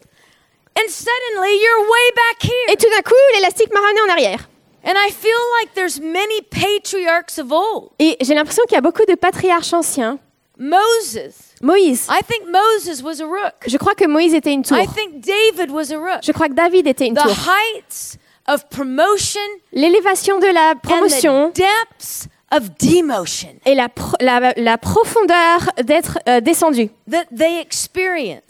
And 0.78 0.88
suddenly 0.88 1.56
you're 1.60 1.80
way 1.80 2.12
back 2.16 2.44
Et 2.44 2.70
here. 2.70 2.76
tout 2.76 2.90
d'un 2.90 3.02
coup, 3.02 3.14
l'élastique 3.34 3.72
m'a 3.72 3.80
ramené 3.80 4.00
en 4.02 4.12
arrière. 4.12 4.48
And 4.84 4.94
I 4.96 5.10
feel 5.10 5.36
like 5.60 5.74
there's 5.74 6.00
many 6.00 6.40
patriarchs 6.50 7.38
of 7.38 7.52
old. 7.52 7.90
Et 7.98 8.16
j'ai 8.22 8.34
l'impression 8.34 8.62
qu'il 8.64 8.76
y 8.76 8.78
a 8.78 8.80
beaucoup 8.80 9.04
de 9.06 9.14
patriarches 9.14 9.72
anciens. 9.74 10.18
Moses. 10.58 11.54
Moïse. 11.62 12.06
I 12.10 12.20
think 12.22 12.44
Moses 12.48 13.02
was 13.02 13.20
a 13.20 13.26
rook. 13.26 13.54
Je 13.66 13.76
crois 13.76 13.94
que 13.94 14.06
Moïse 14.06 14.34
était 14.34 14.52
une 14.52 14.62
tour. 14.62 14.78
I 14.78 14.86
think 14.86 15.20
David 15.20 15.70
was 15.70 15.90
a 15.92 15.98
rook. 15.98 16.20
Je 16.22 16.32
crois 16.32 16.48
que 16.48 16.54
David 16.54 16.86
était 16.86 17.06
une 17.06 17.14
The 17.14 17.22
tour. 17.22 17.30
heights 17.30 18.16
of 18.48 18.68
promotion 18.68 19.40
L'élévation 19.72 20.38
de 20.38 20.46
la 20.52 20.70
and 20.72 20.76
promotion 20.82 21.50
the 21.50 21.56
depths 21.56 22.28
of 22.52 22.70
demotion 22.80 23.50
et 23.64 23.74
la, 23.74 23.88
pro- 23.88 24.16
la, 24.20 24.52
la 24.56 24.76
profondeur 24.78 25.70
d'être 25.84 26.18
euh, 26.28 26.40
descendu 26.40 26.90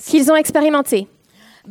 qu'ils 0.06 0.32
ont 0.32 0.36
expérimenté. 0.36 1.06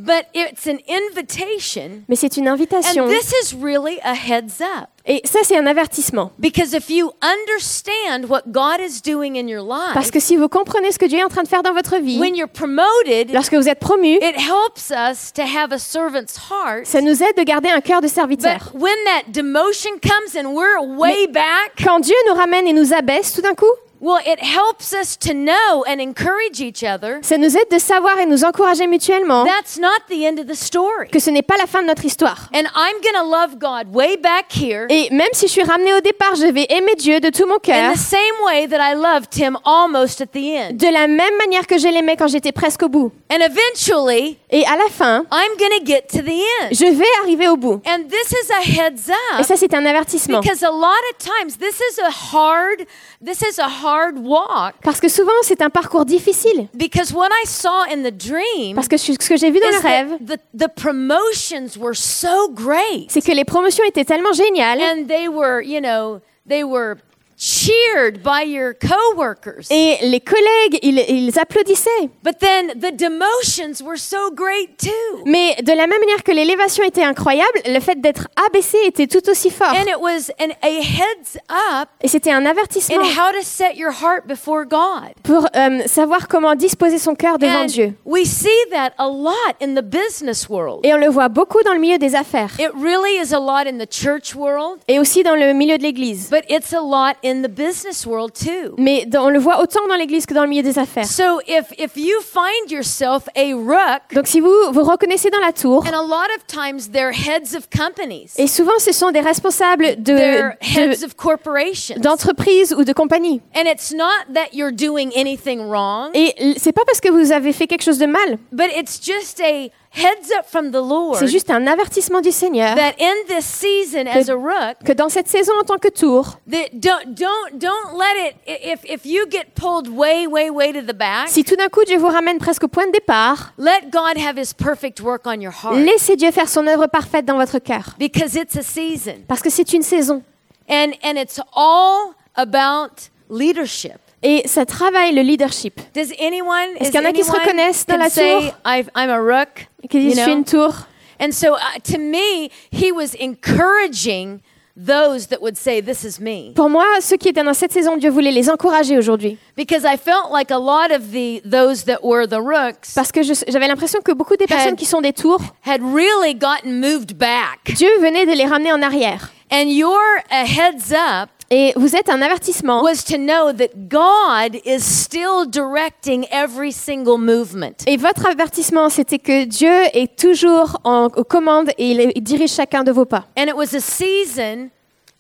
But 0.06 0.26
it's 0.34 0.66
an 0.68 0.78
invitation. 0.88 2.04
mais 2.08 2.16
c'est 2.16 2.38
une 2.38 2.48
invitation. 2.48 3.06
And 3.06 3.10
this 3.10 3.34
is 3.44 3.56
really 3.56 4.00
a 4.04 4.14
heads 4.14 4.62
up. 4.62 4.88
Et 5.06 5.22
ça, 5.26 5.40
c'est 5.44 5.58
un 5.58 5.66
avertissement. 5.66 6.32
Because 6.38 6.74
if 6.74 6.90
you 6.90 7.12
understand 7.22 8.30
what 8.30 8.44
God 8.52 8.80
is 8.80 9.02
doing 9.02 9.36
in 9.38 9.48
your 9.48 9.66
Parce 9.94 10.12
que 10.12 10.20
si 10.20 10.36
vous 10.36 10.48
comprenez 10.48 10.92
ce 10.92 11.00
que 11.00 11.06
Dieu 11.06 11.18
est 11.20 11.24
en 11.24 11.30
train 11.30 11.42
de 11.44 11.48
faire 11.48 11.64
dans 11.64 11.74
votre 11.74 11.98
vie, 11.98 12.20
when 12.20 12.36
you're 12.36 12.48
promoted, 12.50 13.32
lorsque 13.34 13.56
vous 13.56 13.68
êtes 13.68 13.80
promu, 13.80 14.18
it 14.18 14.36
helps 14.38 14.92
us 14.92 15.34
to 15.34 15.42
have 15.42 15.72
a 15.72 15.80
servant's 15.80 16.38
heart. 16.38 16.86
ça 16.86 17.02
nous 17.02 17.24
aide 17.24 17.36
de 17.38 17.44
garder 17.44 17.70
un 17.70 17.82
cœur 17.82 18.02
de 18.02 18.08
But 18.08 18.14
serviteur. 18.14 18.72
when 18.76 18.94
that 19.06 19.32
demotion 19.32 20.00
comes 20.02 20.36
and 20.38 20.54
we're 20.54 20.80
way 20.80 21.28
back, 21.28 21.72
Quand 21.84 22.00
Dieu 22.00 22.16
nous 22.28 22.36
ramène 22.36 22.68
et 22.68 22.74
nous 22.74 22.94
abaisse 22.94 23.34
tout 23.34 23.42
d'un 23.42 23.56
coup, 23.56 23.66
well, 24.02 24.20
it 24.26 24.40
helps 24.42 24.94
us 24.94 25.18
to 25.18 25.34
know 25.34 25.84
and 25.88 26.00
encourage 26.00 26.60
each 26.62 26.84
other. 26.84 27.20
ça 27.22 27.38
nous 27.38 27.56
aide 27.58 27.70
de 27.72 27.80
savoir 27.80 28.18
et 28.20 28.26
nous 28.26 28.44
encourager 28.44 28.88
mutuellement 28.88 29.46
That's 29.46 29.78
not 29.80 30.00
the 30.10 30.24
end 30.26 30.40
of 30.40 30.48
the 30.48 30.56
story. 30.56 31.10
que 31.12 31.20
ce 31.20 31.30
n'est 31.30 31.42
pas 31.42 31.58
la 31.58 31.66
fin 31.68 31.82
de 31.82 31.88
notre 31.88 32.06
histoire. 32.06 32.50
And 32.54 32.64
I'm 32.76 32.96
going 33.02 33.16
to 33.22 33.30
love 33.30 33.58
God 33.60 33.94
way 33.96 34.18
back 34.18 34.46
here 34.56 34.86
Et 34.90 35.10
même 35.12 35.28
si 35.34 35.48
je 35.48 35.52
suis 35.52 35.64
ramenée 35.64 35.94
au 35.94 36.02
départ, 36.02 36.36
je 36.36 36.48
vais 36.48 36.66
aimer 36.70 36.96
Dieu 36.96 37.20
de 37.20 37.30
tout 37.30 37.46
mon 37.46 37.56
in 37.56 37.60
cœur, 37.60 37.94
the 37.94 37.98
same 37.98 38.20
way 38.46 38.68
that 38.68 38.80
I 38.82 38.96
loved 38.96 39.34
Him 39.36 39.58
almost 39.66 40.22
at 40.22 40.28
the 40.28 40.38
end. 40.38 40.74
de 40.78 40.88
la 40.88 41.08
même 41.08 41.38
manière 41.38 41.68
que 41.68 41.78
je 41.78 41.88
l'aimais 41.88 42.16
quand 42.16 42.28
j'étais 42.28 42.52
presque 42.52 42.84
au 42.84 42.90
bout. 42.90 43.12
And 43.32 43.40
eventually, 43.42 44.38
Et 44.50 44.66
à 44.66 44.76
la 44.76 44.90
fin, 44.90 45.26
I'm 45.32 45.58
going 45.58 45.80
to 45.80 45.86
get 45.86 46.08
to 46.12 46.22
the 46.24 46.42
end. 46.62 46.70
je 46.72 46.86
vais 46.86 47.06
arriver 47.24 47.48
au 47.48 47.58
bout. 47.58 47.82
And 47.86 48.04
this 48.10 48.32
is 48.32 48.52
a 48.52 48.62
heads 48.62 49.10
Et 49.10 49.42
up 49.42 49.46
ça, 49.46 49.56
c'est 49.56 49.74
un 49.74 49.86
avertissement. 49.86 50.40
because 50.42 50.64
a 50.64 50.72
lot 50.72 50.88
of 51.12 51.18
times 51.20 51.58
this 51.58 51.80
is 51.80 52.00
a 52.00 52.10
hard 52.36 52.86
this 53.24 53.42
is 53.42 53.60
a 53.60 53.68
hard 53.68 53.89
walk. 54.18 54.76
Parce 54.84 55.00
que 55.00 55.10
souvent, 55.10 55.32
c'est 55.44 55.62
un 55.62 55.70
parcours 55.70 56.06
difficile. 56.06 56.68
because 56.74 57.14
what 57.14 57.30
I 57.44 57.46
saw 57.46 57.84
in 57.92 58.04
the 58.04 58.12
dream 58.12 58.76
Parce 58.76 58.88
que 58.88 58.98
ce 58.98 59.12
que 59.14 59.38
j'ai 59.38 59.52
vu 59.52 59.60
dans 59.60 59.70
le 59.70 59.82
rêve, 59.82 60.18
the, 60.26 60.38
the 60.58 60.68
promotions 60.68 61.78
were 61.80 61.96
so 61.96 62.50
great. 62.50 63.08
c'est 63.10 63.22
que 63.22 63.32
les 63.32 63.46
promotions 63.46 63.84
étaient 63.88 64.06
tellement 64.06 64.34
géniales. 64.34 64.80
And 64.82 65.08
they 65.08 65.28
were, 65.28 65.62
you 65.64 65.80
know, 65.82 66.22
they 66.48 66.64
were 66.64 66.98
cheered 67.40 68.22
by 68.22 68.44
your 68.44 68.74
coworkers. 68.74 69.68
et 69.72 69.98
les 70.02 70.20
collègues, 70.20 70.78
ils, 70.84 71.00
ils 71.08 71.40
applaudissaient. 71.40 72.10
But 72.22 72.40
then 72.40 72.74
the 72.80 72.92
demotions 72.92 73.82
were 73.82 73.98
so 73.98 74.30
great 74.30 74.78
too. 74.78 75.24
Mais 75.26 75.56
de 75.64 75.72
la 75.72 75.88
même 75.88 76.00
manière 76.02 76.24
que 76.24 76.34
l'élévation 76.34 76.84
était 76.84 77.04
incroyable, 77.04 77.62
le 77.66 77.80
fait 77.80 78.00
d'être 78.02 78.28
abaissé 78.48 78.78
était 78.86 79.08
tout 79.08 79.28
aussi 79.30 79.50
fort. 79.50 79.72
And 79.72 79.88
it 79.88 80.00
was 80.02 80.30
an, 80.40 80.50
a 80.62 80.82
heads 80.82 81.38
up 81.50 81.88
Et 82.02 82.10
c'était 82.10 82.32
un 82.32 82.46
avertissement 82.46 83.02
how 83.04 83.32
to 83.32 83.42
set 83.42 83.78
your 83.78 83.92
heart 83.92 84.28
before 84.28 84.66
God. 84.66 85.14
pour 85.24 85.48
euh, 85.56 85.82
savoir 85.88 86.28
comment 86.28 86.56
disposer 86.56 86.98
son 86.98 87.16
cœur 87.16 87.38
devant 87.38 87.64
And 87.64 87.66
Dieu. 87.68 87.94
we 88.06 88.26
see 88.26 88.50
that 88.72 88.92
a 88.98 89.08
lot 89.08 89.56
in 89.62 89.76
the 89.76 89.82
business 89.84 90.50
world. 90.50 90.82
Et 90.84 90.94
on 90.94 90.98
le 90.98 91.08
voit 91.08 91.30
beaucoup 91.30 91.64
dans 91.64 91.74
le 91.74 91.80
milieu 91.80 91.98
des 91.98 92.16
affaires 92.16 92.52
It 92.60 92.72
really 92.76 93.16
is 93.22 93.34
a 93.34 93.40
lot 93.40 93.66
in 93.66 93.78
the 93.78 93.88
church 93.90 94.36
world, 94.36 94.80
et 94.90 95.00
aussi 95.00 95.24
dans 95.24 95.36
le 95.36 95.54
milieu 95.54 95.78
de 95.78 95.84
l'Église. 95.84 96.30
but 96.30 96.44
it's 96.50 96.74
a 96.74 96.82
lot 96.82 97.16
in 97.24 97.29
the 97.44 97.48
business 97.50 98.06
world 98.06 98.34
too. 98.34 98.76
Mais 98.78 99.06
dans- 99.06 99.26
on 99.26 99.30
le 99.30 99.40
voit 99.40 99.62
autant 99.62 99.88
dans 99.88 99.96
l'Église 99.96 100.26
que 100.26 100.34
dans 100.34 100.44
le 100.44 100.50
milieu 100.50 100.64
des 100.64 100.78
affaires. 100.80 101.06
So 101.06 101.40
if 101.48 101.66
if 101.78 101.92
you 101.96 102.20
find 102.22 102.70
yourself 102.72 103.24
a 103.36 103.54
rook, 103.54 104.02
Donc 104.14 104.28
si 104.28 104.40
vous 104.40 104.52
vous 104.72 104.84
reconnaissez 104.84 105.30
dans 105.30 105.40
la 105.40 105.52
tour, 105.54 105.84
and 105.88 105.94
a 105.94 106.02
lot 106.04 106.28
of 106.38 106.46
times 106.48 106.90
they're 106.92 107.12
heads 107.14 107.56
of 107.56 107.68
companies, 107.70 108.32
et 108.38 108.48
souvent 108.48 108.78
ce 108.80 108.92
sont 108.92 109.12
des 109.12 109.22
responsables 109.22 109.96
de- 109.98 110.16
they're 110.16 110.58
de- 110.62 110.66
heads 110.80 111.04
of 111.06 111.16
corporations, 111.16 111.96
d'entreprises 112.00 112.74
ou 112.78 112.84
de 112.84 112.94
compagnies. 112.94 113.42
and 113.56 113.64
it's 113.66 113.92
not 113.94 114.34
that 114.34 114.54
you're 114.54 114.72
doing 114.72 115.12
anything 115.16 115.60
wrong, 115.70 116.10
Et 116.14 116.34
c'est 116.58 116.72
pas 116.74 116.84
parce 116.86 117.00
que 117.02 117.10
vous 117.10 117.32
avez 117.32 117.54
fait 117.54 117.68
quelque 117.68 117.84
chose 117.84 118.00
de 118.00 118.06
mal, 118.06 118.38
but 118.52 118.68
it's 118.76 119.00
just 119.02 119.40
a 119.42 119.70
heads 119.92 120.30
up 120.38 120.46
from 120.46 120.72
the 120.72 120.76
Lord 120.76 121.18
c'est 121.18 121.28
juste 121.28 121.50
un 121.50 121.66
avertissement 121.68 122.22
du 122.22 122.32
Seigneur 122.32 122.76
that 122.76 122.94
in 123.00 123.14
this 123.28 123.46
season 123.46 124.06
as 124.08 124.30
a 124.30 124.36
rook, 124.36 124.78
que 124.86 124.94
dans 124.94 125.10
cette 125.10 125.28
saison 125.28 125.52
en 125.60 125.64
tant 125.64 125.78
que 125.78 125.88
tour, 125.90 126.38
that 126.50 126.70
don't 126.74 127.16
don't 127.16 127.54
don't 127.60 127.98
let 127.98 128.30
it 128.30 128.36
if 128.48 128.82
if 128.86 129.06
you 129.06 129.26
get 129.30 129.56
pulled 129.56 129.88
way 129.90 130.28
way 130.28 130.50
way 130.50 130.72
to 130.72 130.82
the 130.82 130.96
back 130.96 131.28
si 131.28 131.44
tout 131.44 131.56
d'un 131.56 131.70
coup 131.70 131.84
Dieu 131.86 131.98
vous 131.98 132.08
ramène 132.08 132.38
presque 132.38 132.64
au 132.66 132.68
point 132.68 132.88
de 132.88 132.92
départ, 132.92 133.54
let 133.58 133.90
god 133.92 134.18
have 134.18 134.38
his 134.38 134.54
perfect 134.54 135.00
work 135.02 135.24
on 135.26 135.40
your 135.42 135.54
heart 135.64 135.76
laissez 135.78 136.16
Dieu 136.16 136.32
faire 136.32 136.48
son 136.50 136.68
œuvre 136.68 136.88
parfaite 136.88 137.26
dans 137.26 137.38
votre 137.38 137.60
cœur. 137.60 137.96
because 137.98 138.36
it's 138.36 138.56
a 138.58 138.62
season 138.62 139.16
Parce 139.28 139.42
que 139.42 139.50
c'est 139.50 139.74
une 139.74 139.82
saison. 139.84 140.22
and 140.70 140.92
and 141.04 141.16
it's 141.18 141.40
all 141.54 142.14
about 142.36 143.10
leadership 143.30 144.00
Et 144.22 144.48
ça 144.48 144.66
travaille 144.66 145.14
le 145.14 145.22
leadership. 145.22 145.80
Est-ce 145.96 146.14
qu'il 146.14 146.96
y 146.96 147.00
en 147.00 147.06
a 147.06 147.14
qui 147.14 147.24
se 147.24 147.32
reconnaissent 147.32 147.86
dans 147.86 147.98
la 147.98 148.10
tour? 148.10 148.54
I'm 148.66 149.10
a 149.10 149.18
rook 149.20 149.68
Qui 149.90 150.00
disent, 150.00 150.18
je 150.18 150.22
suis 150.22 150.32
une 150.34 150.44
tour. 150.44 150.74
and 151.22 151.32
so 151.32 151.56
uh, 151.56 151.80
to 151.84 151.98
me 151.98 152.50
he 152.72 152.92
was 152.92 153.14
encouraging 153.20 154.40
those 154.76 155.28
that 155.28 155.42
would 155.42 155.58
say 155.58 155.82
this 155.82 156.04
is 156.06 156.22
me 156.22 156.54
Pour 156.56 156.70
moi, 156.70 156.86
ceux 157.02 157.18
qui 157.18 157.28
étaient 157.30 157.44
dans 157.44 157.54
cette 157.54 157.74
saison, 157.74 157.98
Dieu 157.98 158.10
voulait 158.10 158.32
les 158.32 158.50
encourager 158.50 158.98
aujourd'hui. 158.98 159.38
because 159.58 159.84
i 159.86 159.98
felt 159.98 160.32
like 160.32 160.52
a 160.52 160.58
lot 160.60 160.92
of 160.96 161.12
the 161.12 161.42
those 161.44 161.84
that 161.86 162.00
were 162.04 162.26
the 162.28 162.40
rooks 162.40 162.94
Parce 162.96 163.12
que 163.12 163.22
j'avais 163.24 163.68
l'impression 163.68 164.00
que 164.02 164.14
beaucoup 164.14 164.38
des 164.38 164.48
personnes 164.48 164.76
qui 164.78 164.86
sont 164.86 165.02
des 165.02 165.14
tours, 165.14 165.42
had 165.66 165.82
really 165.82 166.34
gotten 166.34 166.80
moved 166.80 167.18
back 167.18 167.60
Dieu 167.76 167.90
venait 168.00 168.26
de 168.26 168.34
les 168.34 168.46
ramener 168.46 168.72
en 168.72 168.82
arrière. 168.82 169.32
And 169.52 169.66
your 169.72 170.00
uh, 170.32 170.46
heads 170.46 170.92
up 170.92 171.30
Et 171.52 171.74
vous 171.76 171.96
êtes 171.96 172.10
un 172.10 172.22
avertissement. 172.22 172.84
was 172.84 173.04
to 173.06 173.18
know 173.18 173.52
that 173.52 173.90
God 173.90 174.56
is 174.66 174.82
still 174.84 175.46
directing 175.48 176.28
every 176.30 176.72
single 176.72 177.18
movement. 177.18 177.84
Et 177.88 177.98
votre 177.98 178.28
avertissement, 178.28 178.90
c'était 178.90 179.18
que 179.18 179.46
Dieu 179.46 179.82
est 179.94 180.16
toujours 180.16 180.80
en, 180.84 181.06
aux 181.08 181.24
commandes 181.24 181.72
et 181.80 181.90
il, 181.92 182.12
il 182.14 182.22
dirige 182.22 182.52
chacun 182.52 182.84
de 182.84 182.92
vos 182.92 183.06
pas. 183.06 183.26
And 183.36 183.48
it 183.48 183.56
was 183.56 183.74
a 183.74 183.80
season 183.80 184.70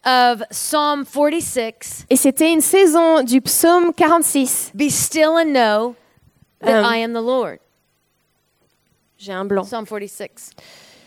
of 0.05 0.43
Psalm 0.51 1.03
46 1.03 2.05
Et 2.11 2.15
c'était 2.15 2.53
une 2.53 2.61
saison 2.61 3.23
du 3.23 3.41
psaume 3.41 3.91
46. 3.91 4.71
Be 4.75 4.89
still 4.89 5.31
and 5.35 5.51
know 5.51 5.95
that 6.61 6.83
Um, 6.83 6.85
I 6.85 6.97
am 7.03 7.13
the 7.13 7.25
Lord. 7.25 7.57
J'ai 9.17 9.33
un 9.33 9.45
blanc. 9.45 9.63
Psalm 9.63 9.87
46. 9.87 10.51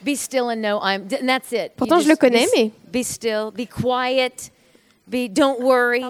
Be 0.04 0.16
still 0.16 0.48
and 0.50 0.60
know 0.60 0.80
I'm. 0.82 1.02
And 1.18 1.28
that's 1.28 1.52
it. 1.52 1.72
You 1.72 1.76
Pourtant, 1.76 2.00
je 2.00 2.08
just 2.08 2.08
le 2.08 2.16
connais, 2.16 2.46
be, 2.46 2.50
mais- 2.56 2.70
Be 2.90 3.02
still, 3.04 3.50
be 3.52 3.66
quiet, 3.66 4.50
be, 5.08 5.28
don't 5.28 5.60
worry. 5.60 6.02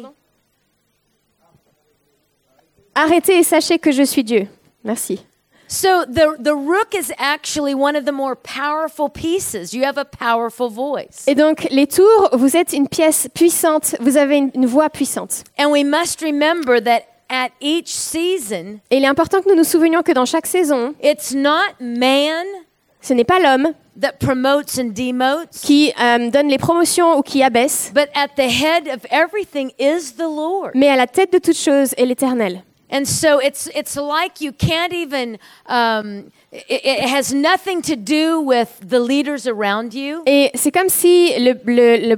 Arrêtez 2.95 3.39
et 3.39 3.43
sachez 3.43 3.79
que 3.79 3.91
je 3.91 4.03
suis 4.03 4.23
Dieu. 4.25 4.49
Merci. 4.85 5.21
So 5.69 6.05
the, 6.05 6.37
the 6.39 6.55
rook 6.55 6.95
is 6.95 7.11
actually 7.19 7.75
one 7.75 7.97
of 7.97 8.05
the 8.05 8.13
more 8.13 8.37
powerful 8.37 9.09
pieces. 9.09 9.73
You 9.73 9.85
have 9.85 9.97
a 9.97 10.05
powerful 10.05 10.69
voice. 10.69 11.25
Et 11.27 11.35
donc, 11.35 11.67
les 11.71 11.87
tours, 11.87 12.29
vous 12.35 12.57
êtes 12.57 12.75
une 12.75 12.89
pièce 12.89 13.27
puissante, 13.33 13.95
vous 14.01 14.19
avez 14.19 14.37
une, 14.37 14.51
une 14.55 14.67
voix 14.67 14.91
puissante. 14.91 15.45
And 15.59 15.71
we 15.71 15.83
must 15.83 16.21
remember 16.21 16.79
that 16.83 17.05
at 17.31 17.53
each 17.63 17.89
season, 17.89 18.81
Et 18.91 18.99
il 18.99 19.05
est 19.05 19.07
important 19.07 19.41
que 19.41 19.49
nous 19.49 19.55
nous 19.57 19.65
souvenions 19.65 20.03
que 20.03 20.13
dans 20.13 20.27
chaque 20.27 20.47
saison, 20.47 20.95
it's 21.03 21.33
not 21.33 21.73
man 21.81 22.45
ce 23.01 23.15
n'est 23.15 23.25
pas 23.25 23.39
l'homme 23.41 23.73
that 24.01 24.19
promotes 24.19 24.79
and 24.79 24.95
demotes, 24.95 25.61
qui 25.63 25.93
euh, 26.01 26.31
donne 26.31 26.49
les 26.49 26.59
promotions 26.59 27.19
ou 27.19 27.23
qui 27.23 27.43
abaisse, 27.43 27.91
but 27.95 28.09
at 28.15 28.29
the 28.37 28.49
head 28.49 28.89
of 28.89 29.05
everything 29.11 29.73
is 29.79 30.15
the 30.17 30.29
Lord. 30.29 30.73
mais 30.75 30.89
à 30.89 30.97
la 30.97 31.07
tête 31.07 31.33
de 31.33 31.39
toute 31.39 31.57
chose 31.57 31.95
est 31.97 32.07
l'Éternel. 32.07 32.63
And 32.91 33.07
so 33.07 33.41
it's 33.41 33.71
it's 33.75 33.97
like 33.97 34.41
you 34.41 34.53
can't 34.53 34.93
even. 34.93 35.39
Um, 35.67 36.31
it, 36.53 36.81
it 36.85 37.09
has 37.09 37.33
nothing 37.33 37.81
to 37.83 37.97
do 37.97 38.41
with 38.41 38.69
the 38.87 38.99
leaders 39.01 39.47
around 39.47 39.95
you, 39.95 40.23
Et 40.27 40.51
c'est 40.55 40.71
comme 40.71 40.89
si 40.89 41.33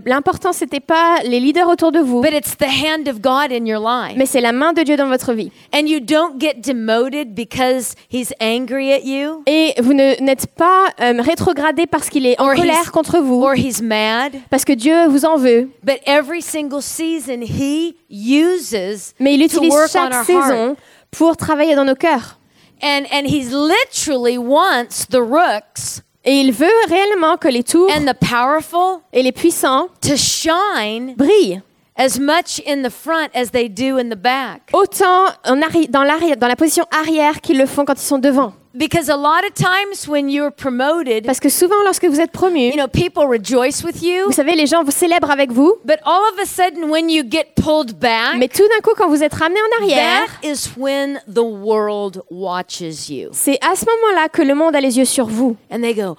l'important, 0.07 0.53
c'était 0.53 0.81
pas 0.81 1.19
les 1.25 1.41
leaders 1.41 1.69
autour 1.69 1.93
de 1.93 2.01
vous, 2.01 2.21
but 2.21 2.33
it's 2.33 2.57
the 2.57 2.67
hand 2.67 3.09
of 3.09 3.21
God 3.21 3.53
in 3.53 3.65
your 3.65 3.81
life. 3.81 4.17
mais 4.17 4.27
c'est 4.27 4.41
la 4.41 4.53
main 4.53 4.73
de 4.73 4.83
Dieu 4.83 4.97
dans 4.97 5.09
votre 5.09 5.33
vie. 5.33 5.51
And 5.73 5.87
you 5.87 6.01
don't 6.01 6.41
get 6.41 6.61
demoted 6.63 7.35
because 7.35 7.95
He's 8.11 8.33
angry 8.41 8.93
at 8.93 9.05
you. 9.05 9.43
Et 9.47 9.75
vous 9.81 9.93
n'êtes 9.95 10.47
pas 10.57 10.89
euh, 11.01 11.21
rétrogradé 11.21 11.87
parce 11.87 12.09
qu'il 12.09 12.27
est 12.27 12.41
en 12.41 12.49
Or 12.49 12.55
colère 12.55 12.93
contre 12.93 13.19
vous, 13.21 13.43
or 13.43 13.55
He's 13.55 13.81
mad, 13.83 14.33
parce 14.51 14.65
que 14.65 14.73
Dieu 14.73 15.07
vous 15.09 15.25
en 15.25 15.37
veut, 15.37 15.71
but 15.83 15.99
every 16.07 16.43
single 16.43 16.83
season 16.83 17.41
He 17.43 17.95
uses 18.11 19.15
mais 19.21 19.35
il 19.35 19.49
to 19.49 19.57
utilise 19.57 19.75
chaque 19.93 20.25
saison 20.25 20.77
pour 21.11 21.37
travailler 21.37 21.75
dans 21.75 21.85
nos 21.85 21.95
cœurs. 21.95 22.39
And 22.85 23.07
and 23.11 23.27
He's 23.27 23.51
literally 23.51 24.37
wants 24.37 25.07
the 25.09 25.21
rooks 25.23 26.03
Et 26.27 26.41
il 26.41 26.53
veut 26.53 26.69
réellement 26.89 27.37
que 27.39 27.49
les 27.49 27.63
tours 27.65 27.91
and 27.91 28.05
the 28.07 28.15
powerful 28.15 29.01
et 29.13 29.23
les 29.23 29.33
puissants 29.33 29.89
to 30.03 30.17
shine 30.17 31.15
brillent 31.17 31.63
as 31.97 32.19
much 32.19 32.61
in 32.67 32.83
the 32.83 32.91
front 32.91 33.29
as 33.35 33.51
they 33.53 33.69
do 33.69 33.99
in 33.99 34.09
the 34.11 34.17
back. 34.17 34.71
autant 34.73 35.27
en 35.45 35.61
arri- 35.61 35.89
dans, 35.91 36.03
l'arrière- 36.03 36.37
dans 36.37 36.49
la 36.49 36.57
position 36.57 36.85
arrière 36.91 37.41
qu'ils 37.41 37.59
le 37.59 37.67
font 37.67 37.85
quand 37.85 37.95
ils 37.95 38.07
sont 38.07 38.19
devant. 38.19 38.53
Because 38.77 39.09
a 39.09 39.17
lot 39.17 39.45
of 39.47 39.55
times 39.55 40.09
when 40.09 40.29
you're 40.29 40.51
promoted, 40.51 41.25
Parce 41.27 41.39
que 41.39 41.49
souvent, 41.49 41.81
lorsque 41.85 42.07
vous 42.07 42.19
êtes 42.21 42.33
promu, 42.33 42.59
you 42.71 42.77
know, 42.77 42.89
people 42.89 43.25
rejoice 43.27 43.85
with 43.85 44.03
you. 44.03 44.25
vous 44.27 44.33
savez, 44.33 44.57
les 44.57 44.67
gens 44.67 44.83
vous 44.83 44.91
célèbrent 44.91 45.31
avec 45.31 45.53
vous. 45.53 45.77
But 45.85 45.99
all 46.05 46.21
of 46.33 46.39
a 46.43 46.45
sudden, 46.47 46.91
when 46.91 47.09
you 47.09 47.23
get 47.29 47.55
pulled 47.55 47.99
back, 48.01 48.37
Mais 48.37 48.49
tout 48.49 48.67
d'un 48.69 48.81
coup, 48.83 48.95
quand 48.97 49.09
vous 49.09 49.23
êtes 49.23 49.35
ramené 49.35 49.61
en 49.61 49.83
arrière, 49.83 50.27
that 50.43 50.49
is 50.49 50.71
when 50.77 51.21
the 51.33 51.39
world 51.39 52.21
watches 52.31 53.09
you. 53.09 53.29
c'est 53.33 53.59
à 53.65 53.77
ce 53.77 53.85
moment-là 53.85 54.29
que 54.29 54.43
le 54.43 54.55
monde 54.57 54.75
a 54.75 54.81
les 54.81 54.99
yeux 54.99 55.05
sur 55.05 55.27
vous. 55.27 55.57
And 55.71 55.81
they 55.81 55.95
go, 55.95 56.17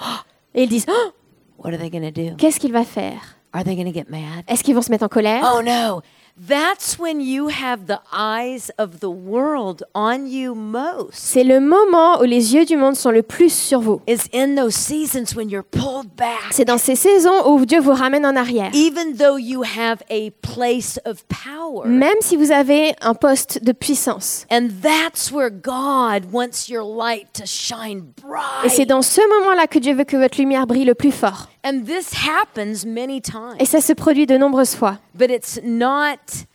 Et 0.54 0.64
ils 0.64 0.70
disent 0.70 0.86
Oh, 0.88 1.12
What 1.58 1.72
are 1.74 1.78
they 1.80 1.90
going 1.90 2.10
to 2.10 2.12
do? 2.12 2.36
Qu'est-ce 2.38 2.60
qu'il 2.60 2.72
va 2.72 2.84
faire? 2.86 3.36
Are 3.52 3.64
they 3.64 3.76
going 3.76 3.86
to 3.86 3.94
get 3.94 4.06
mad? 4.10 4.44
Est-ce 4.48 4.64
qu'ils 4.64 4.76
vont 4.76 4.82
se 4.82 4.92
mettre 4.92 5.04
en 5.04 5.10
colère? 5.10 5.42
Oh 5.56 5.62
no. 5.62 6.02
That's 6.38 7.00
when 7.00 7.22
you 7.22 7.48
have 7.48 7.86
the 7.88 8.02
eyes 8.12 8.70
of 8.78 9.00
the 9.00 9.10
world 9.10 9.86
on 9.94 10.26
you 10.28 10.54
most. 10.54 11.14
C'est 11.14 11.46
le 11.46 11.62
moment 11.62 12.20
où 12.20 12.24
les 12.24 12.54
yeux 12.54 12.66
du 12.66 12.76
monde 12.76 12.98
sont 12.98 13.10
le 13.10 13.24
plus 13.24 13.54
sur 13.54 13.80
vous. 13.80 14.02
Is 14.06 14.28
in 14.34 14.56
those 14.56 14.76
seasons 14.76 15.34
when 15.34 15.50
you're 15.50 15.64
pulled 15.64 16.14
back. 16.18 16.52
C'est 16.52 16.66
dans 16.66 16.78
ces 16.78 16.98
saisons 16.98 17.48
où 17.48 17.66
Dieu 17.66 17.80
vous 17.80 17.94
ramène 17.94 18.26
en 18.26 18.36
arrière. 18.36 18.70
Even 18.74 19.16
though 19.16 19.38
you 19.38 19.64
have 19.64 20.04
a 20.12 20.30
place 20.42 21.00
of 21.06 21.24
power. 21.28 21.88
Même 21.88 22.18
si 22.20 22.36
vous 22.36 22.52
avez 22.52 22.94
un 23.00 23.14
poste 23.14 23.64
de 23.64 23.72
puissance. 23.72 24.46
And 24.52 24.68
that's 24.84 25.32
where 25.32 25.50
God 25.50 26.34
wants 26.34 26.68
your 26.68 26.84
light 26.84 27.28
to 27.36 27.46
shine 27.46 28.08
Et 28.66 28.68
c'est 28.68 28.86
bright. 28.86 28.90
dans 28.90 29.02
ce 29.02 29.22
moment-là 29.40 29.68
que 29.68 29.80
Dieu 29.80 29.94
veut 29.94 30.04
que 30.04 30.18
votre 30.18 30.38
lumière 30.38 30.68
brille 30.68 30.84
le 30.84 30.96
plus 30.96 31.14
fort. 31.14 31.48
And 31.66 31.88
this 31.88 32.14
happens 32.14 32.86
many 32.86 33.20
times. 33.20 33.58
Et 33.60 33.66
ça 33.66 33.82
se 33.82 33.94
produit 33.94 34.28
de 34.28 34.38
nombreuses 34.38 34.76
fois. 34.76 35.00
But 35.16 35.32
it's 35.32 35.60
not 35.64 36.46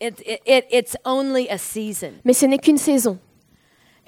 it, 0.00 0.20
it, 0.26 0.42
it 0.44 0.66
it's 0.68 0.96
only 1.04 1.48
a 1.48 1.58
season. 1.58 2.20
Mais 2.24 2.32
ce 2.32 2.46
n'est 2.46 2.58
qu'une 2.58 2.76
saison. 2.76 3.20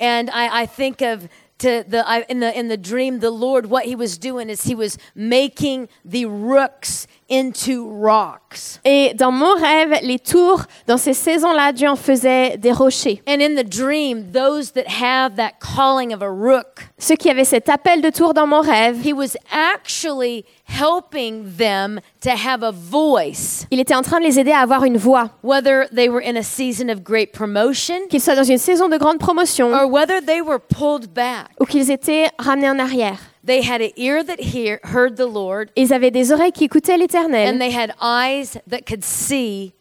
And 0.01 0.29
I, 0.31 0.63
I 0.63 0.67
think 0.67 1.03
of 1.03 1.29
to 1.59 1.85
the 1.87 2.05
I, 2.05 2.25
in 2.29 2.41
the 2.41 2.53
in 2.53 2.67
the 2.67 2.77
dream, 2.77 3.21
the 3.21 3.31
Lord, 3.31 3.67
what 3.67 3.85
He 3.85 3.95
was 3.95 4.19
doing 4.19 4.51
is 4.51 4.65
He 4.65 4.75
was 4.75 4.99
making 5.15 5.89
the 6.05 6.27
rooks 6.27 7.07
into 7.31 7.89
rocks. 7.91 8.81
Et 8.85 9.13
dans 9.15 9.31
mon 9.31 9.55
rêve, 9.55 9.99
les 10.03 10.19
tours, 10.19 10.63
dans 10.87 10.97
ces 10.97 11.13
saisons-là, 11.15 11.73
Dieu 11.73 11.89
en 11.89 11.97
faisait 11.97 12.57
des 12.57 12.73
rochers. 12.73 13.23
And 13.29 13.41
in 13.41 13.55
the 13.55 13.69
dream, 13.69 14.31
those 14.33 14.73
that 14.73 14.87
have 14.89 15.37
that 15.37 15.53
calling 15.61 16.13
of 16.15 16.23
a 16.23 16.29
rook, 16.29 16.89
Ceux 16.99 17.17
qui 17.17 17.29
avaient 17.31 17.45
cet 17.45 17.69
appel 17.69 18.01
de 18.01 18.11
tour 18.11 18.35
dans 18.35 18.47
mon 18.47 18.61
rêve, 18.61 18.97
He 19.07 19.13
was 19.13 19.37
actually 19.53 20.45
helping 20.65 21.45
them 21.57 22.01
to 22.21 22.31
have 22.31 22.63
a 22.63 22.71
voice, 22.73 23.67
il 23.71 23.81
était 23.81 23.95
en 23.95 24.03
train 24.03 24.19
de 24.21 24.25
les 24.25 24.39
aider 24.39 24.53
à 24.53 24.59
avoir 24.61 24.85
une 24.85 24.97
voix. 24.99 25.31
whether 25.43 25.87
they 25.95 26.09
were 26.09 26.23
in 26.23 26.37
a 26.37 26.43
season 26.43 26.89
of 26.91 27.03
great 27.03 27.33
promotion 27.33 27.95
Qu'ils 28.11 28.21
soient 28.21 28.35
dans 28.37 28.45
une 28.45 28.59
saison 28.59 28.89
de 28.89 28.99
grande 28.99 29.19
promotion 29.19 29.73
or 29.73 29.87
whether 29.91 30.21
they 30.25 30.41
were 30.43 30.59
pulled 30.59 31.09
back. 31.15 31.47
ou 31.61 31.65
qu'ils 31.65 31.91
étaient 31.91 32.29
ramenés 32.39 32.69
en 32.69 32.79
arrière. 32.79 33.19
They 33.47 33.63
had 33.63 33.81
an 33.81 33.91
ear 33.97 34.25
that 34.25 34.41
hear, 34.41 34.81
heard 34.83 35.17
the 35.17 35.27
Lord, 35.27 35.71
Ils 35.77 35.93
avaient 35.93 36.11
des 36.11 36.33
oreilles 36.33 36.53
qui 36.53 36.65
écoutaient 36.65 36.95
and 36.95 37.59
they 37.59 37.71
had 37.71 37.95
eyes 38.01 38.59
that 38.69 38.83
could 38.87 39.05
see 39.05 39.73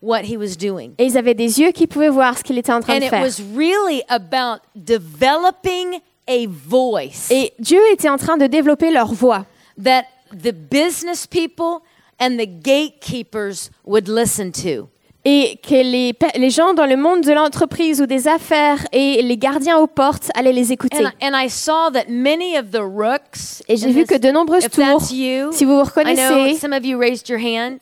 what 0.00 0.24
He 0.24 0.36
was 0.36 0.56
doing. 0.56 0.94
Et 0.98 1.06
ils 1.06 1.16
avaient 1.16 1.34
des 1.34 1.60
yeux 1.60 1.72
qui 1.72 1.86
pouvaient 1.86 2.10
voir 2.10 2.36
ce 2.36 2.42
qu'il 2.42 2.58
était 2.58 2.72
en 2.72 2.80
train 2.80 2.96
And 2.96 3.00
de 3.00 3.06
it 3.06 3.12
was 3.12 3.40
really 3.54 4.02
about 4.08 4.60
developing 4.74 6.00
a 6.26 6.46
voice 6.46 7.30
Et 7.30 7.52
Dieu 7.58 7.80
était 7.92 8.08
en 8.08 8.16
train 8.16 8.36
de 8.36 8.46
développer 8.46 8.90
leur 8.90 9.12
voix. 9.12 9.46
that 9.76 10.04
the 10.30 10.52
business 10.52 11.26
people 11.26 11.82
and 12.18 12.38
the 12.38 12.46
gatekeepers 12.46 13.70
would 13.84 14.08
listen 14.08 14.52
to. 14.52 14.88
Et 15.26 15.58
que 15.66 15.74
les, 16.38 16.50
gens 16.50 16.74
dans 16.74 16.84
le 16.84 16.96
monde 16.96 17.22
de 17.22 17.32
l'entreprise 17.32 18.02
ou 18.02 18.06
des 18.06 18.28
affaires 18.28 18.86
et 18.92 19.22
les 19.22 19.38
gardiens 19.38 19.78
aux 19.78 19.86
portes 19.86 20.30
allaient 20.34 20.52
les 20.52 20.70
écouter. 20.70 21.02
And, 21.02 21.10
and 21.22 21.32
I 21.34 21.48
saw 21.48 21.90
that 21.90 22.10
many 22.10 22.58
of 22.58 22.70
the 22.72 22.82
rooks, 22.82 23.62
Et 23.66 23.78
j'ai 23.78 23.90
vu 23.90 24.04
que 24.04 24.18
de 24.18 24.30
nombreuses 24.30 24.68
tours, 24.68 25.10
you, 25.10 25.50
si 25.52 25.64
vous 25.64 25.76
vous 25.76 25.84
reconnaissez, 25.84 26.58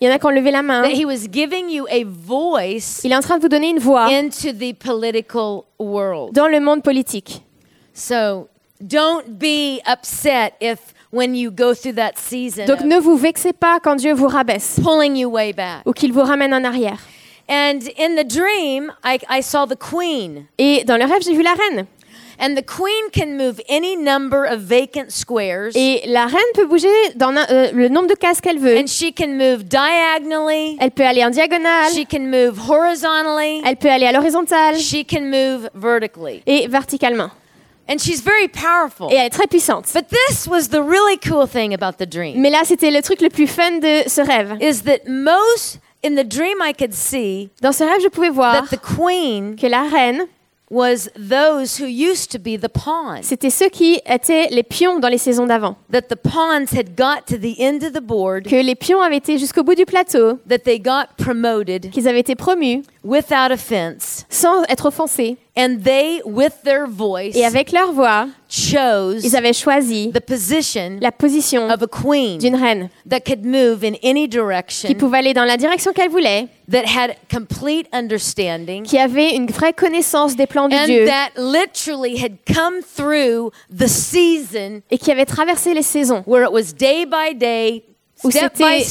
il 0.01 0.07
y 0.07 0.09
en 0.09 0.13
a 0.13 0.19
qui 0.19 0.27
ont 0.27 0.31
levé 0.31 0.51
la 0.53 0.63
main, 0.63 0.83
that 0.83 0.91
he 0.91 1.05
was 1.05 1.27
giving 1.31 1.69
you 1.69 1.87
a 1.91 2.05
voice 2.05 3.01
il 3.05 3.13
est 3.13 3.17
en 3.17 3.21
train 3.21 3.39
de 3.39 3.43
vous 3.43 3.49
donner 3.49 3.71
une 3.71 3.79
voix 3.79 4.07
into 4.07 4.53
the 4.53 4.75
political 4.75 5.63
world. 5.79 6.33
dans 6.33 6.49
le 6.49 6.61
monde 6.61 6.83
politique. 6.83 7.43
So 7.95 8.49
don't 8.81 9.25
be 9.29 9.81
upset 9.87 10.55
if 10.61 10.79
when 11.13 11.35
you 11.35 11.51
go 11.51 11.75
through 11.75 11.95
that 11.95 12.13
season 12.17 12.67
Donc 12.67 12.81
ne 12.83 12.99
vous 12.99 13.17
vexez 13.17 13.53
pas 13.53 13.79
quand 13.81 13.97
Dieu 13.97 14.13
vous 14.15 14.29
rabaisse 14.29 14.81
pulling 14.83 15.17
you 15.17 15.31
way 15.31 15.53
back. 15.53 15.83
ou 15.87 15.93
qu'il 15.93 16.13
vous 16.13 16.23
ramène 16.23 16.55
en 16.55 16.65
arrière. 16.65 16.99
And 17.49 17.81
in 17.99 18.17
the 18.17 18.25
dream, 18.25 18.93
I, 19.05 19.19
I 19.29 19.43
saw 19.43 19.67
the 19.67 19.77
queen. 19.77 20.47
Et 20.59 20.85
dans 20.85 20.97
le 20.97 21.05
rêve, 21.05 21.23
j'ai 21.23 21.35
vu 21.35 21.43
la 21.43 21.55
reine. 21.55 21.87
And 22.41 22.55
the 22.57 22.63
queen 22.65 23.11
can 23.13 23.37
move 23.37 23.61
any 23.69 23.95
number 23.95 24.45
of 24.51 24.61
vacant 24.61 25.11
squares. 25.11 25.71
Et 25.77 26.03
la 26.07 26.27
reine 26.27 26.41
peut 26.55 26.67
bouger 26.67 26.89
dans 27.15 27.33
euh, 27.37 27.71
le 27.73 27.89
nombre 27.89 28.09
de 28.09 28.15
cases 28.15 28.41
qu'elle 28.41 28.59
veut. 28.59 28.77
And 28.79 28.87
she 28.87 29.13
can 29.15 29.29
move 29.29 29.65
diagonally. 29.65 30.77
Elle 30.81 30.91
peut 30.91 31.05
aller 31.05 31.25
en 31.25 31.31
diagonale, 31.31 31.93
She 31.93 32.07
can 32.11 32.21
move 32.21 32.59
horizontally. 32.69 33.61
elle 33.65 33.77
peut 33.77 33.91
aller 33.91 34.07
à 34.07 34.13
l'horizontale 34.13 34.77
She 34.79 35.05
can 35.09 35.23
move 35.23 35.69
vertically. 35.75 36.43
et 36.47 36.67
verticalement. 36.69 37.31
And 37.89 37.99
she's 37.99 38.23
very 38.23 38.49
powerful. 38.49 39.09
Et 39.13 39.17
elle 39.17 39.27
est 39.27 39.31
très 39.31 39.47
puissante. 39.47 39.87
But 39.93 40.07
this 40.09 40.47
was 40.49 40.69
the 40.71 40.81
really 40.81 41.19
cool 41.19 41.47
thing 41.47 41.75
about 41.75 41.99
the 42.03 42.09
dream 42.09 42.41
Mais 42.41 42.51
là, 42.51 42.63
c'était 42.65 42.91
le 42.91 43.03
truc 43.03 43.21
le 43.21 43.29
plus 43.29 43.47
fun 43.47 43.73
de 43.79 44.09
ce 44.09 44.21
rêve. 44.21 44.57
is 44.61 44.83
that 44.85 45.01
most 45.07 45.79
in 46.05 46.17
the 46.17 46.25
dream 46.27 46.59
I 46.63 46.73
could 46.73 46.95
see 46.95 47.51
Dans 47.61 47.73
ce 47.73 47.85
rêve, 47.85 48.01
je 48.03 48.09
pouvais 48.09 48.31
voir 48.31 48.69
that 48.69 48.77
the 48.77 48.81
queen 48.81 49.57
que 49.57 49.67
la 49.67 49.83
reine, 49.83 50.27
was 50.71 51.11
those 51.15 51.79
who 51.79 51.87
used 51.87 52.31
to 52.31 52.39
be 52.39 52.57
the 52.59 52.69
pawns. 52.69 53.23
c'était 53.25 53.51
ceux 53.51 53.69
qui 53.69 54.01
étaient 54.07 54.49
les 54.51 54.63
pions 54.63 54.99
dans 55.01 55.09
les 55.09 55.19
saisons 55.19 55.47
d'avant. 55.47 55.77
That 55.93 56.03
the 56.09 56.17
pawns 56.17 56.73
had 56.73 56.97
got 56.97 57.27
to 57.27 57.37
the 57.37 57.61
end 57.61 57.85
of 57.85 57.93
the 57.93 58.01
board, 58.01 58.45
Que 58.49 58.57
les 58.57 58.75
pions 58.75 59.03
avaient 59.03 59.19
été 59.19 59.37
jusqu'au 59.37 59.63
bout 59.63 59.75
du 59.75 59.85
plateau, 59.85 60.39
that 60.49 60.61
they 60.61 60.81
got 60.81 61.09
promoted 61.19 61.91
qu'ils 61.91 62.09
avaient 62.09 62.21
été 62.21 62.35
promus 62.35 62.83
without 63.05 63.53
offense, 63.53 64.25
sans 64.31 64.63
être 64.65 64.87
offensés. 64.87 65.37
And 65.57 65.83
they, 65.85 66.23
with 66.25 66.63
their 66.65 66.87
voice, 66.87 67.37
Et 67.37 67.45
avec 67.45 67.73
leur 67.73 67.93
voix, 67.93 68.27
chose 68.49 69.25
ils 69.25 69.37
avaient 69.37 69.53
choisi 69.53 70.11
the 70.15 70.21
position 70.21 70.99
la 71.01 71.13
position 71.13 71.71
of 71.71 71.83
a 71.83 71.87
queen 71.87 72.39
d'une 72.39 72.57
reine 72.57 72.89
that 73.09 73.21
could 73.21 73.45
move 73.45 73.85
in 73.85 73.95
any 74.03 74.23
qui 74.23 74.29
direction, 74.29 74.95
pouvait 74.95 75.19
aller 75.19 75.35
dans 75.35 75.45
la 75.45 75.57
direction 75.57 75.93
qu'elle 75.93 76.11
voulait, 76.11 76.49
that 76.71 76.85
had 76.87 77.17
complete 77.31 77.87
understanding, 77.93 78.83
qui 78.83 78.99
avait 78.99 79.35
une 79.35 79.47
vraie 79.47 79.73
connaissance 79.75 80.37
des 80.37 80.47
plans 80.47 80.69
de 80.69 80.75
and 80.75 80.87
Dieu 80.87 81.07
that 81.07 81.31
literally 81.37 82.17
had 82.17 82.39
come 82.47 82.81
through 82.83 83.51
the 83.71 83.87
season 83.87 84.81
et 84.91 84.99
qui 84.99 85.11
avait 85.11 85.27
traversé 85.27 85.75
les 85.75 85.83
saisons, 85.83 86.23
where 86.27 86.45
it 86.45 86.53
was 86.53 86.75
day 86.75 87.05
by 87.05 87.35
day, 87.35 87.85
où 88.25 88.31
c'était 88.31 88.85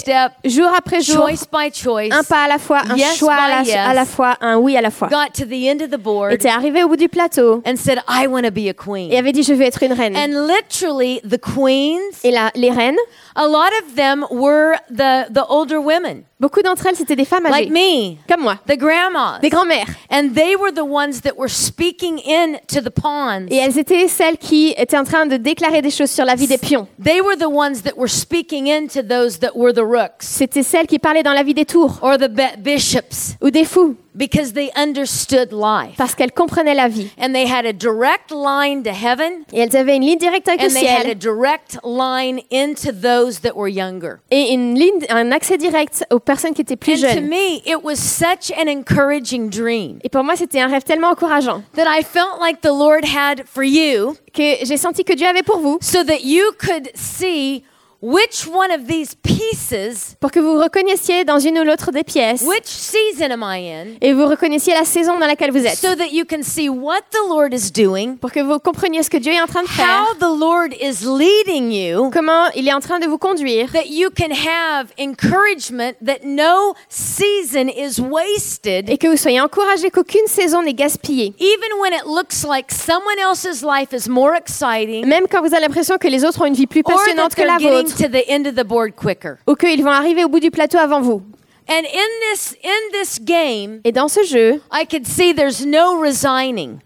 jour 0.45 0.69
après 0.75 1.01
jour, 1.01 1.27
choice 1.27 1.45
by 1.51 1.73
choice, 1.73 2.11
un 2.11 2.23
pas 2.23 2.43
à 2.43 2.47
la 2.47 2.57
fois, 2.57 2.82
un 2.89 2.95
Yes 2.95 3.17
choix 3.17 3.34
à 3.34 3.49
la, 3.49 3.61
by 3.61 3.69
yes. 3.69 3.77
à 3.77 3.93
la 3.93 4.05
fois, 4.05 4.38
un 4.41 4.57
oui 4.57 4.75
à 4.77 4.82
la 4.82 4.91
fois. 4.91 5.07
got 5.07 5.34
to 5.34 5.45
the 5.45 5.67
end 5.67 5.82
of 5.84 5.89
the 5.89 5.97
board 6.01 6.34
Était 6.34 6.49
arrivé 6.49 6.84
au 6.84 6.88
bout 6.88 6.97
du 6.97 7.09
plateau 7.09 7.61
and 7.65 7.75
said, 7.77 7.99
I 8.07 8.27
want 8.27 8.43
to 8.43 8.51
be 8.51 8.67
a 8.69 8.73
queen. 8.73 9.11
et 9.11 9.17
avait 9.17 9.32
dit 9.32 9.43
je 9.43 9.53
veux 9.53 9.63
être 9.63 9.84
une 9.84 9.93
reine. 9.93 10.15
And 10.15 10.47
literally, 10.47 11.21
the 11.21 11.39
queens, 11.39 12.23
Et 12.23 12.32
là, 12.32 12.51
les 12.55 12.71
reines, 12.71 12.97
a 13.36 13.47
lot 13.47 13.71
of 13.82 13.95
them 13.95 14.25
were 14.32 14.75
the, 14.89 15.32
the 15.32 15.43
older 15.49 15.79
women, 15.79 16.23
beaucoup 16.41 16.61
d'entre 16.63 16.87
elles 16.87 16.95
c'était 16.95 17.15
des 17.15 17.23
femmes 17.23 17.45
âgées, 17.45 17.65
like 17.65 17.71
me, 17.71 18.15
comme 18.27 18.41
moi, 18.41 18.57
the 18.67 18.75
grandmas. 18.75 19.39
des 19.41 19.49
grands-mères. 19.49 19.85
And 20.11 20.33
they 20.33 20.55
were 20.55 20.73
the 20.73 20.83
ones 20.83 21.21
that 21.21 21.37
were 21.37 21.49
speaking 21.49 22.19
in 22.27 22.57
to 22.67 22.81
the 22.81 22.89
pawns. 22.89 23.47
Et 23.49 23.57
elles 23.57 23.77
étaient 23.77 24.07
celles 24.07 24.37
qui 24.37 24.73
étaient 24.75 24.97
en 24.97 25.03
train 25.03 25.27
de 25.27 25.37
déclarer 25.37 25.81
des 25.81 25.91
choses 25.91 26.09
sur 26.09 26.25
la 26.25 26.33
vie 26.35 26.47
des 26.47 26.57
pions. 26.57 26.87
They 27.01 27.21
were 27.21 27.37
the 27.37 27.47
ones 27.47 27.83
that 27.83 27.93
were 27.95 28.09
speaking 28.09 28.67
into 28.67 29.03
those 29.03 29.39
that 29.39 29.51
were 29.55 29.71
the 29.71 29.85
rooks 29.85 30.21
C'était 30.21 30.63
celles 30.63 30.87
qui 30.87 30.97
parlaient 30.97 31.23
dans 31.23 31.33
la 31.33 31.43
vie 31.43 31.53
des 31.53 31.65
tours 31.65 31.99
or 32.01 32.17
the 32.17 32.29
bishops 32.57 33.37
ou 33.41 33.51
des 33.51 33.63
fous 33.63 33.95
because 34.16 34.53
they 34.53 34.72
understood 34.76 35.51
life. 35.51 35.95
parce 35.97 36.16
qu'elles 36.16 36.32
comprenaient 36.32 36.76
la 36.76 36.88
vie. 36.88 37.09
And 37.18 37.34
they 37.34 37.45
had 37.47 37.66
a 37.66 37.74
direct 37.74 38.32
line 38.32 38.84
to 38.84 38.91
heaven 38.91 39.45
Et 39.53 39.59
elles 39.59 39.76
avaient 39.76 39.95
une 39.95 40.03
ligne 40.05 40.18
directe 40.18 40.47
avec 40.47 40.62
le 40.62 40.68
and 40.68 40.74
they 40.74 40.88
had 40.88 41.05
a 41.05 41.09
ciel 41.12 41.16
direct 41.16 41.78
line 41.84 42.41
into 42.51 42.91
those 42.91 43.39
that 43.41 43.55
were 43.55 43.70
younger. 43.70 44.20
et 44.32 44.51
une 44.53 44.76
ligne, 44.78 45.05
un 45.09 45.32
accès 45.32 45.57
direct 45.57 46.03
aux 46.12 46.20
personnes 46.20 46.53
qui 46.53 46.62
étaient 46.62 46.76
plus 46.76 47.03
And 47.03 47.07
to 47.07 47.14
jeunes. 47.16 47.30
me, 47.30 47.62
it 47.66 47.84
was 47.84 47.95
such 47.97 48.51
an 48.57 48.68
encouraging 48.68 49.49
dream 49.49 49.99
Et 50.03 50.09
pour 50.09 50.24
moi, 50.24 50.36
c'était 50.36 50.59
un 50.59 50.68
rêve 50.68 50.84
tellement 50.84 51.09
encourageant 51.12 51.64
that 51.76 51.86
I 51.88 52.03
felt 52.03 52.39
like 52.39 52.62
the 52.62 52.72
Lord 52.74 53.03
had 53.05 53.43
for 53.45 53.64
you 53.64 54.16
que 54.34 54.64
j'ai 54.64 54.78
senti 54.78 55.03
que 55.03 55.14
Dieu 55.14 55.28
avait 55.28 55.43
pour 55.43 55.59
vous 55.59 55.78
so 55.82 56.03
that 56.03 56.24
you 56.24 56.51
could 56.59 56.89
see 56.95 57.64
which 58.02 58.47
one 58.47 58.72
of 58.72 58.88
these 58.88 59.16
pieces, 59.16 60.16
pour 60.20 60.32
que 60.32 60.39
vous 60.39 60.60
reconnaissiez 60.60 61.24
dans 61.26 61.39
une 61.39 61.60
ou 61.60 61.64
l'autre 61.64 61.91
des 61.91 62.04
pièces 62.04 62.41
which 62.43 62.66
season 62.66 63.32
am 63.32 63.43
I 63.45 63.70
in, 63.72 63.88
et 64.02 64.14
vous 64.14 64.26
reconnaissiez 64.28 64.74
la 64.74 64.86
saison 64.86 65.20
dans 65.20 65.28
laquelle 65.28 65.52
vous 65.52 65.66
êtes. 65.66 65.78
so 65.78 65.95
that 65.95 66.08
you 66.12 66.26
can 66.30 66.41
see 66.43 66.70
what 66.70 67.02
the 67.12 67.30
Lord 67.30 67.54
is 67.54 67.72
doing, 67.72 68.18
Pour 68.18 68.32
que 68.32 68.39
vous 68.39 68.60
compreniez 68.60 69.04
ce 69.04 69.10
que 69.10 69.18
Dieu 69.18 69.32
est 69.34 69.41
en 69.41 69.47
train 69.47 69.64
de 69.64 69.68
faire, 69.70 69.86
how 69.88 70.16
the 70.16 70.39
Lord 70.39 70.74
is 70.82 71.06
leading 71.06 71.72
you, 71.72 72.10
comment 72.12 72.47
il 72.56 72.68
est 72.68 72.74
en 72.74 72.80
train 72.80 72.99
de 72.99 73.06
vous 73.08 73.18
conduire, 73.18 73.72
that 73.72 73.88
you 73.88 74.10
can 74.10 74.32
have 74.32 74.88
encouragement 74.99 75.93
that 76.06 76.20
no 76.26 76.74
season 76.89 77.68
is 77.70 77.99
wasted. 77.99 78.89
et 78.89 78.97
que 78.97 79.08
vous 79.08 79.18
soyez 79.18 79.41
encouragés 79.41 79.91
qu'aucune 79.91 80.26
saison 80.28 80.64
n'est 80.64 80.74
gaspillée. 80.74 81.34
Even 81.39 81.80
when 81.80 81.93
it 81.93 82.06
looks 82.06 82.43
like 82.43 82.72
someone 82.72 83.20
else's 83.22 83.62
life 83.64 83.89
is 83.93 84.10
more 84.10 84.34
exciting, 84.36 85.06
Même 85.06 85.26
quand 85.30 85.41
vous 85.41 85.54
avez 85.54 85.62
l'impression 85.62 85.97
que 85.97 86.08
les 86.08 86.26
autres 86.26 86.41
ont 86.41 86.45
une 86.45 86.54
vie 86.54 86.68
plus 86.68 86.84
passionnante 86.84 87.36
que 87.36 87.41
la 87.43 87.58
vôtre, 87.58 87.90
to 87.95 88.07
the 88.09 88.23
end 88.29 88.47
of 88.47 88.55
the 88.55 88.65
board 88.65 88.95
quicker. 88.95 89.37
ou 89.47 89.55
qu'ils 89.55 89.83
vont 89.83 89.91
arriver 89.91 90.23
au 90.23 90.29
bout 90.29 90.39
du 90.39 90.51
plateau 90.51 90.77
avant 90.77 91.01
vous. 91.01 91.21
And 91.69 91.83
in 91.85 92.31
this 92.33 92.55
in 92.63 92.91
this 92.99 93.19
game, 93.21 93.81
Et 93.85 93.91
dans 93.91 94.07
ce 94.09 94.23
jeu, 94.23 94.61
I 94.71 94.85
could 94.85 95.05
see 95.05 95.33
there's 95.33 95.65
no 95.65 95.99
resigning. 96.01 96.79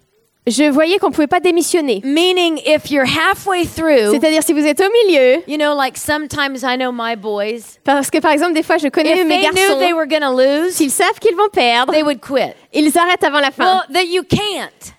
je 0.48 0.70
voyais 0.70 1.00
qu'on 1.00 1.08
ne 1.10 1.14
pouvait 1.14 1.26
pas 1.26 1.40
démissionner. 1.40 2.02
Meaning, 2.04 2.60
if 2.68 2.92
you're 2.92 3.08
halfway 3.08 3.66
through, 3.66 4.12
C'est-à-dire 4.12 4.44
si 4.44 4.54
vous 4.54 4.64
êtes 4.64 4.80
au 4.80 4.90
milieu, 5.08 5.42
you 5.48 5.58
know, 5.58 5.74
like 5.76 5.98
sometimes 5.98 6.62
I 6.64 6.78
know 6.78 6.92
my 6.92 7.16
boys, 7.16 7.80
parce 7.84 8.12
que 8.12 8.20
par 8.20 8.32
exemple 8.32 8.54
des 8.54 8.62
fois 8.62 8.78
je 8.78 8.90
connais 8.90 9.18
if 9.18 9.26
mes 9.26 9.40
they 9.42 9.50
knew 9.50 9.80
they 9.80 9.90
garçons, 9.90 9.96
were 9.96 10.06
going 10.08 10.22
to 10.22 10.36
lose, 10.38 10.76
s'ils 10.76 10.92
savent 10.92 11.18
qu'ils 11.20 11.36
vont 11.36 11.50
perdre, 11.50 11.92
they 11.92 12.04
would 12.04 12.20
quit. 12.20 12.54
ils 12.74 12.96
arrêtent 12.96 13.24
avant 13.24 13.40
la 13.40 13.50
fin. 13.52 13.64
Well, 13.64 13.84
that 13.94 14.06
you 14.06 14.22
can't. 14.24 14.94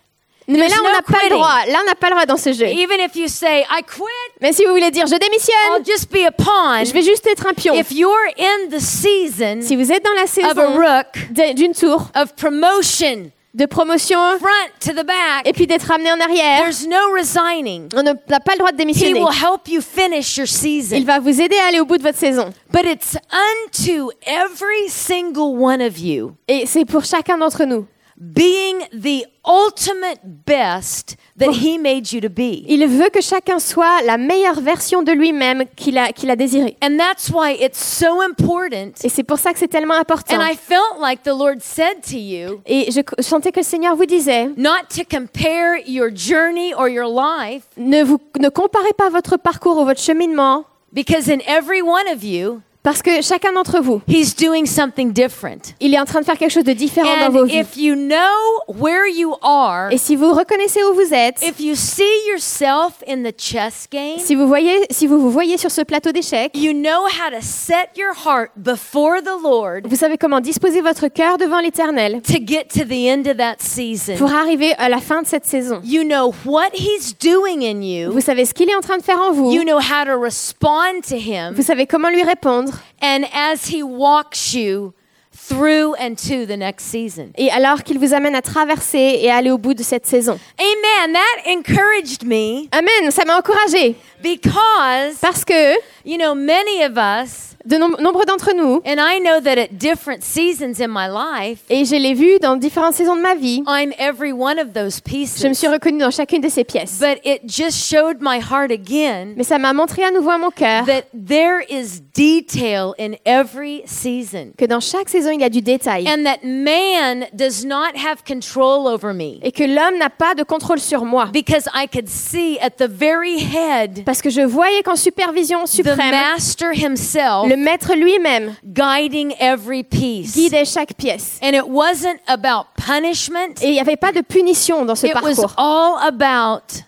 Mais 0.49 0.68
là 0.68 0.76
on 0.80 0.84
no 0.86 0.92
n'a 0.92 1.03
pas 1.03 1.18
le 1.24 1.30
droit. 1.30 1.64
Là 1.68 1.78
on 1.82 1.86
n'a 1.86 1.94
pas 1.94 2.07
le 2.09 2.12
droit 2.12 2.26
dans 2.26 2.36
ce 2.36 2.53
jeu. 2.53 2.66
Even 2.66 3.01
if 3.01 3.16
you 3.16 3.26
say, 3.28 3.62
I 3.62 3.82
quit, 3.82 4.05
Mais 4.40 4.53
si 4.53 4.64
vous 4.64 4.70
voulez 4.72 4.90
dire 4.90 5.07
je 5.07 5.14
I'll 5.14 5.18
démissionne, 5.18 5.84
just 5.84 6.11
be 6.12 6.24
a 6.26 6.30
pawn. 6.30 6.84
je 6.84 6.92
vais 6.92 7.03
juste 7.03 7.26
être 7.26 7.47
un 7.47 7.53
pion. 7.55 7.74
If 7.74 7.90
you're 7.90 8.12
in 8.38 8.68
the 8.70 8.78
season 8.80 9.61
Si 9.62 9.74
vous 9.76 9.90
êtes 9.90 10.05
dans 10.05 10.12
la 10.12 10.22
of 10.22 10.28
a 10.28 10.55
saison 10.55 10.74
rook, 10.76 11.55
d'une 11.57 11.72
tour, 11.72 12.09
of 12.14 12.34
promotion, 12.36 13.30
de 13.55 13.64
promotion, 13.66 14.18
front 14.38 14.70
to 14.80 14.92
the 14.92 15.05
back, 15.05 15.47
et 15.47 15.53
puis 15.53 15.66
d'être 15.66 15.84
ramené 15.88 16.12
en 16.12 16.20
arrière, 16.20 16.59
there's 16.62 16.86
no 16.86 17.12
resigning. 17.16 17.88
on 17.97 18.03
n'a 18.03 18.14
pas 18.14 18.53
le 18.53 18.59
droit 18.59 18.70
de 18.70 18.76
He 18.76 18.78
démissionner. 18.78 19.18
will 19.20 19.32
help 19.32 19.66
you 19.66 19.80
finish 19.80 20.36
your 20.36 20.47
season. 20.47 20.94
Il 20.97 21.07
va 21.07 21.18
vous 21.20 21.40
aider 21.40 21.57
à 21.57 21.68
aller 21.68 21.80
au 21.80 21.86
bout 21.86 21.97
de 21.99 22.03
votre 22.03 22.18
saison. 22.18 22.53
But 22.72 22.84
it's 22.84 23.16
unto 23.32 24.11
every 24.26 24.88
single 24.88 25.57
one 25.59 25.80
of 25.80 25.99
you 25.99 26.32
Et 26.49 26.66
c'est 26.66 26.84
pour 26.84 27.05
chacun 27.05 27.38
d'entre 27.38 27.64
nous. 27.64 27.86
Being 28.19 28.81
the 28.93 29.27
ultimate 29.45 30.21
best 30.47 31.17
that 31.37 31.53
He 31.53 31.79
made 31.79 32.12
you 32.12 32.21
to 32.21 32.31
be. 32.31 32.64
Il 32.67 32.87
veut 32.87 33.11
que 33.11 33.21
chacun 33.21 33.59
soit 33.59 34.03
la 34.03 34.17
meilleure 34.17 34.61
version 34.61 35.03
de 35.03 35.12
lui-même 35.12 35.64
qu'il 35.77 35.99
a, 35.99 36.12
qu'il 36.12 36.31
a 36.31 36.37
désiré. 36.37 36.77
And 36.83 36.97
that's 36.97 37.31
why 37.31 37.57
it's 37.61 37.79
so 37.79 38.23
important. 38.23 38.93
Et 39.05 39.09
c'est 39.09 39.23
pour 39.23 39.39
ça 39.39 39.53
que 39.53 39.59
c'est 39.59 39.69
tellement 39.69 39.95
important. 39.95 40.37
And 40.37 40.43
I 40.43 40.57
felt 40.57 41.01
like 41.01 41.23
the 41.23 41.37
Lord 41.37 41.61
said 41.61 42.03
to 42.11 42.17
you 42.17 42.61
Et 42.67 42.91
je 42.91 43.01
sentais 43.23 43.53
que 43.53 43.61
le 43.61 43.64
Seigneur 43.64 43.97
vous 43.97 44.07
disait, 44.07 44.47
not 44.57 44.89
to 44.95 45.03
compare 45.09 45.77
your 45.87 46.09
journey 46.14 46.73
or 46.75 46.89
your 46.89 47.09
life, 47.09 47.64
ne, 47.77 48.03
vous, 48.03 48.19
ne 48.41 48.49
comparez 48.49 48.93
pas 48.97 49.11
votre 49.11 49.37
parcours 49.37 49.79
ou 49.79 49.85
votre 49.85 50.01
cheminement, 50.01 50.64
because 50.93 51.29
in 51.29 51.41
every 51.47 51.83
one 51.83 52.09
of 52.09 52.25
you, 52.25 52.62
parce 52.87 53.03
que 53.03 53.20
chacun 53.20 53.53
d'entre 53.53 53.80
vous, 53.80 54.01
He's 54.07 54.37
doing 54.37 54.64
something 54.64 55.12
different. 55.12 55.74
il 55.80 55.93
est 55.93 55.99
en 55.99 56.05
train 56.05 56.20
de 56.20 56.24
faire 56.24 56.39
quelque 56.39 56.53
chose 56.53 56.62
de 56.62 56.72
différent 56.72 57.18
dans 57.18 57.30
vos 57.30 57.45
vies. 57.45 57.59
if 57.59 57.76
you 57.76 57.97
know 57.97 58.62
where 58.68 59.09
you 59.12 59.34
are, 59.43 59.91
Et 59.91 59.99
si 59.99 60.14
vous 60.14 60.32
reconnaissez 60.32 60.78
où 60.84 60.95
vous 60.95 61.12
êtes, 61.12 61.43
if 61.43 61.59
you 61.59 61.74
see 61.74 62.05
yourself 62.28 63.03
in 63.09 63.24
the 63.24 63.34
chess 63.37 63.89
game, 63.91 64.18
si 64.18 64.37
vous, 64.37 64.47
voyez, 64.47 64.87
si 64.93 65.09
vous 65.09 65.18
vous 65.18 65.32
voyez 65.32 65.57
sur 65.57 65.72
ce 65.72 65.82
plateau 65.82 66.12
d'échecs, 66.12 66.53
you 66.55 66.72
know 66.72 67.07
how 67.07 67.28
to 67.28 67.41
set 67.41 67.89
your 67.97 68.12
heart 68.24 68.53
before 68.55 69.20
the 69.20 69.43
Lord 69.43 69.80
vous 69.89 69.97
savez 69.97 70.16
comment 70.16 70.41
disposer 70.41 70.80
votre 70.80 71.09
cœur 71.09 71.39
devant 71.39 71.59
l'Éternel 71.59 72.22
to 72.22 72.34
get 72.34 72.66
to 72.72 72.84
the 72.84 73.09
end 73.09 73.28
of 73.28 73.37
that 73.37 73.57
season. 73.59 74.14
pour 74.16 74.32
arriver 74.32 74.74
à 74.78 74.89
la 74.89 74.99
fin 74.99 75.22
de 75.22 75.26
cette 75.26 75.47
saison. 75.47 75.80
You 75.82 76.05
know 76.05 76.32
what 76.45 76.70
He's 76.74 77.18
doing 77.18 77.64
in 77.64 77.82
you. 77.82 78.12
Vous 78.12 78.20
savez 78.20 78.45
ce 78.45 78.55
qu'il 78.55 78.70
est 78.70 78.76
en 78.76 78.80
train 78.80 78.99
de 78.99 79.03
faire 79.03 79.18
en 79.18 79.32
vous. 79.32 79.51
You 79.51 79.64
know 79.64 79.78
how 79.78 80.05
to 80.05 80.20
respond 80.20 81.01
to 81.09 81.16
Him. 81.16 81.55
Vous 81.57 81.64
savez 81.64 81.87
comment 81.87 82.11
lui 82.11 82.22
répondre. 82.22 82.76
And 83.01 83.24
as 83.33 83.68
He 83.68 83.83
walks 83.83 84.55
you 84.55 84.95
through 85.37 85.95
and 85.99 86.14
to 86.16 86.47
the 86.47 86.57
next 86.57 86.87
season. 86.87 87.31
Et 87.37 87.51
alors 87.51 87.83
qu'il 87.83 87.99
vous 87.99 88.14
amène 88.14 88.35
à 88.35 88.43
traverser 88.43 89.18
et 89.20 89.31
à 89.31 89.37
aller 89.37 89.51
au 89.51 89.59
bout 89.59 89.74
de 89.74 89.83
cette 89.83 90.07
saison. 90.07 90.39
Amen. 90.59 91.12
That 91.12 91.51
encouraged 91.51 92.24
me 92.24 92.66
Amen, 92.72 93.11
ça 93.11 93.24
m'a 93.24 93.39
encouragé 93.39 93.97
because, 94.23 95.19
parce 95.21 95.45
que 95.45 95.75
you 96.05 96.19
know, 96.19 96.35
many 96.35 96.83
of 96.85 96.97
us, 96.97 97.55
de 97.64 97.79
nom- 97.79 97.97
nombre 97.99 98.25
d'entre 98.25 98.53
nous, 98.55 98.81
and 98.87 99.01
I 99.01 99.19
know 99.19 99.41
that 99.41 99.59
at 99.59 99.77
different 99.77 100.23
seasons 100.23 100.81
in 100.81 100.87
my 100.89 101.09
life, 101.09 101.64
et 101.69 101.85
je 101.85 101.97
l'ai 101.97 102.14
vu 102.14 102.39
dans 102.41 102.57
différentes 102.57 102.95
saisons 102.95 103.17
de 103.17 103.21
ma 103.23 103.35
vie, 103.35 103.64
I'm 103.67 103.93
every 103.99 104.33
one 104.33 104.61
of 104.61 104.73
those 104.73 105.01
pieces. 105.01 105.43
je 105.43 105.49
me 105.49 105.55
suis 105.55 105.67
reconnue 105.67 105.99
dans 105.99 106.12
chacune 106.12 106.41
de 106.41 106.49
ces 106.49 106.62
pièces. 106.62 107.01
But 107.01 107.19
it 107.25 107.43
just 107.47 107.77
showed 107.85 108.19
my 108.21 108.39
heart 108.39 108.71
again 108.71 109.35
Mais 109.37 109.43
ça 109.43 109.59
m'a 109.59 109.73
montré 109.73 110.05
à 110.05 110.12
nouveau 110.12 110.31
à 110.31 110.39
mon 110.39 110.51
cœur 110.51 110.85
that 110.87 111.07
there 111.12 111.61
is 111.69 112.01
detail 112.14 112.93
in 113.01 113.17
every 113.25 113.83
season. 113.87 114.53
que 114.57 114.64
dans 114.64 114.81
chaque 114.81 115.09
saison, 115.09 115.31
il 115.33 115.41
y 115.41 115.45
a 115.45 115.51
du 115.51 115.61
détail. 115.61 116.09
And 116.09 116.23
that 116.23 116.45
man 116.45 117.27
does 117.33 117.64
not 117.64 117.97
have 117.97 118.23
control 118.25 118.87
over 118.87 119.12
me. 119.12 119.41
Et 119.43 119.51
que 119.51 119.64
l'homme 119.64 119.99
n'a 119.99 120.11
pas 120.11 120.37
de 120.37 120.45
contrôle 120.45 120.79
sur 120.79 121.05
moi. 121.05 121.31
Because 121.33 121.69
I 121.75 121.89
could 121.93 122.09
see 122.09 122.61
at 122.61 122.77
the 122.79 122.89
very 122.89 123.39
head 123.41 124.05
Parce 124.07 124.22
que 124.22 124.30
je 124.30 124.40
voyais 124.40 124.84
qu'en 124.84 124.94
supervision 124.94 125.64
the 125.64 125.68
suprême, 125.68 126.12
master 126.12 126.72
himself 126.72 127.48
le 127.48 127.57
maître 127.57 127.92
lui-même 127.94 128.54
guiding 128.64 129.34
every 129.40 129.82
piece. 129.82 130.32
guidait 130.32 130.64
chaque 130.64 130.94
pièce. 130.94 131.40
And 131.42 131.50
it 131.54 131.64
wasn't 131.66 132.20
about 132.28 132.68
punishment. 132.76 133.61
Et 133.61 133.66
il 133.66 133.72
n'y 133.72 133.80
avait 133.80 133.96
pas 133.96 134.12
de 134.12 134.20
punition 134.20 134.84
dans 134.84 134.94
ce 134.94 135.09
It 135.09 135.14
was 135.16 135.34
parcours. 135.34 135.54
all 135.59 135.98
about 136.00 136.84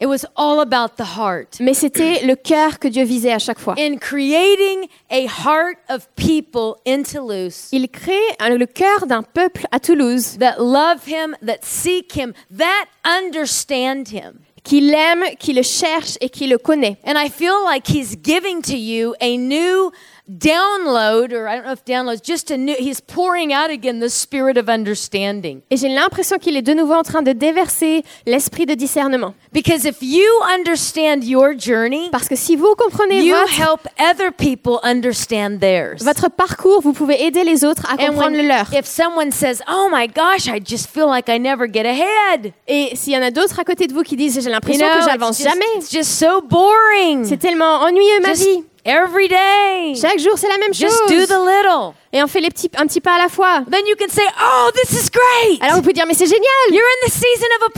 it 0.00 0.06
was 0.06 0.24
all 0.36 0.60
about 0.60 0.96
the 0.96 1.16
heart. 1.16 1.58
Mais 1.60 1.74
c'était 1.74 2.24
le 2.24 2.36
cœur 2.36 2.78
que 2.78 2.86
Dieu 2.88 3.04
visait 3.04 3.32
à 3.32 3.38
chaque 3.40 3.58
fois. 3.58 3.74
In 3.78 3.96
creating 3.96 4.88
a 5.10 5.26
heart 5.26 5.78
of 5.90 6.08
people 6.16 6.76
in 6.86 7.02
Toulouse 7.02 7.68
Il 7.72 7.88
crée 7.88 8.14
le 8.40 8.66
cœur 8.66 9.06
d'un 9.06 9.22
peuple 9.22 9.66
à 9.72 9.80
Toulouse 9.80 10.38
that 10.38 10.56
love 10.58 11.08
him, 11.08 11.36
that 11.44 11.58
seek 11.62 12.16
him, 12.16 12.32
that 12.56 12.86
understand 13.04 14.08
him. 14.12 14.40
Qui 14.64 14.80
l'aime, 14.80 15.24
qui 15.38 15.52
le 15.52 15.62
cherche 15.62 16.16
et 16.20 16.28
qui 16.28 16.46
le 16.46 16.58
connaît. 16.58 16.96
And 17.04 17.14
I 17.16 17.28
feel 17.28 17.64
like 17.64 17.86
he's 17.88 18.16
giving 18.22 18.62
to 18.62 18.76
you 18.76 19.14
a 19.20 19.36
new 19.36 19.90
download, 20.28 21.32
or 21.32 21.46
I 21.48 21.56
don't 21.56 21.64
know 21.64 21.72
if 21.72 21.84
download, 21.84 22.22
just 22.22 22.50
a 22.50 22.56
new, 22.56 22.74
he's 22.78 23.00
pouring 23.00 23.52
out 23.52 23.70
again 23.70 24.00
the 24.00 24.08
spirit 24.08 24.56
of 24.56 24.68
understanding. 24.68 25.62
Et 25.70 25.76
j'ai 25.76 25.88
l'impression 25.88 26.38
qu'il 26.38 26.56
est 26.56 26.62
de 26.62 26.74
nouveau 26.74 26.94
en 26.94 27.02
train 27.02 27.22
de 27.22 27.32
déverser 27.32 28.02
l'esprit 28.26 28.66
de 28.66 28.74
discernement. 28.74 29.34
Because 29.52 29.84
if 29.84 29.96
you 30.00 30.24
understand 30.54 31.24
your 31.24 31.52
journey, 31.58 32.08
Parce 32.10 32.28
que 32.28 32.36
si 32.36 32.56
vous 32.56 32.74
comprenez 32.76 33.22
you 33.22 33.34
votre, 33.34 33.60
help 33.60 33.80
other 33.98 34.32
people 34.32 34.78
understand 34.82 35.58
theirs. 35.60 35.96
votre 36.00 36.28
parcours, 36.30 36.80
vous 36.82 36.92
pouvez 36.92 37.22
aider 37.24 37.44
les 37.44 37.64
autres 37.64 37.82
à 37.92 37.96
comprendre 37.96 38.30
when- 38.30 38.42
le 38.42 38.48
leur. 38.48 38.72
if 38.72 38.86
someone 38.86 39.30
says, 39.32 39.60
"Oh 39.70 39.88
my 39.92 40.06
gosh, 40.08 40.46
I 40.46 40.60
just 40.64 40.88
feel 40.88 41.06
like 41.08 41.28
I 41.28 41.38
never 41.38 41.66
get 41.72 41.84
ahead," 41.86 42.52
Et 42.68 42.90
s'il 42.94 43.12
y 43.12 43.16
en 43.18 43.22
a 43.22 43.30
d'autres 43.30 43.58
à 43.60 43.64
côté 43.64 43.86
de 43.86 43.92
vous 43.92 44.02
qui 44.02 44.16
disent 44.16 44.34
j'ai 44.34 44.42
you 44.46 44.50
l'impression 44.50 44.86
know, 44.86 44.92
que 44.94 44.98
it's 45.00 45.10
j'avance 45.10 45.42
jamais, 45.42 45.64
it's 45.76 45.90
just 45.92 46.10
so 46.10 46.40
boring. 46.40 47.24
c'est 47.24 47.36
tellement 47.38 47.80
ennuyeux 47.82 48.20
ma 48.22 48.30
Just 48.34 48.46
vie. 48.46 48.64
Every 48.84 49.28
day, 49.28 49.94
Chaque 50.00 50.18
jour 50.18 50.36
c'est 50.36 50.48
la 50.48 50.58
même 50.58 50.72
just 50.74 50.96
do 51.08 51.14
chose. 51.14 51.28
the 51.28 51.38
little. 51.38 51.94
Et 52.12 52.22
on 52.22 52.26
fait 52.26 52.40
les 52.40 52.50
petits, 52.50 52.70
un 52.76 52.86
petit 52.86 53.00
pas 53.00 53.14
à 53.14 53.18
la 53.18 53.28
fois. 53.28 53.62
Then 53.70 53.86
you 53.86 53.94
can 53.98 54.08
say, 54.08 54.22
"Oh, 54.40 54.70
this 54.74 54.90
is 54.92 55.08
great." 55.10 55.62
Alors 55.62 55.76
vous 55.76 55.82
pouvez 55.82 55.94
dire 55.94 56.04
mais 56.06 56.14
c'est 56.14 56.26
génial, 56.26 56.42
You're 56.70 56.82
in 56.82 57.06
the 57.08 57.10
season 57.12 57.46
of 57.56 57.62
a 57.62 57.70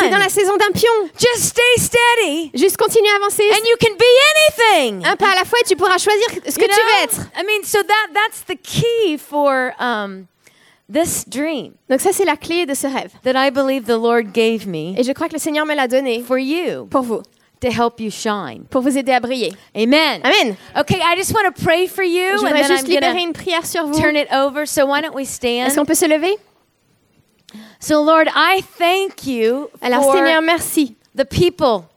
c'est 0.00 0.08
dans 0.08 0.10
pawn. 0.16 0.18
la 0.20 0.28
saison 0.28 0.56
d'un 0.56 0.70
pion. 0.72 1.08
Just 1.18 1.44
stay 1.50 1.62
steady, 1.78 2.50
Juste 2.54 2.76
continue 2.76 3.08
à 3.10 3.16
avancer. 3.16 3.44
and 3.50 3.64
you 3.68 3.76
can 3.80 3.94
be 3.96 4.78
anything. 4.78 5.06
Un 5.06 5.16
pas 5.16 5.32
à 5.32 5.34
la 5.34 5.44
fois 5.44 5.58
et 5.60 5.66
tu 5.68 5.76
pourras 5.76 5.98
choisir 5.98 6.26
ce 6.30 6.56
que 6.56 6.62
You 6.62 6.68
tu 6.68 6.74
veux 6.74 6.96
know? 6.96 7.04
être. 7.04 7.16
I 7.38 7.44
mean, 7.46 7.64
so 7.64 7.78
that 7.82 8.12
that's 8.14 8.44
the 8.46 8.56
key 8.62 9.18
for 9.18 9.72
um, 9.78 10.26
this 10.90 11.24
dream 11.28 11.72
Donc 11.90 12.00
ça 12.00 12.10
c'est 12.12 12.24
la 12.24 12.36
clé 12.36 12.64
de 12.66 12.74
ce 12.74 12.86
rêve. 12.86 13.10
that 13.24 13.34
I 13.36 13.50
believe 13.50 13.84
the 13.84 13.98
Lord 14.00 14.32
gave 14.32 14.66
me 14.66 14.98
Et 14.98 15.02
je 15.04 15.12
crois 15.12 15.28
que 15.28 15.34
le 15.34 15.38
Seigneur 15.38 15.66
me 15.66 15.74
l'a 15.74 15.86
donné 15.88 16.22
for 16.26 16.38
you 16.38 16.86
pour 16.90 17.02
vous, 17.02 17.22
to 17.62 17.70
help 17.70 17.98
you 18.00 18.10
shine. 18.10 18.66
pour 18.70 18.82
vous 18.82 18.96
aider 18.98 19.12
à 19.12 19.20
briller. 19.20 19.52
Amen. 19.74 20.20
Amen. 20.22 20.56
Okay, 20.76 21.00
I 21.02 21.16
just 21.16 21.32
want 21.32 21.46
to 21.54 21.62
pray 21.64 21.86
for 21.86 22.02
you, 22.04 22.38
Je 22.38 22.44
and 22.46 22.54
then 22.54 22.66
juste 22.68 22.84
I'm 22.84 22.90
libérer 22.90 23.22
une 23.22 23.32
prière 23.32 23.64
sur 23.64 23.86
vous. 23.86 23.98
turn 23.98 24.16
it 24.16 24.28
over. 24.32 24.66
So 24.66 24.84
why 24.86 25.00
don't 25.00 25.14
we 25.14 25.22
Est-ce 25.24 25.36
stand? 25.70 25.74
qu'on 25.76 25.86
peut 25.86 25.94
se 25.96 26.06
lever? 26.06 26.36
So 27.80 28.02
Lord, 28.02 28.28
I 28.34 28.62
thank 28.78 29.26
you 29.26 29.70
Alors 29.80 30.02
for 30.04 30.14
Seigneur, 30.16 30.40
merci 30.42 30.94
the 31.14 31.24
people 31.24 31.88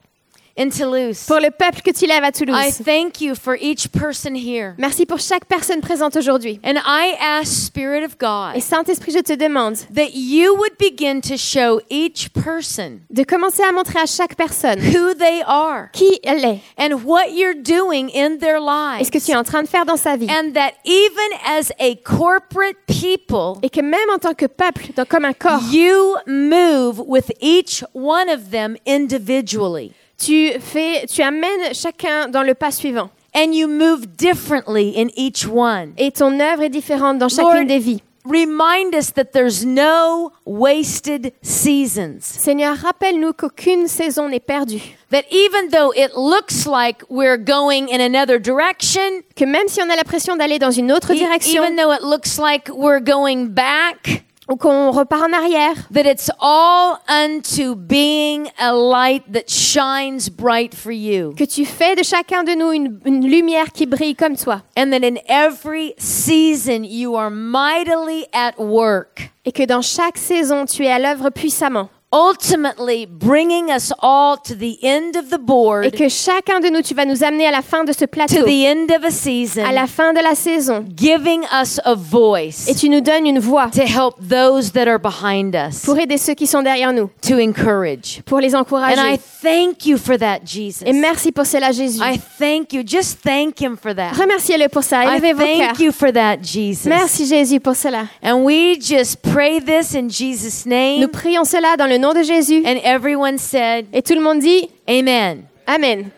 in 0.58 0.70
Toulouse. 0.70 1.26
pour 1.28 1.40
le 1.40 1.50
peuple 1.52 1.82
que 1.82 1.92
tu 1.92 2.06
lèves 2.06 2.24
à 2.24 2.30
I 2.30 2.32
Toulouse. 2.32 2.82
thank 2.86 3.20
you 3.22 3.36
for 3.36 3.56
each 3.60 3.90
person 3.90 4.36
here. 4.36 4.74
Merci 4.78 5.06
pour 5.06 5.20
chaque 5.20 5.46
personne 5.46 5.82
présente 5.82 6.16
aujourd'hui. 6.16 6.60
And 6.64 6.76
I 6.86 7.16
ask, 7.20 7.52
Spirit 7.68 8.04
of 8.06 8.14
Et 8.14 8.18
God, 8.20 8.62
Saint-Esprit, 8.62 9.12
je 9.12 9.20
te 9.20 9.34
demande 9.34 9.76
that 9.94 10.12
you 10.14 10.56
would 10.56 10.78
begin 10.80 11.20
to 11.22 11.36
show 11.38 11.82
each 11.90 12.30
person 12.32 13.00
de 13.10 13.24
commencer 13.24 13.64
à 13.64 13.72
montrer 13.72 14.00
à 14.00 14.06
chaque 14.06 14.36
personne 14.36 14.80
who 14.80 15.14
they 15.16 15.42
are 15.46 15.90
qui 15.92 16.20
elle 16.24 16.46
est 16.46 16.60
and 16.78 17.02
what 17.06 17.30
you're 17.34 17.56
doing 17.56 18.10
in 18.16 18.38
their 18.38 18.60
et 19.00 19.04
ce 19.04 19.12
que 19.12 19.20
tu 19.20 19.32
es 19.32 19.36
en 19.36 19.44
train 19.44 19.62
de 19.64 19.68
faire 19.68 19.86
dans 19.86 19.98
sa 19.98 20.16
vie. 20.16 20.28
And 20.30 20.54
that 20.54 20.72
even 20.86 21.38
as 21.46 21.72
a 21.80 21.96
corporate 22.04 22.78
people, 22.88 23.60
Et 23.62 23.70
que 23.70 23.82
même 23.82 24.10
en 24.14 24.18
tant 24.18 24.34
que 24.34 24.46
peuple, 24.46 24.88
dans- 24.96 25.06
comme 25.06 25.26
un 25.26 25.34
corps, 25.34 25.60
you 25.72 26.16
move 26.26 27.02
with 27.06 27.32
each 27.42 27.84
one 27.94 28.30
of 28.30 28.50
them 28.52 28.78
individually. 28.88 29.92
Tu, 30.18 30.52
fais, 30.60 31.06
tu 31.08 31.22
amènes 31.22 31.74
chacun 31.74 32.28
dans 32.28 32.44
le 32.44 32.54
pas 32.54 32.72
suivant. 32.72 33.10
And 33.36 33.54
you 33.54 33.68
move 33.68 34.08
differently 34.16 34.94
in 34.96 35.10
each 35.18 35.46
one. 35.46 35.94
Et 35.98 36.12
ton 36.12 36.40
œuvre 36.40 36.64
est 36.64 36.70
différente 36.70 37.18
dans 37.18 37.28
chacune 37.30 37.54
Lord, 37.54 37.66
des 37.66 37.80
vies. 37.80 38.02
Remind 38.26 38.96
us 38.96 39.12
that 39.14 39.34
there's 39.34 39.64
no 39.66 40.32
wasted 40.46 41.32
seasons. 41.44 42.22
Seigneur, 42.22 42.76
rappelle-nous 42.76 43.34
qu'aucune 43.34 43.88
saison 43.88 44.30
n'est 44.30 44.40
perdue. 44.40 44.82
That 45.12 45.26
even 45.30 45.70
though 45.70 45.92
it 45.96 46.12
looks 46.16 46.66
like 46.66 47.04
we're 47.10 47.38
going 47.38 47.88
in 47.92 48.00
another 48.02 48.40
direction, 48.40 49.22
Que 49.36 49.46
même 49.46 49.68
si 49.68 49.80
on 49.82 49.90
a 49.92 49.96
l'impression 49.96 50.36
d'aller 50.38 50.58
dans 50.58 50.72
une 50.72 50.92
autre 50.92 51.14
e- 51.14 51.18
direction 51.18 51.64
even 51.64 51.76
though 51.76 51.92
it 51.94 52.02
looks 52.02 52.40
like 52.40 52.68
we're 52.74 53.00
going 53.00 53.48
back, 53.50 54.24
ou 54.50 54.56
qu'on 54.56 54.92
repart 54.92 55.24
en 55.24 55.34
arrière, 55.34 55.76
that 55.94 56.06
it's 56.06 56.30
all 56.40 56.98
unto 57.08 57.76
being 57.76 58.48
a 58.60 58.74
light 58.74 59.24
that 59.32 59.50
shines 59.50 60.30
bright 60.30 60.76
for 60.76 60.92
you. 60.92 61.34
que 61.36 61.46
tu 61.46 61.66
fais 61.66 61.96
de 61.96 62.04
chacun 62.04 62.44
de 62.44 62.56
nous 62.56 62.72
une, 62.72 63.00
une 63.06 63.28
lumière 63.28 63.72
qui 63.72 63.86
brille 63.86 64.16
comme 64.16 64.36
toi. 64.36 64.62
And 64.78 64.92
that 64.92 65.04
in 65.04 65.18
every 65.28 65.94
season 65.98 66.84
you 66.84 67.16
are 67.16 67.30
mightily 67.32 68.28
at 68.34 68.54
work, 68.60 69.32
Et 69.46 69.52
que 69.52 69.64
dans 69.64 69.84
chaque 69.84 70.18
saison, 70.18 70.66
tu 70.66 70.84
es 70.86 70.92
à 70.92 70.98
l'œuvre 70.98 71.30
puissamment. 71.30 71.90
Ultimately 72.12 73.06
bringing 73.06 73.70
us 73.70 73.92
all 74.00 74.38
to 74.38 74.56
the 74.56 74.78
end 74.84 75.16
of 75.18 75.30
the 75.30 75.36
Et 75.36 75.46
board, 75.46 75.92
que 75.92 76.08
chacun 76.10 76.60
de 76.62 76.70
nous, 76.70 76.82
tu 76.82 76.94
vas 76.94 77.06
nous 77.06 77.24
amener 77.24 77.46
à 77.48 77.52
la 77.52 77.62
fin 77.62 77.84
de 77.84 77.92
ce 77.92 78.06
to 78.06 78.08
plateau, 78.08 78.44
the 78.46 78.66
end 78.66 78.88
of 78.96 79.04
a 79.04 79.12
season, 79.12 79.64
à 79.66 79.72
la 79.72 79.86
fin 79.88 80.14
de 80.14 80.22
la 80.22 80.36
saison. 80.36 80.86
giving 80.96 81.44
us 81.52 81.80
a 81.84 81.94
voice 81.96 82.68
Et 82.70 82.76
tu 82.76 82.90
nous 82.90 83.02
donnes 83.02 83.26
une 83.28 83.40
voix 83.40 83.70
to 83.70 83.82
help 83.82 84.16
those 84.28 84.72
that 84.72 84.88
are 84.88 85.00
behind 85.00 85.56
us, 85.56 85.82
pour 85.84 85.98
aider 86.00 86.18
ceux 86.18 86.34
qui 86.36 86.48
sont 86.48 86.62
derrière 86.62 86.94
nous, 86.94 87.10
to 87.22 87.36
encourage. 87.40 88.22
pour 88.26 88.40
les 88.40 88.56
And 88.56 88.60
I 88.60 88.62
encourager. 88.62 89.18
thank 89.42 89.86
you 89.86 89.98
for 89.98 90.18
that, 90.18 90.40
Jesus. 90.46 90.84
Et 90.86 90.94
merci 90.94 91.32
pour 91.32 91.46
cela, 91.46 91.72
Jésus. 91.72 92.00
I 92.02 92.20
thank 92.40 92.72
you. 92.74 92.82
Just 92.86 93.20
thank 93.24 93.60
Him 93.62 93.76
for 93.76 93.94
that. 93.94 94.12
Remerciez-le 94.18 94.70
pour 94.70 94.84
ça. 94.84 95.04
I 95.04 95.18
Élevez 95.18 95.34
vos 95.34 95.44
thank 95.44 95.58
cœurs. 95.78 95.80
you 95.82 95.92
for 95.92 96.12
that, 96.14 96.38
Jesus. 96.42 96.88
Merci, 96.88 97.26
Jésus, 97.26 97.60
pour 97.60 97.76
cela. 97.76 98.06
And 98.24 98.44
we 98.46 98.80
just 98.80 99.18
pray 99.22 99.60
this 99.60 99.94
in 99.94 100.08
Jesus' 100.10 100.66
Nous 100.66 100.72
name. 100.72 101.08
prions 101.10 101.44
cela 101.44 101.76
dans 101.78 101.86
le 101.96 102.02
nom 102.02 102.14
de 102.14 102.24
Jésus. 102.24 102.64
And 102.66 102.78
everyone 102.84 103.38
said, 103.38 103.86
Et 103.94 104.02
tout 104.02 104.16
le 104.16 104.22
monde 104.22 104.40
dit 104.40 104.70
Amen. 104.88 105.44
Amen. 105.66 106.12